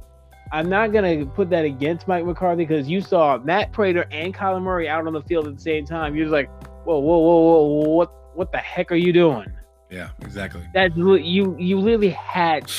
[0.52, 4.62] I'm not gonna put that against Mike McCarthy because you saw Matt Prater and Kyler
[4.62, 6.14] Murray out on the field at the same time.
[6.14, 6.48] You're just like,
[6.84, 9.46] whoa, whoa, whoa, whoa, what, what the heck are you doing?
[9.90, 10.62] Yeah, exactly.
[10.74, 11.56] That's you.
[11.58, 12.70] You literally had,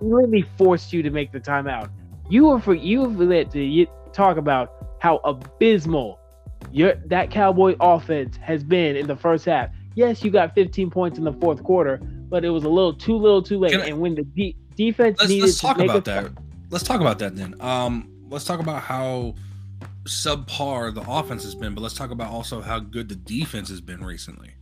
[0.00, 1.90] you literally forced you to make the timeout.
[2.28, 6.18] You were for you let to talk about how abysmal
[6.72, 9.70] your that Cowboy offense has been in the first half.
[9.94, 13.16] Yes, you got 15 points in the fourth quarter, but it was a little too
[13.16, 13.74] little, too late.
[13.74, 16.32] I- and when the de- defense let's, needed let's to talk about that.
[16.70, 17.54] Let's talk about that then.
[17.60, 19.34] Um, let's talk about how
[20.04, 23.80] subpar the offense has been, but let's talk about also how good the defense has
[23.80, 24.54] been recently.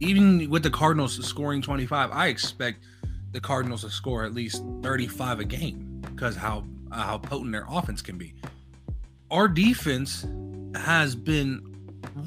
[0.00, 2.84] Even with the Cardinals scoring 25, I expect
[3.32, 7.66] the Cardinals to score at least 35 a game because how uh, how potent their
[7.68, 8.34] offense can be.
[9.30, 10.26] Our defense
[10.76, 11.76] has been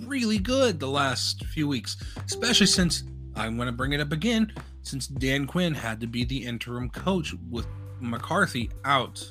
[0.05, 3.03] really good the last few weeks, especially since
[3.35, 4.51] I'm going to bring it up again
[4.81, 7.67] since Dan Quinn had to be the interim coach with
[7.99, 9.23] McCarthy out.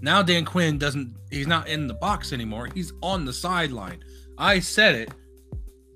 [0.00, 2.68] Now Dan Quinn doesn't he's not in the box anymore.
[2.74, 4.02] He's on the sideline.
[4.38, 5.10] I said it.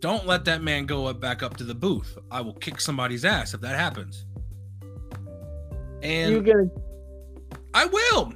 [0.05, 2.19] Don't let that man go up back up to the booth.
[2.31, 4.27] I will kick somebody's ass if that happens.
[4.83, 4.91] you're
[6.03, 6.71] And gonna
[7.73, 8.35] I will.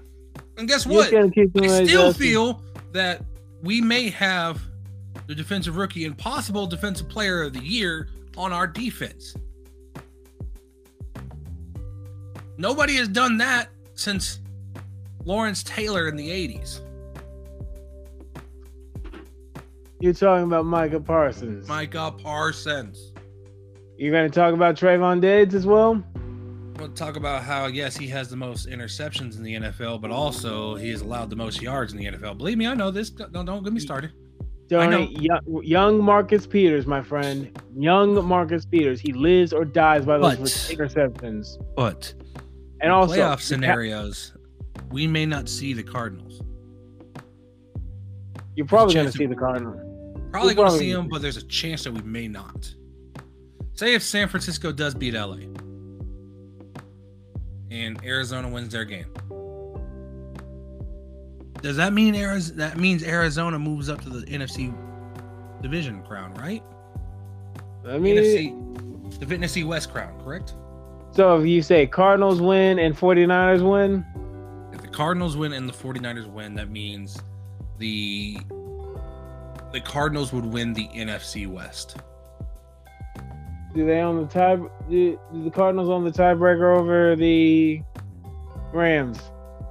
[0.56, 1.12] And guess what?
[1.12, 2.62] I still feel
[2.92, 3.22] that
[3.62, 4.62] we may have
[5.26, 8.08] the defensive rookie and possible defensive player of the year
[8.38, 9.36] on our defense.
[12.56, 14.40] Nobody has done that since
[15.22, 16.80] Lawrence Taylor in the 80s.
[20.00, 21.68] You're talking about Micah Parsons.
[21.68, 23.12] Micah Parsons.
[23.96, 26.02] You're gonna talk about Trevon Diggs as well.
[26.76, 30.76] We'll talk about how, yes, he has the most interceptions in the NFL, but also
[30.76, 32.38] he has allowed the most yards in the NFL.
[32.38, 33.10] Believe me, I know this.
[33.10, 34.12] Don't, don't get me started.
[34.70, 35.08] I know.
[35.10, 37.50] Young, young Marcus Peters, my friend.
[37.76, 39.00] Young Marcus Peters.
[39.00, 40.38] He lives or dies by those
[40.68, 41.56] But- interceptions.
[41.74, 42.14] But
[42.80, 44.34] And also, playoff scenarios,
[44.92, 46.42] we may not see the Cardinals.
[48.54, 49.80] you're probably going to see the Cardinals.
[50.30, 51.08] Probably going to see them, see.
[51.08, 52.74] but there's a chance that we may not.
[53.74, 55.38] Say if San Francisco does beat LA
[57.70, 59.06] and Arizona wins their game.
[61.62, 64.74] Does that mean Arizona, that means Arizona moves up to the NFC
[65.60, 66.62] division crown, right?
[67.86, 70.54] I mean, NFC the NFC West crown, correct?
[71.12, 74.04] so if you say Cardinals win and 49ers win,
[74.72, 77.18] If the Cardinals win and the 49ers win, that means
[77.78, 78.38] the
[79.72, 81.96] the Cardinals would win the NFC West.
[83.74, 84.56] do they own the tie?
[84.56, 87.82] Do, do the Cardinals own the tiebreaker over the
[88.72, 89.20] Rams?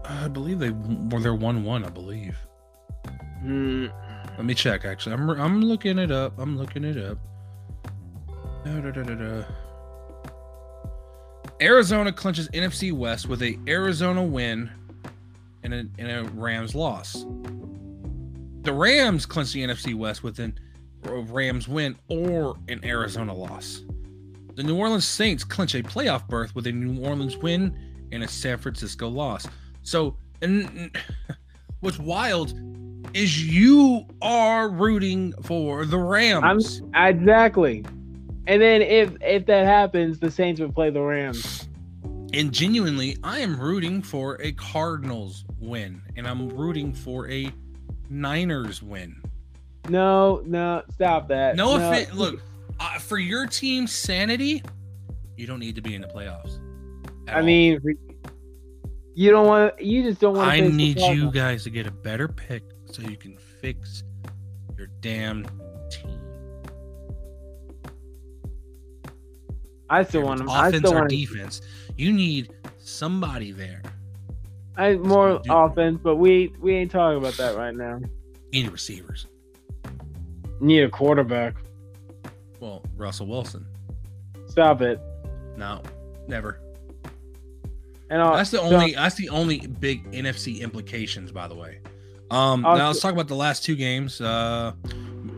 [0.05, 1.83] I believe they were they're one one.
[1.83, 2.37] I believe.
[3.41, 3.87] Hmm.
[4.37, 4.85] Let me check.
[4.85, 6.37] Actually, I'm I'm looking it up.
[6.39, 7.17] I'm looking it up.
[8.63, 9.43] Da, da, da, da, da.
[11.59, 14.69] Arizona clinches NFC West with a Arizona win
[15.63, 17.25] and a, and a Rams loss.
[18.61, 20.59] The Rams clinch the NFC West with an
[21.03, 23.83] a Rams win or an Arizona loss.
[24.55, 27.77] The New Orleans Saints clinch a playoff berth with a New Orleans win
[28.11, 29.47] and a San Francisco loss.
[29.83, 30.95] So, and
[31.81, 32.53] what's wild
[33.13, 36.81] is you are rooting for the Rams.
[36.95, 37.85] Exactly.
[38.47, 41.67] And then if if that happens, the Saints would play the Rams.
[42.33, 47.51] And genuinely, I am rooting for a Cardinals win, and I'm rooting for a
[48.09, 49.21] Niners win.
[49.89, 51.55] No, no, stop that.
[51.55, 52.03] No, no.
[52.13, 52.41] look,
[52.79, 54.63] uh, for your team's sanity,
[55.35, 56.59] you don't need to be in the playoffs.
[57.27, 57.43] I all.
[57.43, 57.79] mean,
[59.15, 59.81] you don't want.
[59.81, 60.49] You just don't want.
[60.49, 64.03] I need you guys to get a better pick so you can fix
[64.77, 65.45] your damn
[65.89, 66.19] team.
[69.89, 70.49] I still want them.
[70.49, 71.61] Offense I still or defense.
[71.95, 73.81] You need somebody there.
[74.77, 77.99] I more offense, but we we ain't talking about that right now.
[78.53, 79.27] Need receivers.
[80.59, 81.55] Need a quarterback.
[82.59, 83.65] Well, Russell Wilson.
[84.47, 84.99] Stop it.
[85.55, 85.81] No,
[86.27, 86.59] never.
[88.09, 91.79] And I'll, that's the only that's the only big NFC implications, by the way.
[92.29, 94.21] Um, now let's talk about the last two games.
[94.21, 94.73] Uh,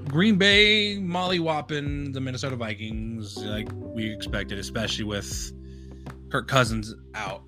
[0.08, 5.54] Green Bay Molly mollywhopping the Minnesota Vikings like we expected, especially with
[6.30, 7.44] Kirk Cousins out.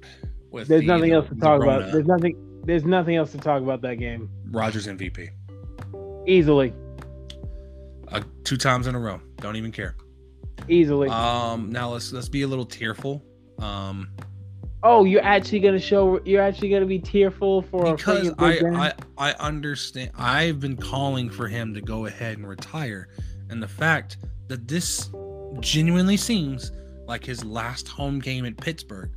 [0.51, 1.91] With there's the, nothing else to talk about.
[1.91, 2.61] There's nothing.
[2.65, 4.29] There's nothing else to talk about that game.
[4.51, 5.29] Rodgers MVP.
[6.27, 6.73] Easily.
[8.09, 9.19] Uh, two times in a row.
[9.37, 9.95] Don't even care.
[10.67, 11.09] Easily.
[11.09, 11.71] Um.
[11.71, 13.23] Now let's let's be a little tearful.
[13.59, 14.09] Um.
[14.83, 16.19] Oh, you're actually gonna show.
[16.25, 20.11] You're actually gonna be tearful for because I, I I understand.
[20.17, 23.07] I've been calling for him to go ahead and retire,
[23.49, 25.09] and the fact that this
[25.59, 26.71] genuinely seems
[27.07, 29.11] like his last home game at Pittsburgh,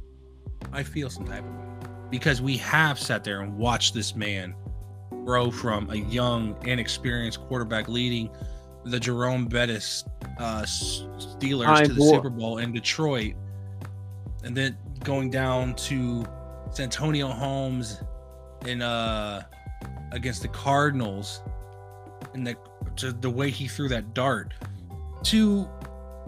[0.73, 1.89] I feel some type of way.
[2.11, 4.55] Because we have sat there and watched this man
[5.25, 8.31] grow from a young, inexperienced quarterback leading
[8.85, 10.05] the Jerome Bettis
[10.39, 13.35] uh, Steelers I to the Super Bowl in Detroit,
[14.43, 16.25] and then going down to
[16.71, 18.03] Santonio Holmes
[18.67, 19.43] in uh
[20.13, 21.43] against the Cardinals
[22.35, 22.57] and the
[22.97, 24.55] to the way he threw that dart
[25.25, 25.69] to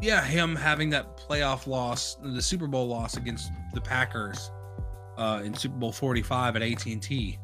[0.01, 4.51] yeah him having that playoff loss the Super Bowl loss against the Packers
[5.17, 7.39] uh in Super Bowl 45 at AT&T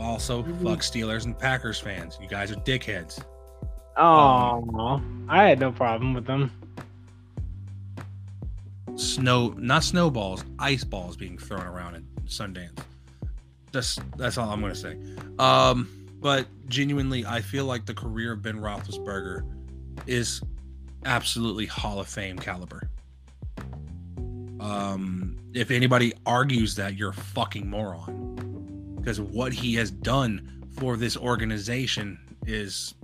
[0.00, 0.64] also mm-hmm.
[0.64, 2.18] fuck Steelers and Packers fans.
[2.20, 3.22] You guys are dickheads.
[3.96, 6.50] Oh um, I had no problem with them.
[8.96, 12.78] Snow not snowballs ice balls being thrown around at sundance.
[13.72, 14.96] That's that's all i'm gonna say.
[15.38, 15.88] Um
[16.20, 19.42] but genuinely i feel like the career of ben roethlisberger
[20.06, 20.42] is
[21.04, 22.88] absolutely hall of fame caliber.
[24.60, 30.96] Um if anybody argues that you're a fucking moron because what he has done for
[30.96, 32.94] this organization is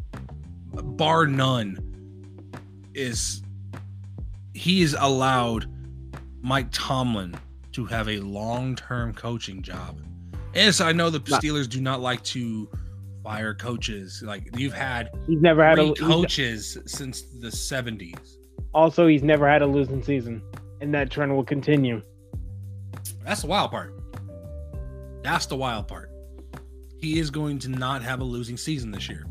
[0.72, 1.78] bar none
[2.94, 3.42] is
[4.54, 5.66] he is allowed
[6.42, 7.34] Mike Tomlin
[7.72, 10.00] to have a long-term coaching job.
[10.54, 12.68] Yes, I know the Steelers do not like to
[13.22, 14.22] fire coaches.
[14.24, 18.36] Like you've had he's never had a coaches since the 70s.
[18.72, 20.42] Also, he's never had a losing season,
[20.80, 22.00] and that trend will continue.
[23.24, 23.94] That's the wild part.
[25.22, 26.10] That's the wild part.
[26.98, 29.26] He is going to not have a losing season this year.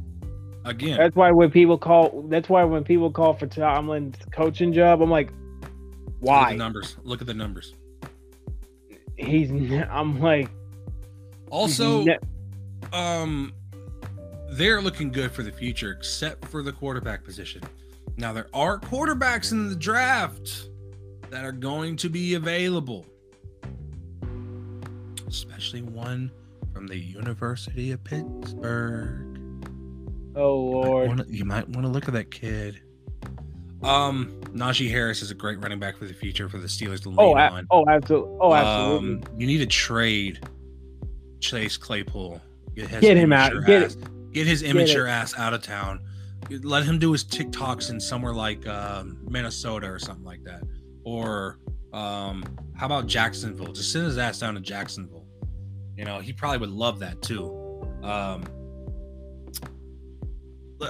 [0.65, 0.97] Again.
[0.97, 5.11] That's why when people call that's why when people call for Tomlin's coaching job, I'm
[5.11, 5.31] like,
[6.19, 6.49] why?
[6.49, 6.97] Look numbers.
[7.03, 7.75] Look at the numbers.
[9.15, 9.51] He's.
[9.89, 10.49] I'm like.
[11.51, 12.17] Also, ne-
[12.91, 13.53] um,
[14.49, 17.61] they're looking good for the future, except for the quarterback position.
[18.17, 20.69] Now there are quarterbacks in the draft
[21.29, 23.05] that are going to be available,
[25.35, 26.31] especially one
[26.73, 29.39] from the University of Pittsburgh.
[30.35, 31.29] Oh Lord!
[31.29, 32.81] You might want to look at that kid.
[33.83, 37.09] Um, Najee Harris is a great running back for the future for the Steelers to
[37.09, 37.67] lean oh, on.
[37.69, 38.37] Oh, absolutely.
[38.41, 39.09] Oh, absolutely.
[39.09, 40.39] Um, you need to trade
[41.39, 42.41] Chase Claypool.
[42.75, 43.53] Get, get him out.
[43.65, 43.97] Get ass.
[44.31, 45.99] Get his immature ass out of town.
[46.49, 50.63] Let him do his TikToks in somewhere like um, Minnesota or something like that.
[51.03, 51.59] Or
[51.93, 52.43] um,
[52.75, 53.71] how about Jacksonville?
[53.71, 55.24] Just send his ass down to Jacksonville.
[55.97, 57.65] You know, he probably would love that too.
[58.03, 58.43] Um,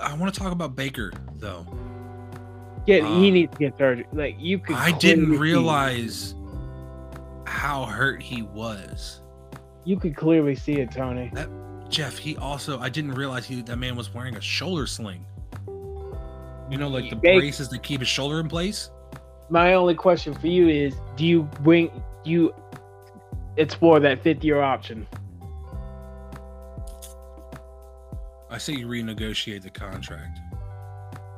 [0.01, 1.65] I want to talk about Baker though.
[2.85, 4.07] Get um, he needs to get surgery.
[4.13, 4.75] Like you could.
[4.75, 6.35] I didn't realize see.
[7.45, 9.21] how hurt he was.
[9.85, 11.31] You could clearly see it, Tony.
[11.33, 11.49] That
[11.89, 12.17] Jeff.
[12.17, 12.79] He also.
[12.79, 15.25] I didn't realize he that man was wearing a shoulder sling.
[16.69, 18.89] You know, like the they, braces that keep his shoulder in place.
[19.49, 21.89] My only question for you is: Do you bring
[22.23, 22.55] do you
[23.57, 25.07] explore that fifth year option?
[28.49, 30.39] I say you renegotiate the contract.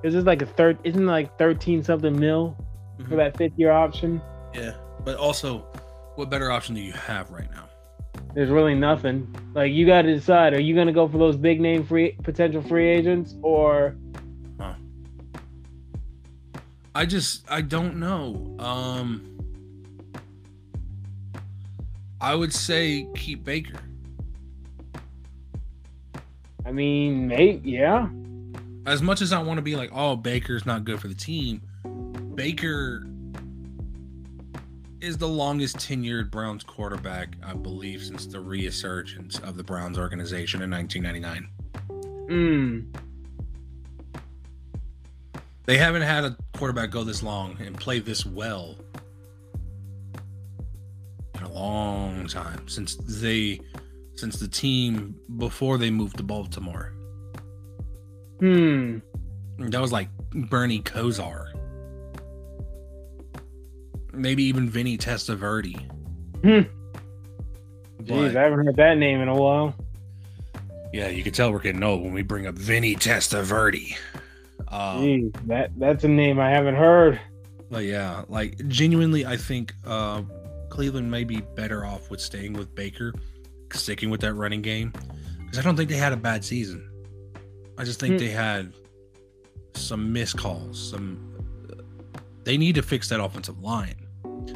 [0.03, 0.77] Is this like a third?
[0.83, 2.55] Isn't like thirteen something mil
[2.99, 3.09] mm-hmm.
[3.09, 4.21] for that fifth year option?
[4.53, 5.59] Yeah, but also,
[6.15, 7.67] what better option do you have right now?
[8.35, 9.33] There's really nothing.
[9.55, 12.15] Like you got to decide: Are you going to go for those big name free
[12.23, 13.95] potential free agents, or?
[14.59, 14.75] Huh.
[16.93, 18.55] I just I don't know.
[18.59, 19.36] Um,
[22.19, 23.79] I would say keep Baker.
[26.65, 28.09] I mean, maybe, yeah.
[28.85, 31.61] As much as I want to be like, oh, Baker's not good for the team,
[32.35, 33.05] Baker
[34.99, 40.61] is the longest tenured Browns quarterback, I believe, since the resurgence of the Browns organization
[40.61, 41.49] in 1999.
[42.29, 42.95] Mm.
[45.65, 48.75] They haven't had a quarterback go this long and play this well
[51.57, 53.59] long time since they
[54.15, 56.93] since the team before they moved to Baltimore.
[58.39, 58.99] Hmm.
[59.59, 61.47] That was like Bernie Kosar.
[64.13, 65.79] Maybe even Vinny Testaverde.
[66.41, 66.61] Hmm.
[68.03, 69.75] Jeez, I haven't heard that name in a while.
[70.93, 73.95] yeah, you can tell we're getting old when we bring up Vinny Testaverde.
[74.69, 77.19] Um, Jeez, that that's a name I haven't heard.
[77.69, 80.21] But yeah, like genuinely, I think uh,
[80.77, 83.11] Cleveland may be better off with staying with Baker,
[83.73, 84.93] sticking with that running game,
[85.39, 86.87] because I don't think they had a bad season.
[87.79, 88.17] I just think Hmm.
[88.19, 88.73] they had
[89.73, 90.91] some missed calls.
[90.91, 91.33] Some
[92.43, 93.95] they need to fix that offensive line.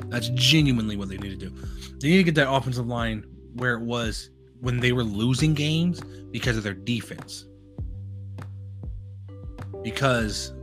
[0.10, 1.52] That's genuinely what they need to do.
[2.00, 6.02] They need to get that offensive line where it was when they were losing games
[6.30, 7.48] because of their defense.
[9.82, 10.54] Because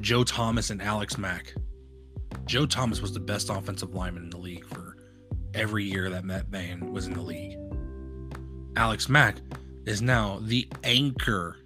[0.00, 1.52] Joe Thomas and Alex Mack.
[2.46, 4.96] Joe Thomas was the best offensive lineman in the league for
[5.54, 7.58] every year that Matt Bain was in the league.
[8.76, 9.36] Alex Mack
[9.86, 11.56] is now the anchor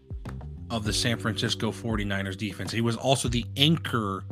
[0.70, 2.70] of the San Francisco 49ers defense.
[2.70, 4.24] He was also the anchor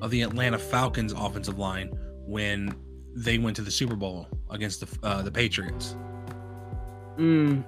[0.00, 1.88] of the Atlanta Falcons offensive line
[2.26, 2.74] when
[3.14, 5.96] they went to the Super Bowl against the uh, the Patriots.
[7.16, 7.64] Mm.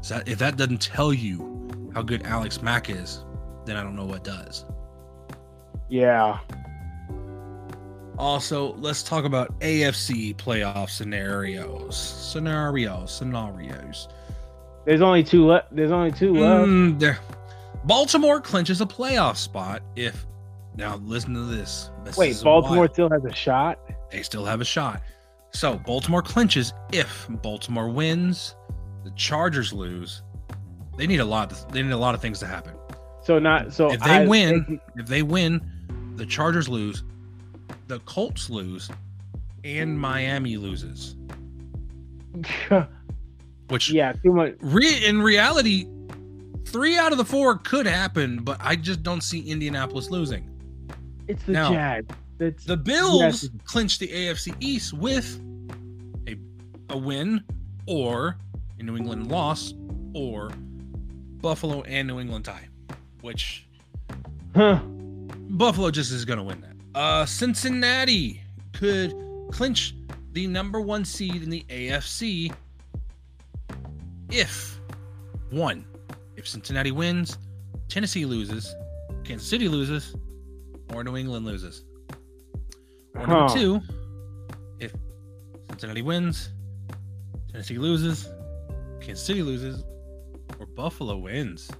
[0.00, 3.24] So that, if that doesn't tell you how good Alex Mack is,
[3.64, 4.64] then I don't know what does.
[5.88, 6.38] Yeah.
[8.18, 11.96] Also, let's talk about AFC playoff scenarios.
[11.96, 14.08] Scenarios, scenarios.
[14.84, 15.74] There's only two left.
[15.74, 16.68] There's only two left.
[16.68, 17.18] Mm, there.
[17.84, 20.26] Baltimore clinches a playoff spot if.
[20.76, 21.90] Now listen to this.
[22.04, 22.92] This Wait, Baltimore wild.
[22.94, 23.78] still has a shot.
[24.10, 25.02] They still have a shot.
[25.52, 28.56] So Baltimore clinches if Baltimore wins,
[29.04, 30.22] the Chargers lose.
[30.96, 31.50] They need a lot.
[31.72, 32.72] They need a lot of things to happen.
[33.22, 35.60] So not so If they I- win, if they win,
[36.16, 37.04] the Chargers lose,
[37.88, 38.90] the Colts lose,
[39.64, 41.16] and Miami loses.
[43.68, 44.54] Which yeah, too much.
[44.60, 45.86] re- in reality,
[46.66, 50.48] three out of the four could happen, but I just don't see Indianapolis losing.
[51.28, 52.14] It's the Now, Jags.
[52.40, 53.48] It's The Bills Yes.
[53.64, 55.40] clinched the AFC East with
[56.26, 56.36] a
[56.90, 57.42] a win
[57.86, 58.36] or
[58.78, 59.72] a New England loss
[60.14, 60.50] or
[61.40, 62.68] Buffalo and New England tie,
[63.20, 63.66] which
[64.54, 64.80] huh.
[65.50, 66.71] Buffalo just is going to win that.
[66.94, 68.40] Uh, Cincinnati
[68.72, 69.14] could
[69.50, 69.94] clinch
[70.32, 72.52] the number one seed in the AFC
[74.30, 74.80] if
[75.50, 75.84] one,
[76.36, 77.36] if Cincinnati wins,
[77.88, 78.74] Tennessee loses,
[79.24, 80.14] Kansas City loses,
[80.94, 81.84] or New England loses.
[83.14, 83.54] Or number Huh.
[83.54, 83.80] two,
[84.78, 84.94] if
[85.68, 86.50] Cincinnati wins,
[87.50, 88.26] Tennessee loses,
[89.00, 89.84] Kansas City loses,
[90.58, 91.70] or Buffalo wins.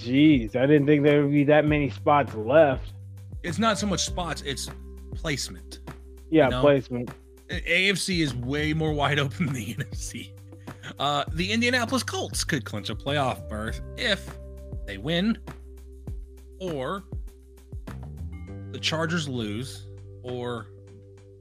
[0.00, 2.92] Jeez, I didn't think there would be that many spots left.
[3.42, 4.70] It's not so much spots, it's
[5.14, 5.80] placement.
[6.30, 6.60] Yeah, No.
[6.60, 7.10] placement.
[7.50, 10.30] AFC is way more wide open than the NFC.
[10.98, 14.38] Uh, the Indianapolis Colts could clinch a playoff berth if
[14.86, 15.36] they win,
[16.60, 17.02] or
[18.72, 19.86] the Chargers lose,
[20.22, 20.66] or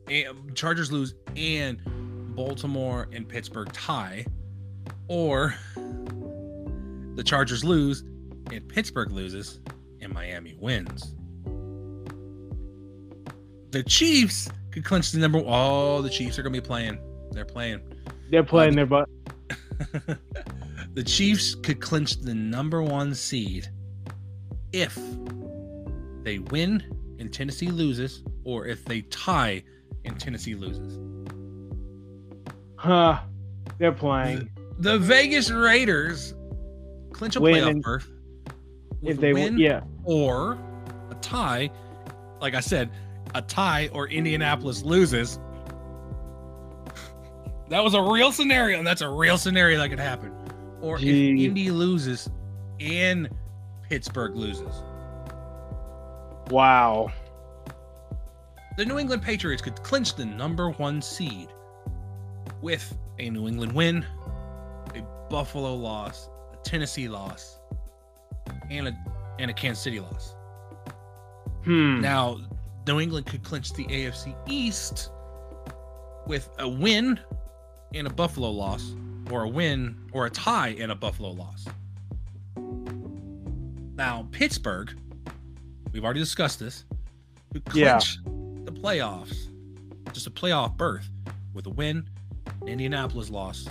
[0.07, 1.79] and Chargers lose and
[2.35, 4.25] Baltimore and Pittsburgh tie,
[5.07, 5.53] or
[7.15, 8.03] the Chargers lose
[8.51, 9.59] and Pittsburgh loses
[10.01, 11.15] and Miami wins.
[13.71, 15.41] The Chiefs could clinch the number.
[15.45, 16.99] Oh, the Chiefs are gonna be playing.
[17.31, 17.81] They're playing.
[18.29, 19.09] They're playing their butt.
[20.93, 23.67] the Chiefs could clinch the number one seed
[24.71, 24.97] if
[26.23, 26.83] they win
[27.19, 29.63] and Tennessee loses, or if they tie
[30.05, 30.97] and Tennessee loses.
[32.75, 33.19] Huh.
[33.77, 34.49] They're playing.
[34.79, 36.33] The Vegas Raiders
[37.11, 38.09] clinch a Win playoff berth
[39.01, 39.81] If they win, win yeah.
[40.03, 40.57] or
[41.09, 41.69] a tie.
[42.41, 42.89] Like I said,
[43.35, 45.39] a tie or Indianapolis loses.
[47.69, 50.33] That was a real scenario, and that's a real scenario that could happen.
[50.81, 51.31] Or Gee.
[51.31, 52.29] if Indy loses
[52.79, 53.29] and
[53.89, 54.81] Pittsburgh loses,
[56.49, 57.11] Wow.
[58.77, 61.49] the New England Patriots could clinch the number one seed
[62.61, 64.05] with a New England win,
[64.95, 67.58] a Buffalo loss, a Tennessee loss,
[68.69, 68.97] and a
[69.39, 70.35] and a Kansas City loss.
[71.63, 72.01] Hmm.
[72.01, 72.39] Now,
[72.87, 75.11] New England could clinch the AFC East
[76.27, 77.19] with a win
[77.93, 78.93] and a Buffalo loss,
[79.31, 81.65] or a win or a tie and a Buffalo loss.
[83.95, 84.93] Now, Pittsburgh,
[85.91, 86.85] we've already discussed this,
[87.53, 87.99] who Yeah.
[88.65, 89.49] the playoffs,
[90.13, 91.09] just a playoff berth
[91.53, 92.07] with a win,
[92.65, 93.67] Indianapolis loss,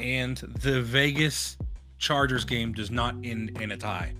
[0.00, 1.57] and the Vegas
[1.98, 4.12] Chargers game does not end in a tie.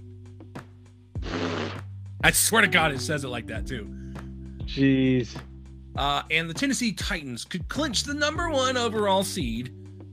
[2.23, 3.87] I swear to God, it says it like that too.
[4.65, 5.37] Jeez.
[5.97, 9.73] Uh, and the Tennessee Titans could clinch the number one overall seed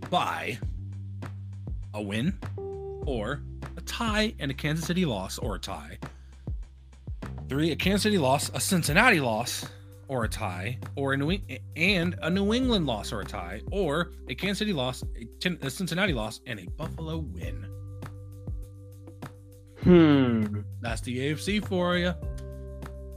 [0.10, 0.58] by
[1.94, 2.38] a win
[3.06, 3.42] or
[3.78, 5.98] a tie and a Kansas City loss or a tie.
[7.50, 9.68] Three, a Kansas City loss, a Cincinnati loss
[10.08, 11.38] or a tie, or a New
[11.76, 15.60] and a New England loss or a tie, or a Kansas City loss, a, Ten-
[15.62, 17.68] a Cincinnati loss, and a Buffalo win.
[19.84, 20.62] Hmm.
[20.82, 22.14] That's the AFC for you.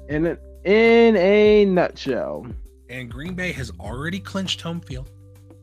[0.08, 2.46] In a, in a nutshell.
[2.90, 5.10] And Green Bay has already clinched home field.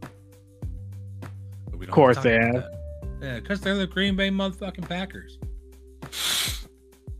[0.01, 2.69] But we don't Of course they have.
[3.21, 5.39] Yeah, because they're the Green Bay motherfucking Packers.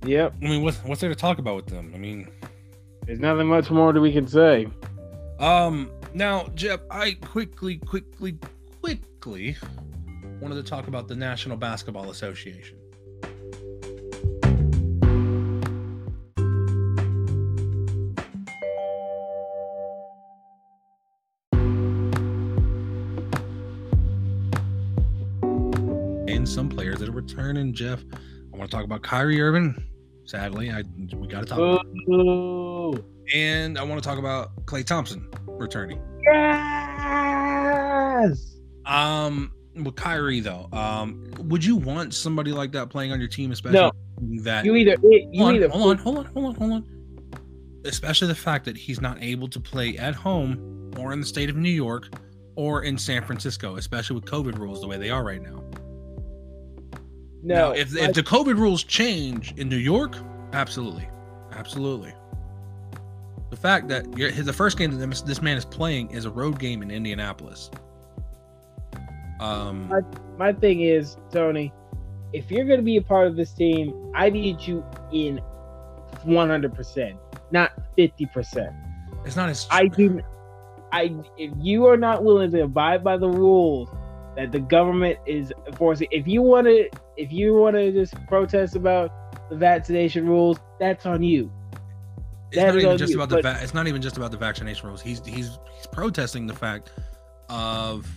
[0.06, 0.36] Yep.
[0.42, 1.92] I mean, what's what's there to talk about with them?
[1.96, 2.28] I mean,
[3.06, 4.68] There's nothing much more that we can say.
[5.40, 8.38] um, now Jeff, I quickly, quickly,
[8.82, 9.58] quickly
[10.40, 12.78] wanted to talk about the National Basketball Association.
[26.28, 28.04] And some players that are returning, Jeff.
[28.54, 29.76] I want to talk about Kyrie Irving.
[30.26, 30.84] Sadly, I
[31.16, 32.65] we got to talk.
[33.34, 36.02] And I want to talk about Klay Thompson returning.
[38.26, 38.56] Yes.
[38.86, 43.52] Um, with Kyrie though, um, would you want somebody like that playing on your team,
[43.52, 43.92] especially No.
[44.44, 44.64] that?
[44.66, 46.86] You either you hold, on, either hold on, hold on, hold on, hold on.
[47.84, 51.50] Especially the fact that he's not able to play at home or in the state
[51.50, 52.08] of New York
[52.56, 55.64] or in San Francisco, especially with COVID rules the way they are right now.
[57.44, 57.56] no.
[57.56, 60.16] Now, if if the COVID rules change in New York,
[60.54, 61.08] absolutely,
[61.52, 62.14] absolutely.
[63.56, 66.60] The fact that the first game that this, this man is playing is a road
[66.60, 67.72] game in Indianapolis.
[69.40, 69.90] Um,
[70.38, 71.72] my thing is, Tony,
[72.34, 74.84] if you're going to be a part of this team, I need you
[75.14, 75.40] in
[76.26, 77.18] 100%,
[77.52, 78.76] not 50%.
[79.26, 80.20] it's not as I do.
[80.92, 83.90] I if you are not willing to abide by the rules
[84.36, 88.76] that the government is enforcing, if you want to, if you want to just protest
[88.76, 91.50] about the vaccination rules, that's on you.
[92.52, 93.42] It's that not even just you, about the.
[93.42, 95.02] Va- it's not even just about the vaccination rules.
[95.02, 96.92] He's he's he's protesting the fact
[97.50, 98.08] of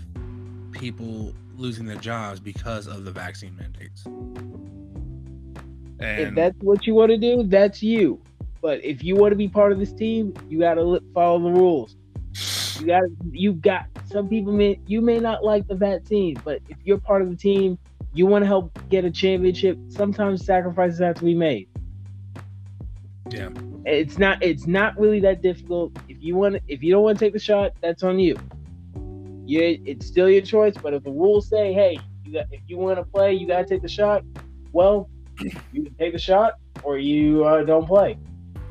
[0.72, 4.04] people losing their jobs because of the vaccine mandates.
[6.00, 8.20] if that's what you want to do, that's you.
[8.60, 11.50] But if you want to be part of this team, you got to follow the
[11.50, 11.96] rules.
[12.80, 13.02] You got
[13.32, 17.22] you got some people may you may not like the vaccine, but if you're part
[17.22, 17.78] of the team,
[18.12, 19.78] you want to help get a championship.
[19.88, 21.68] Sometimes sacrifices have to be made.
[23.30, 23.50] Yeah.
[23.88, 25.96] It's not it's not really that difficult.
[26.08, 28.38] If you want if you don't want to take the shot, that's on you.
[29.46, 32.76] Yeah, it's still your choice, but if the rules say, "Hey, you got if you
[32.76, 34.24] want to play, you got to take the shot."
[34.72, 35.08] Well,
[35.72, 38.18] you can take the shot or you uh, don't play.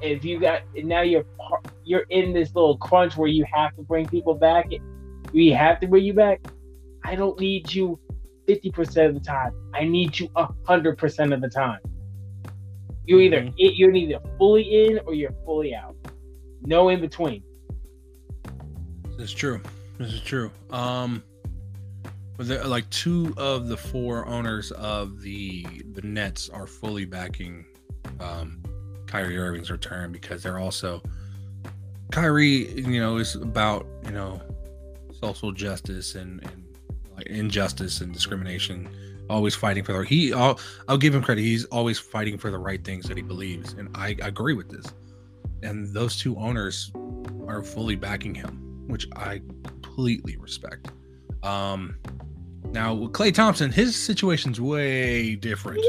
[0.04, 1.26] If you got now you're
[1.84, 4.70] you're in this little crunch where you have to bring people back.
[5.34, 6.42] We have to bring you back.
[7.04, 8.00] I don't need you
[8.48, 9.52] 50% of the time.
[9.74, 11.80] I need you 100% of the time.
[13.08, 13.54] You're either Mhm.
[13.58, 15.96] you're either fully in or you're fully out.
[16.62, 17.42] No in between.
[19.18, 19.62] This is true.
[19.98, 20.52] This is true.
[20.70, 21.24] Um,
[22.38, 25.64] but there, like two of the four owners of the
[25.94, 27.66] the Nets are fully backing
[28.20, 28.62] um,
[29.08, 31.02] Kyrie Irving's return because they're also
[32.12, 32.70] Kyrie.
[32.80, 34.42] You know, is about you know
[35.20, 36.66] social justice and and
[37.16, 38.88] like injustice and discrimination.
[39.30, 40.34] Always fighting for the he.
[40.34, 41.42] I'll I'll give him credit.
[41.42, 44.86] He's always fighting for the right things that he believes, and I agree with this.
[45.64, 46.92] And those two owners
[47.48, 50.92] are fully backing him, which I completely respect.
[51.44, 51.98] Um,
[52.72, 55.84] now with Klay Thompson, his situation's way different.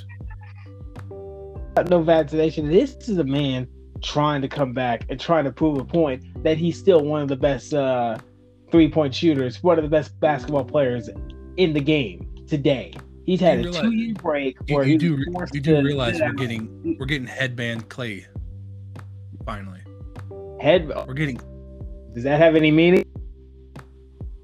[1.89, 2.69] No vaccination.
[2.69, 3.69] This is a man
[4.03, 7.29] trying to come back and trying to prove a point that he's still one of
[7.29, 8.19] the best uh,
[8.71, 11.09] three point shooters, one of the best basketball players
[11.57, 12.95] in the game today.
[13.29, 15.19] He's had You a two year break You, where you he do
[15.53, 18.25] you do realize we're getting we're getting headband Klay.
[19.45, 19.81] Finally,
[20.59, 20.89] head.
[20.89, 21.39] we're getting.
[22.15, 23.05] Does that have any meaning?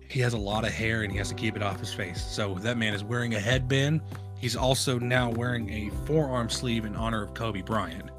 [0.06, 2.22] He has a lot of hair and he has to keep it off his face.
[2.22, 4.02] So that man is wearing a headband.
[4.38, 8.10] He's also now wearing a forearm sleeve in honor of Kobe Bryant.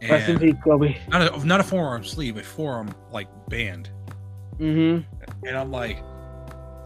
[0.00, 0.96] Rest in peace, Kobe.
[1.08, 3.90] not a, not a forearm sleeve, a forearm like band.
[4.58, 5.46] Mm-hmm.
[5.46, 6.02] and I'm like,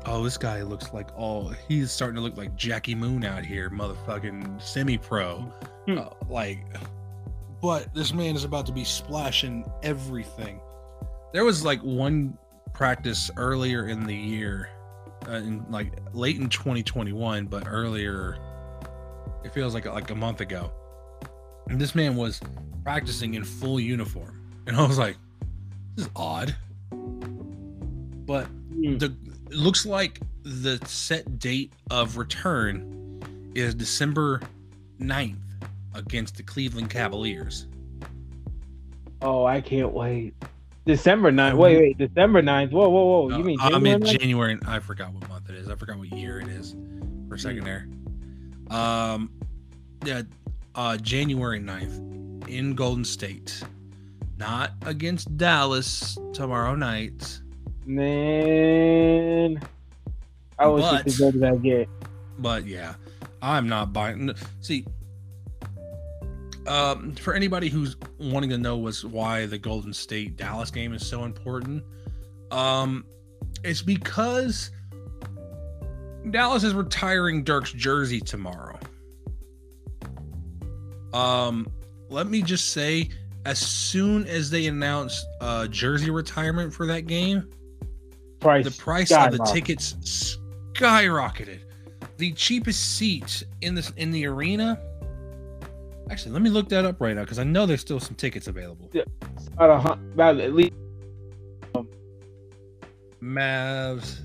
[0.06, 3.70] oh, this guy looks like all he's starting to look like Jackie Moon out here,
[3.70, 5.38] motherfucking semi-pro,
[5.86, 5.98] Hmm.
[5.98, 6.64] Uh, like.
[7.60, 10.60] But this man is about to be splashing everything.
[11.32, 12.36] There was like one
[12.74, 14.68] practice earlier in the year,
[15.28, 18.36] uh, in like late in 2021, but earlier,
[19.44, 20.72] it feels like like a month ago.
[21.68, 22.40] And this man was
[22.82, 25.16] practicing in full uniform, and I was like,
[25.96, 26.54] "This is odd."
[26.90, 28.98] But Mm.
[28.98, 29.14] the
[29.54, 33.22] it looks like the set date of return
[33.54, 34.40] is December
[35.00, 35.36] 9th
[35.94, 37.68] against the Cleveland Cavaliers.
[39.22, 40.34] Oh, I can't wait.
[40.86, 41.54] December 9th.
[41.56, 41.98] Wait, wait.
[41.98, 42.72] December 9th.
[42.72, 43.28] Whoa, whoa, whoa.
[43.28, 44.18] You Uh, mean January mean 9th?
[44.20, 44.58] January.
[44.66, 45.68] I forgot what month it is.
[45.68, 46.74] I forgot what year it is
[47.28, 47.86] for a second there.
[48.76, 49.30] Um,
[50.04, 50.22] yeah,
[50.74, 53.62] uh, January 9th in Golden State,
[54.36, 57.40] not against Dallas tomorrow night.
[57.86, 59.60] Man.
[60.58, 61.88] I wish But- it could go to that get.
[62.38, 62.94] But yeah,
[63.42, 64.32] I'm not buying.
[64.60, 64.86] See,
[66.66, 71.06] um, for anybody who's wanting to know was why the Golden State Dallas game is
[71.06, 71.84] so important,
[72.50, 73.04] um,
[73.62, 74.70] it's because
[76.30, 78.78] Dallas is retiring Dirk's jersey tomorrow.
[81.12, 81.68] Um,
[82.08, 83.10] let me just say,
[83.46, 87.48] as soon as they announce uh jersey retirement for that game,
[88.44, 88.64] Price.
[88.64, 90.38] the price of the tickets
[90.74, 91.60] skyrocketed.
[92.18, 94.78] The cheapest seat in this in the arena.
[96.10, 98.46] Actually, let me look that up right now because I know there's still some tickets
[98.46, 98.90] available.
[99.54, 100.74] About, a, hun- about at least
[103.22, 104.20] Mavs,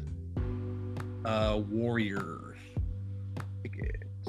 [1.24, 2.58] uh, Warriors
[3.64, 4.28] tickets.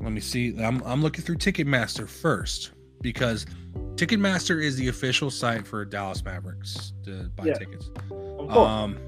[0.00, 0.56] Let me see.
[0.62, 2.70] I'm I'm looking through Ticketmaster first
[3.00, 3.46] because
[3.94, 7.54] Ticketmaster is the official site for Dallas Mavericks to buy Yeah.
[7.54, 7.90] tickets.
[8.48, 8.98] Um,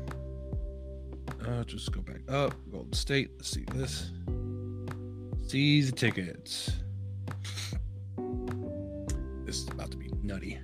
[1.46, 2.54] uh, just go back up.
[2.70, 3.30] Golden State.
[3.36, 4.10] Let's see this.
[5.46, 6.70] See the tickets.
[9.44, 10.58] This is about to be nutty.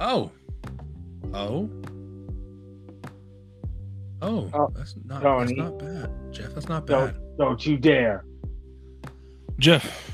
[0.00, 0.30] Oh.
[1.34, 1.68] Oh.
[4.22, 5.46] Oh, Oh, that's not Tony.
[5.54, 6.54] that's not bad, Jeff.
[6.54, 8.24] That's not Don't- bad, Don't you dare.
[9.58, 10.05] Jeff.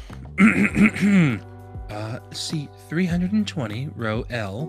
[1.90, 4.66] uh, seat 320, row L,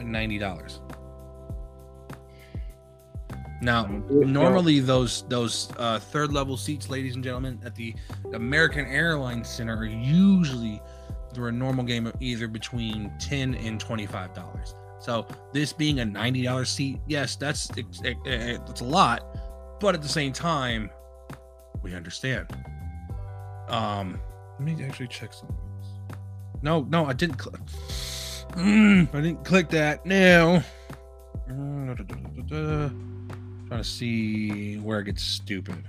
[0.00, 0.80] ninety dollars.
[3.60, 7.94] Now, normally those those uh, third level seats, ladies and gentlemen, at the
[8.34, 10.82] American Airlines Center are usually
[11.34, 14.74] for a normal game of either between ten and twenty five dollars.
[14.98, 19.36] So this being a ninety dollar seat, yes, that's it's, it, it- it's a lot,
[19.80, 20.90] but at the same time,
[21.82, 22.48] we understand.
[23.68, 24.20] Um,
[24.58, 26.18] let me actually check something else.
[26.62, 27.60] No, no, I didn't click.
[28.56, 30.04] I didn't click that.
[30.04, 30.62] Now,
[31.48, 32.48] Mm,
[33.68, 35.84] trying to see where it gets stupid.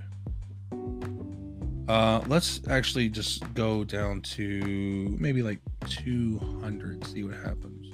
[1.88, 7.06] Uh, let's actually just go down to maybe like 200.
[7.06, 7.92] See what happens.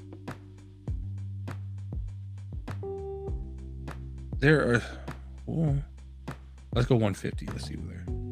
[4.39, 4.83] There are.
[5.49, 5.77] oh,
[6.75, 7.47] let's go 150.
[7.47, 8.30] Let's see what there.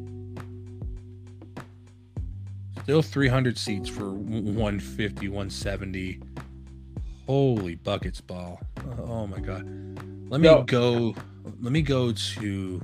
[2.89, 6.19] Still 300 seats for 150, 170.
[7.27, 8.59] Holy buckets ball.
[9.03, 9.63] Oh my god.
[10.27, 10.63] Let me Yo.
[10.63, 11.13] go
[11.61, 12.81] let me go to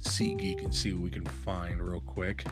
[0.00, 2.44] SeatGeek and see what we can find real quick.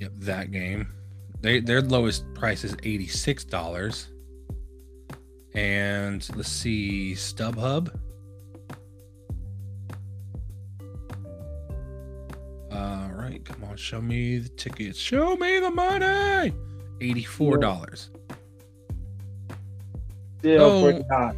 [0.00, 0.88] Yep, that game.
[1.40, 4.08] They their lowest price is $86.
[5.54, 7.96] And let's see, StubHub.
[13.22, 14.98] Right, come on, show me the tickets.
[14.98, 16.52] Show me the money.
[17.00, 18.10] Eighty-four dollars.
[20.38, 21.36] Still So- pretty high.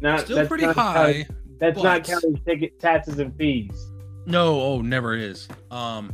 [0.00, 0.94] Not, Still that's pretty not high.
[1.12, 3.90] counting- that's not counting ticket taxes and fees.
[4.26, 5.48] No, oh, never is.
[5.70, 6.12] Um.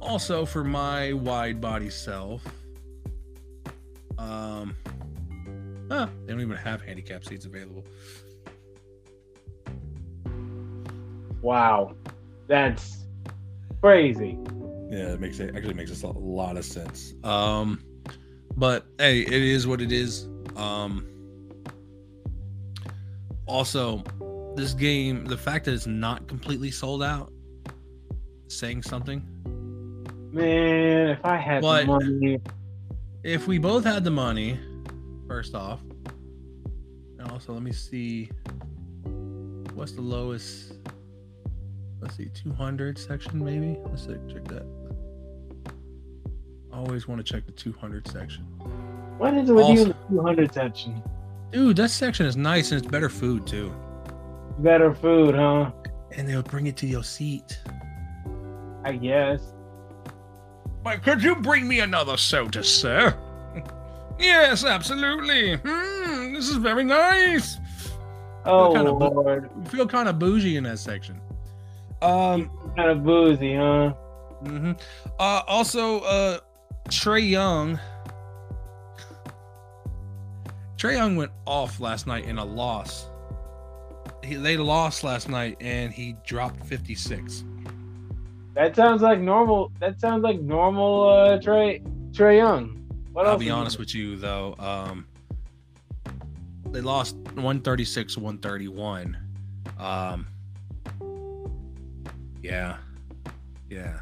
[0.00, 2.42] Also, for my wide body self,
[4.16, 4.74] um,
[5.90, 7.84] huh, they don't even have handicap seats available.
[11.42, 11.94] Wow,
[12.48, 13.04] that's
[13.82, 14.38] crazy.
[14.90, 17.14] Yeah, it makes it actually makes us a lot of sense.
[17.22, 17.84] Um,
[18.56, 20.26] but hey, it is what it is.
[20.56, 21.06] Um,
[23.46, 24.02] also,
[24.56, 27.32] this game, the fact that it's not completely sold out,
[28.48, 29.22] saying something.
[30.32, 32.40] Man, if I had But- the money,
[33.24, 34.58] If we both had the money,
[35.26, 35.80] first off,
[37.18, 38.30] and also let me see,
[39.74, 40.74] what's the lowest?
[42.00, 43.78] Let's see, 200 section maybe.
[43.86, 44.66] Let's see, check that.
[46.72, 48.44] Always want to check the 200 section.
[49.18, 51.02] What is it with you in the 200 section?
[51.50, 53.72] Dude, that section is nice and it's better food too.
[54.58, 55.72] Better food, huh?
[56.12, 57.58] And they'll bring it to your seat.
[58.84, 59.54] I guess.
[60.84, 63.16] But could you bring me another soda, sir?
[64.20, 65.56] yes, absolutely.
[65.56, 67.58] Hmm, this is very nice.
[68.44, 71.20] Oh kinda bu- lord, You feel kind of bougie in that section.
[72.00, 73.90] Um, kind of boozy, huh?
[74.44, 74.72] hmm
[75.18, 76.38] uh, also, uh,
[76.88, 77.78] Trae Young.
[80.76, 83.08] Trae Young went off last night in a loss.
[84.22, 87.44] He, they lost last night and he dropped 56.
[88.54, 89.72] That sounds like normal.
[89.80, 91.08] That sounds like normal.
[91.08, 91.80] Uh, Trey
[92.10, 92.74] Trae Young.
[93.12, 94.54] What I'll be honest with you though.
[94.58, 95.06] Um,
[96.70, 99.16] they lost 136 131.
[99.78, 100.26] Um,
[102.42, 102.76] yeah,
[103.70, 103.98] yeah.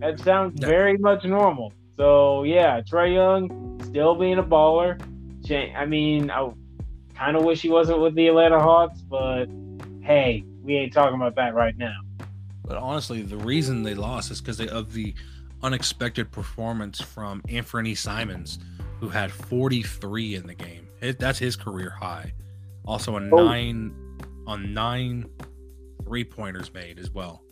[0.00, 0.66] That sounds Yeah.
[0.66, 1.72] very much normal.
[1.96, 5.00] So yeah, Trae Young still being a baller.
[5.76, 6.50] I mean, I
[7.14, 9.46] kind of wish he wasn't with the Atlanta Hawks, but
[10.00, 11.96] hey, we ain't talking about that right now.
[12.64, 15.14] But honestly, the reason they lost is because of the
[15.62, 18.58] unexpected performance from Anthony Simons,
[18.98, 20.88] who had 43 in the game.
[21.00, 22.32] It, that's his career high.
[22.86, 23.44] Also, a Oh.
[23.44, 23.94] nine
[24.46, 25.26] on nine
[26.12, 27.42] three pointers made as well.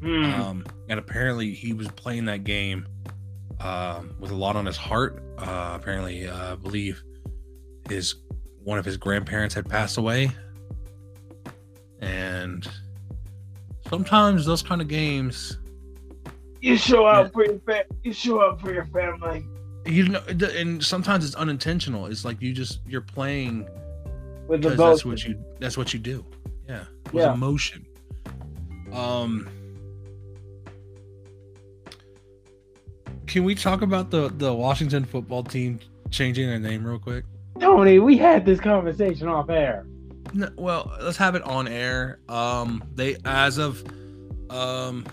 [0.00, 0.24] Hmm.
[0.24, 2.84] Um, and apparently, he was playing that game
[3.60, 5.22] um, with a lot on his heart.
[5.38, 7.00] Uh, apparently, uh, I believe
[7.88, 8.16] his
[8.64, 10.32] one of his grandparents had passed away,
[12.00, 12.66] and
[13.88, 15.58] sometimes those kind of games
[16.60, 17.20] you show yeah.
[17.20, 19.46] up for your fa- you show up for your family.
[19.86, 23.68] you know and sometimes it's unintentional it's like you just you're playing
[24.48, 26.26] With the that's what you that's what you do
[26.68, 27.32] yeah with Yeah.
[27.34, 27.86] emotion
[28.92, 29.48] um
[33.26, 35.78] can we talk about the the washington football team
[36.10, 37.24] changing their name real quick
[37.60, 39.84] Tony, we had this conversation off air.
[40.32, 43.82] no, well let's have it on air um they as of
[44.50, 45.04] um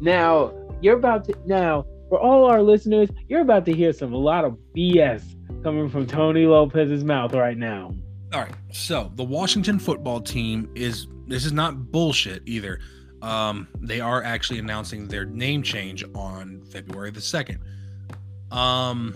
[0.00, 4.16] Now you're about to now for all our listeners, you're about to hear some a
[4.18, 5.22] lot of BS
[5.62, 7.94] coming from Tony Lopez's mouth right now.
[8.32, 8.54] All right.
[8.72, 12.80] So the Washington football team is this is not bullshit either.
[13.20, 17.60] Um, they are actually announcing their name change on February the second.
[18.50, 19.14] Um,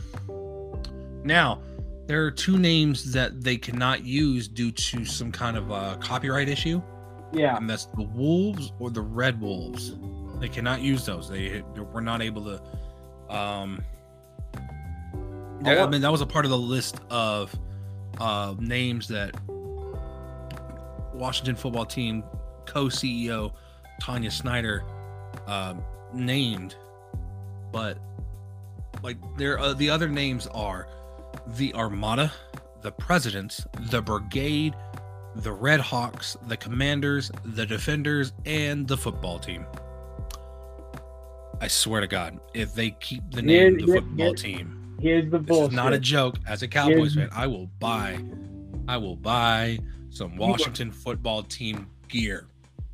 [1.24, 1.60] now
[2.06, 6.48] there are two names that they cannot use due to some kind of uh, copyright
[6.48, 6.80] issue,
[7.32, 7.56] Yeah.
[7.56, 9.94] and that's the Wolves or the Red Wolves.
[10.38, 11.28] They cannot use those.
[11.28, 13.34] They, they were not able to.
[13.34, 13.82] Um,
[15.64, 17.52] yeah, I mean that was a part of the list of
[18.18, 19.34] uh, names that
[21.12, 22.24] Washington football team
[22.66, 23.52] co-CEO
[24.00, 24.84] Tanya Snyder
[25.46, 25.82] um,
[26.12, 26.76] named,
[27.72, 27.98] but
[29.02, 30.88] like there, uh, the other names are
[31.46, 32.32] the Armada,
[32.82, 34.74] the Presidents, the Brigade,
[35.36, 39.66] the Red Hawks, the Commanders, the Defenders, and the football team.
[41.60, 45.38] I swear to God, if they keep the name the here- football team, Here's the
[45.38, 45.72] bullshit.
[45.72, 46.36] not a joke.
[46.46, 48.18] As a Cowboys Here's- fan, I will buy,
[48.88, 49.78] I will buy
[50.10, 52.46] some Washington football team gear.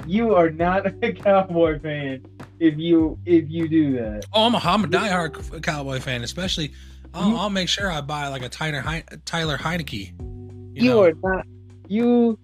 [0.07, 2.25] you are not a Cowboy fan
[2.59, 4.25] if you if you do that.
[4.33, 6.73] Oh, I'm a, I'm a diehard c- uh, Cowboy fan, especially.
[7.15, 10.13] I'll, You- I'll make sure I buy like a Tyler Hein- Tyler Heinicke.
[10.19, 11.47] You, You, know, are not
[11.89, 12.39] you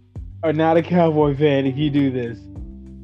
[0.45, 2.39] are not a Cowboy fan if you do this.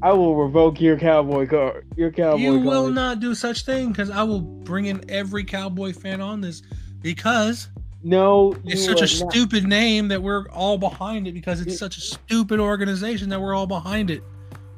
[0.04, 1.86] I will revoke your Cowboy card.
[1.96, 2.66] Your Cowboy you card.
[2.66, 6.60] will not do such thing because I will bring in every Cowboy fan on this
[7.00, 7.70] because
[8.02, 9.32] No, it's such a not.
[9.32, 13.54] stupid name that we're all behind it because it's such a stupid organization that we're
[13.54, 14.22] all behind it.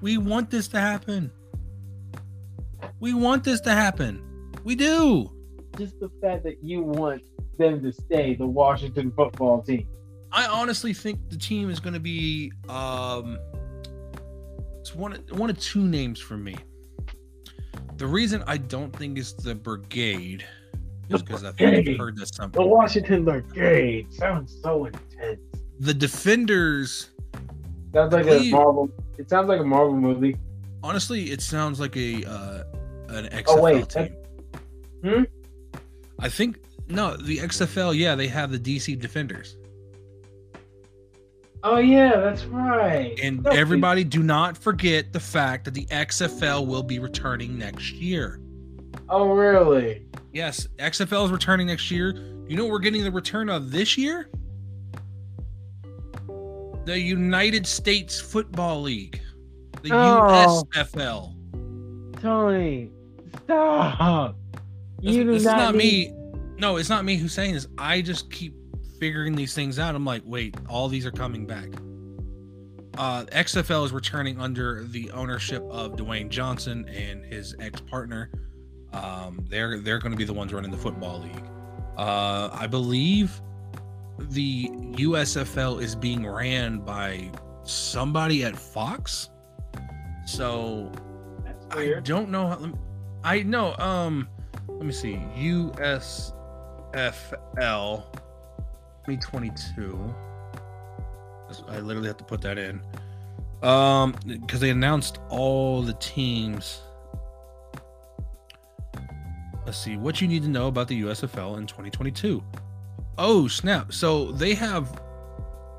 [0.01, 1.33] We want this to happen.
[3.01, 4.23] We want this to happen.
[4.63, 5.33] We do.
[5.77, 7.23] Just the fact that you want
[7.59, 9.89] them to stay the Washington football team.
[10.31, 13.39] I honestly think the team is going to be um
[14.87, 16.55] it's one of- one of two names for me.
[17.97, 20.45] The reason I don't think it's the brigade
[21.09, 22.61] is because I think I've heard that something.
[22.63, 22.67] The.
[22.69, 25.41] Washington Brigade sounds so intense.
[25.81, 27.11] The defenders,
[27.93, 28.89] Sounds like a Marvel.
[29.19, 30.37] It sounds like a Marvel movie.
[30.85, 32.63] honestly, it sounds like a uh
[33.09, 34.15] an XFL Oh, wait, team.
[35.03, 35.23] Hmm?
[36.21, 36.59] I think
[36.89, 39.57] no, the XFL, yeah, they have the DC Defenders.
[41.69, 43.19] Oh yeah, that's right.
[43.21, 47.93] And No, everybody do not forget the fact that the XFL will be returning next
[47.95, 48.41] year.
[49.09, 50.07] Oh really?
[50.33, 52.15] Yes, XFL is returning next year.
[52.47, 54.31] You know what we're getting the return of this year?
[56.85, 59.21] The United States Football League.
[59.83, 60.65] The Oh.
[60.73, 61.35] USFL.
[62.21, 62.91] Tony,
[63.45, 64.37] stop.
[65.01, 66.13] You do this is not not need- me.
[66.59, 67.67] No, it's not me who's saying this.
[67.77, 68.55] I just keep
[68.99, 69.95] figuring these things out.
[69.95, 71.69] I'm like, wait, all these are coming back.
[72.99, 78.31] Uh, XFL is returning under the ownership of Dwayne Johnson and his ex-partner.
[78.93, 81.45] Um, they're they're going to be the ones running the football league.
[81.99, 83.41] Uh, I believe
[84.19, 87.31] the USFL is being ran by
[87.65, 89.29] somebody at Fox.
[90.25, 90.91] So
[91.71, 92.47] I don't know.
[92.49, 92.73] How,
[93.23, 93.77] I know.
[93.77, 94.29] Um,
[94.69, 95.17] let me see.
[95.37, 96.33] USFL
[99.07, 100.15] 2022.
[101.69, 102.81] I literally have to put that in.
[103.63, 106.81] Um, because they announced all the teams.
[109.65, 112.43] Let's see what you need to know about the USFL in 2022.
[113.19, 113.93] Oh snap!
[113.93, 115.01] So they have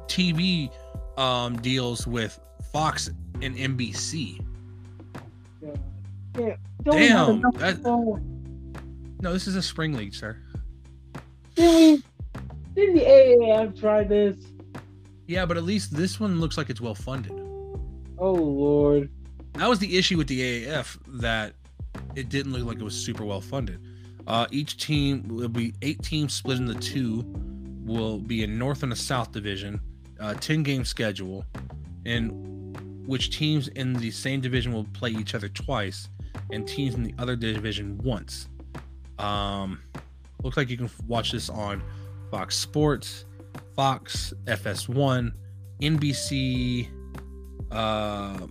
[0.08, 0.72] TV
[1.18, 2.40] um deals with
[2.74, 3.10] Fox
[3.42, 4.44] and NBC.
[6.38, 6.56] Yeah.
[6.84, 7.82] Don't Damn, that-
[9.22, 10.38] No, this is a spring league, sir.
[11.58, 12.04] We?
[12.78, 14.38] Didn't the AAF try this?
[15.26, 17.32] Yeah, but at least this one looks like it's well funded.
[18.20, 19.10] Oh Lord.
[19.54, 21.54] That was the issue with the AAF that
[22.16, 23.82] it didn't look like it was super well funded.
[24.28, 27.26] Uh, each team will be eight teams split into two,
[27.84, 29.80] will be a North and a South division,
[30.20, 31.44] uh, 10 game schedule,
[32.06, 32.30] in
[33.08, 36.10] which teams in the same division will play each other twice,
[36.52, 38.50] and teams in the other division once.
[39.18, 39.82] Um,
[40.44, 41.82] looks like you can watch this on
[42.32, 43.26] Fox Sports,
[43.76, 45.32] Fox, FS1,
[45.82, 46.88] NBC,
[47.72, 48.48] uh,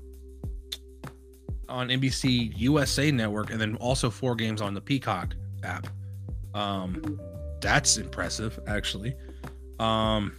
[1.68, 5.34] on NBC USA Network, and then also four games on the Peacock
[5.64, 5.86] app.
[6.54, 7.20] Um,
[7.60, 9.14] that's impressive, actually.
[9.78, 10.32] Um,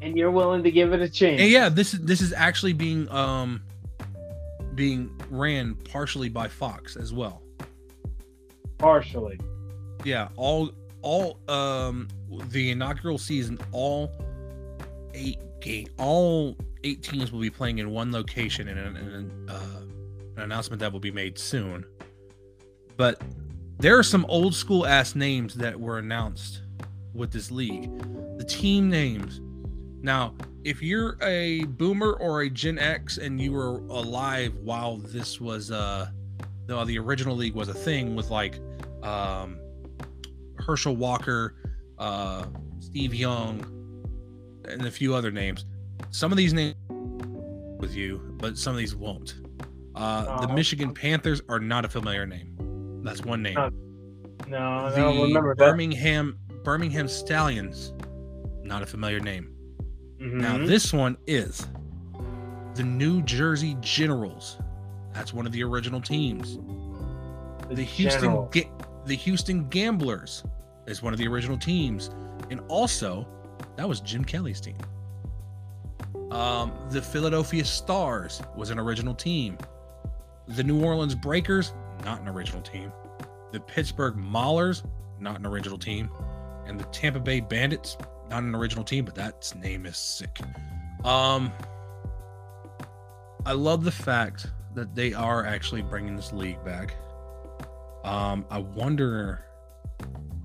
[0.00, 1.40] And you're willing to give it a chance.
[1.42, 3.62] yeah, this is this is actually being um
[4.74, 7.42] being ran partially by Fox as well.
[8.78, 9.38] Partially.
[10.04, 10.70] Yeah, all
[11.02, 12.08] all um
[12.48, 14.10] the inaugural season, all
[15.14, 19.82] eight game, all eight teams will be playing in one location, and an, an, uh,
[20.36, 21.84] an announcement that will be made soon.
[22.96, 23.20] But
[23.78, 26.62] there are some old school ass names that were announced
[27.14, 27.90] with this league.
[28.38, 29.40] The team names.
[30.02, 30.34] Now,
[30.64, 35.70] if you're a boomer or a Gen X and you were alive while this was
[35.70, 36.10] uh
[36.66, 38.60] the, the original league was a thing with like
[39.02, 39.58] um
[40.62, 41.54] Herschel Walker,
[41.98, 42.46] uh
[42.80, 43.60] Steve Young,
[44.68, 45.64] and a few other names.
[46.10, 46.74] Some of these names
[47.78, 49.34] with you, but some of these won't.
[49.94, 50.54] Uh the Oh.
[50.54, 53.00] Michigan Panthers are not a familiar name.
[53.04, 53.56] That's one name.
[53.58, 53.70] Uh,
[54.48, 55.64] No, I don't remember that.
[55.70, 57.92] Birmingham Birmingham Stallions,
[58.62, 59.48] not a familiar name.
[60.18, 60.66] Now Mhm.
[60.68, 61.66] this one is
[62.74, 64.58] the New Jersey Generals.
[65.12, 66.58] That's one of the original teams.
[67.70, 68.48] The Houston General.
[68.52, 68.70] Ga-
[69.04, 70.44] the Houston Gamblers
[70.86, 72.10] is one of the original teams,
[72.50, 73.26] and also
[73.76, 74.76] that was Jim Kelly's team.
[76.30, 79.58] Um, the Philadelphia Stars was an original team.
[80.48, 81.74] The New Orleans Breakers,
[82.04, 82.92] not an original team.
[83.52, 84.82] The Pittsburgh Maulers,
[85.20, 86.10] not an original team,
[86.66, 87.96] and the Tampa Bay Bandits,
[88.30, 90.40] not an original team, but that name is sick.
[91.04, 91.52] Um,
[93.44, 96.94] I love the fact that they are actually bringing this league back.
[98.04, 99.44] Um, I wonder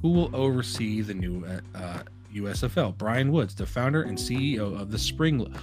[0.01, 1.43] who will oversee the new
[1.75, 1.99] uh,
[2.33, 2.97] USFL.
[2.97, 5.53] Brian Woods, the founder and CEO of the Spring.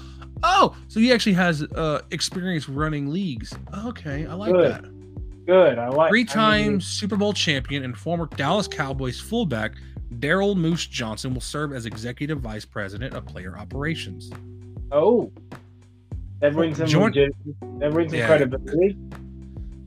[0.43, 3.55] Oh, so he actually has uh, experience running leagues.
[3.87, 4.73] Okay, I like Good.
[4.73, 5.47] that.
[5.47, 5.79] Good.
[5.79, 6.07] I like.
[6.07, 9.75] I Three-time mean, Super Bowl champion and former Dallas Cowboys fullback
[10.19, 14.31] Daryl Moose Johnston will serve as executive vice president of player operations.
[14.93, 15.31] oh,
[16.41, 17.33] that brings Join- legit,
[17.81, 18.27] that brings some Yeah.
[18.27, 18.97] credibility.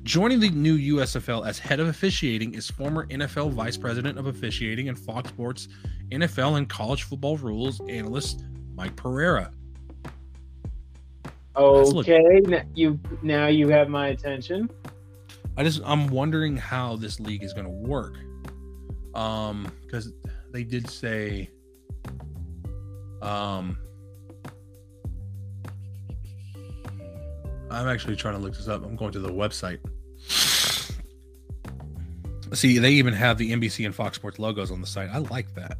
[0.08, 4.88] Joining the new USFL as head of officiating is former NFL vice president of officiating
[4.88, 5.68] and Fox Sports
[6.14, 9.52] NFL and college football rules analyst Mike Pereira.
[11.58, 14.70] Okay, n- you now you have my attention.
[15.58, 18.16] I just I'm wondering how this league is going to work.
[19.14, 20.14] Um cuz
[20.54, 21.50] they did say
[23.22, 23.78] um
[27.70, 28.86] I'm actually trying to look this up.
[28.86, 29.80] I'm going to the website.
[32.54, 35.10] See, they even have the NBC and Fox Sports logos on the site.
[35.12, 35.78] I like that.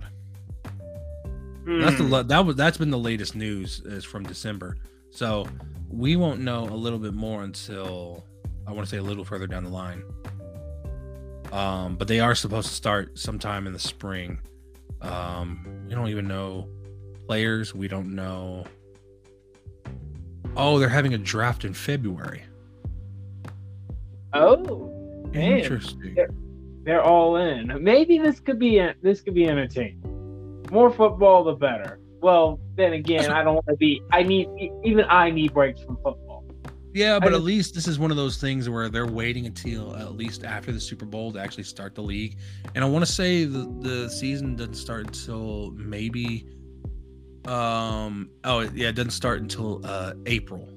[1.66, 2.28] That's the Hmm.
[2.28, 4.78] that was that's been the latest news is from December.
[5.12, 5.48] So
[5.90, 8.26] we won't know a little bit more until
[8.66, 10.04] I want to say a little further down the line.
[11.52, 14.40] Um, but they are supposed to start sometime in the spring.
[15.02, 16.68] Um, we don't even know
[17.28, 17.74] players.
[17.74, 18.66] We don't know.
[20.56, 22.44] Oh, they're having a draft in February.
[24.34, 24.94] Oh.
[25.34, 26.16] Interesting.
[26.88, 27.84] They're all in.
[27.84, 30.02] Maybe this could be this could be entertaining.
[30.72, 32.00] More football, the better.
[32.22, 34.02] Well, then again, I don't want to be.
[34.12, 34.48] I need
[34.86, 36.46] even I need breaks from football.
[36.94, 39.96] Yeah, but I- at least this is one of those things where they're waiting until
[39.98, 42.38] at least after the Super Bowl to actually start the league.
[42.74, 46.48] And I want to say the the season doesn't start until maybe
[47.46, 50.70] um oh yeah, it doesn't start until uh April.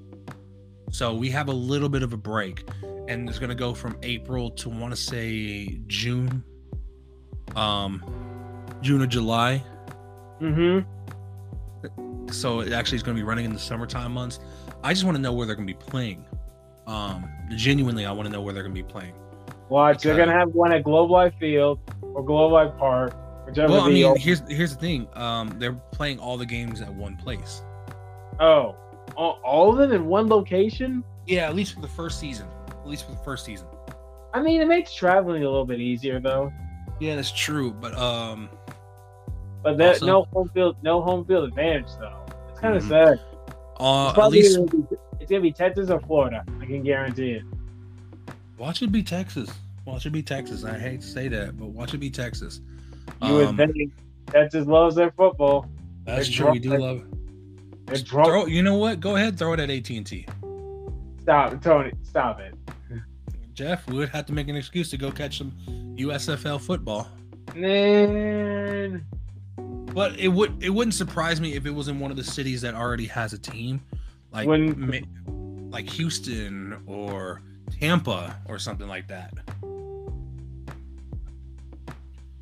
[0.91, 2.69] So we have a little bit of a break
[3.09, 6.45] and it's going to go from April to want to say June
[7.57, 8.03] um
[8.83, 9.63] June or July.
[10.41, 10.87] Mm-hmm.
[12.33, 14.41] so it actually is going to be running in the summertime months.
[14.83, 16.25] I just want to know where they're going to be playing.
[16.87, 19.13] Um, genuinely, I want to know where they're going to be playing.
[19.71, 23.15] Watch, they're gonna have one at Globe Life Field or Globe Life Park,
[23.47, 23.73] whichever.
[23.73, 25.07] Well, I mean, here's here's the thing.
[25.15, 27.63] Um, they're playing all the games at one place.
[28.41, 28.75] oh,
[29.17, 31.05] all, of them in one location.
[31.27, 32.47] Yeah, at least for the first season.
[32.69, 33.67] At least for the first season.
[34.33, 36.53] I mean, it makes traveling a little bit easier though.
[37.01, 37.73] Yeah, that's true.
[37.73, 38.49] But um,
[39.63, 42.17] But that Also- no home field, no home field advantage though.
[42.51, 42.89] It's kind of Mhm.
[42.89, 43.21] sad.
[43.79, 46.45] uh, It's at least gonna be, it's gonna be Texas or Florida.
[46.61, 47.43] I can guarantee it.
[48.59, 49.51] watch it be Texas.
[49.87, 50.65] Watch it be Texas.
[50.65, 52.61] I hate to say that, but watch it be Texas.
[53.23, 53.93] You Um, would think
[54.27, 55.67] Texas loves their football.
[56.05, 56.53] that's they're true.
[56.53, 57.05] We do drunk-
[57.91, 59.01] They're Throw, you know what?
[59.01, 60.27] Go ahead, throw it at AT and T.
[61.21, 61.93] Stop, Tony.
[62.03, 62.55] Stop it.
[63.53, 65.53] Jeff we would have to make an excuse to go catch some
[65.99, 67.09] USFL football.
[67.55, 69.05] Man,
[69.57, 72.63] But it would it wouldn't surprise me if it was in one of the cities
[72.63, 73.83] that already has a team,
[74.33, 77.43] like When- like Houston or
[77.79, 79.35] Tampa or something like that.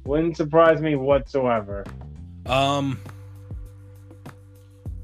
[0.05, 1.85] wouldn't surprise me whatsoever.
[2.47, 2.99] Um.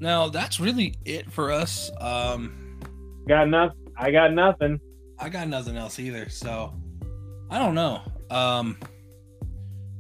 [0.04, 1.90] Now that's really it for us.
[1.98, 2.78] Um,
[3.26, 3.78] Got nothing.
[3.96, 4.78] I got nothing.
[5.18, 6.74] I got nothing else either, so
[7.50, 8.02] I don't know.
[8.30, 8.76] Um,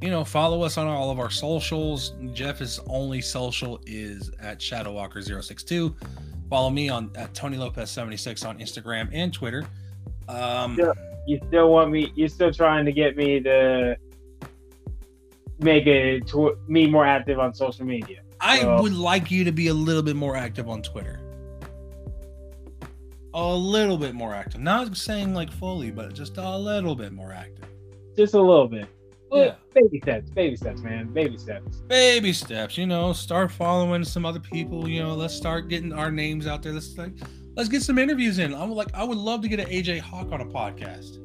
[0.02, 2.12] you know, follow us on all of our socials.
[2.34, 5.94] Jeff's only social is at Shadowwalker062.
[6.50, 9.64] Follow me on at Tony Lopez 76 on Instagram and Twitter.
[10.28, 10.92] Um, Yeah.
[11.26, 12.12] You still want me?
[12.14, 13.96] You're still trying to get me to
[15.60, 18.20] make it tw- me more active on social media.
[18.44, 21.20] I would like you to be a little bit more active on Twitter.
[23.32, 24.60] A little bit more active.
[24.60, 27.68] Not saying like fully, but just a little bit more active.
[28.16, 28.86] Just a little bit.
[29.32, 29.54] Yeah.
[29.74, 30.30] Baby steps.
[30.30, 31.12] Baby steps, man.
[31.12, 31.78] Baby steps.
[31.88, 36.12] Baby steps, you know, start following some other people, you know, let's start getting our
[36.12, 36.72] names out there.
[36.72, 37.14] Let's like
[37.56, 38.54] let's get some interviews in.
[38.54, 41.18] I'm like I would love to get an AJ Hawk on a podcast.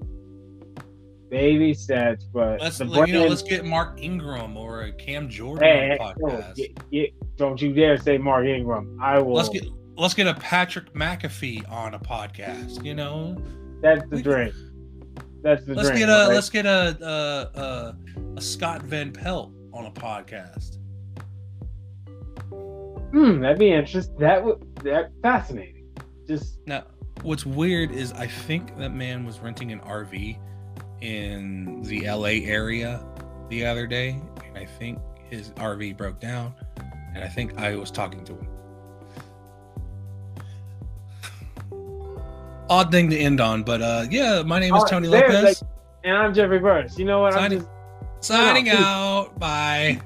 [1.30, 2.26] Baby steps.
[2.26, 6.08] But Let's like, you know, let's get Mark Ingram or a Cam Jordan Hey, on
[6.10, 6.56] a hey, podcast.
[6.56, 8.98] get- get- don't you dare say Mark Ingram.
[9.02, 9.34] I will.
[9.36, 9.66] Let's get
[9.98, 13.38] let's get a Patrick McAfee on a podcast, you know.
[13.82, 14.52] That's the we- dream.
[15.42, 16.00] That's the Let's dream.
[16.00, 16.34] get a right?
[16.34, 16.98] let's get a
[17.56, 17.98] a, a
[18.38, 20.78] a Scott Van Pelt on a podcast.
[23.12, 24.18] Hmm, that'd be interesting.
[24.20, 25.88] That would that fascinating.
[26.28, 26.84] Just Now,
[27.24, 30.38] what's weird is I think that man was renting an RV
[31.02, 33.04] in the LA area
[33.50, 35.00] the other day, and I think
[35.30, 36.54] his RV broke down,
[37.16, 38.48] and I think I was talking to him.
[42.70, 45.64] Odd thing to end on, but uh yeah, my name is Tony Lopez.
[46.04, 47.00] and I'm Jeffrey Burtis.
[47.00, 47.34] You know what?
[47.34, 47.70] I'm Signing- just
[48.22, 48.74] Signing peace.
[48.76, 49.40] out.
[49.40, 50.00] Bye.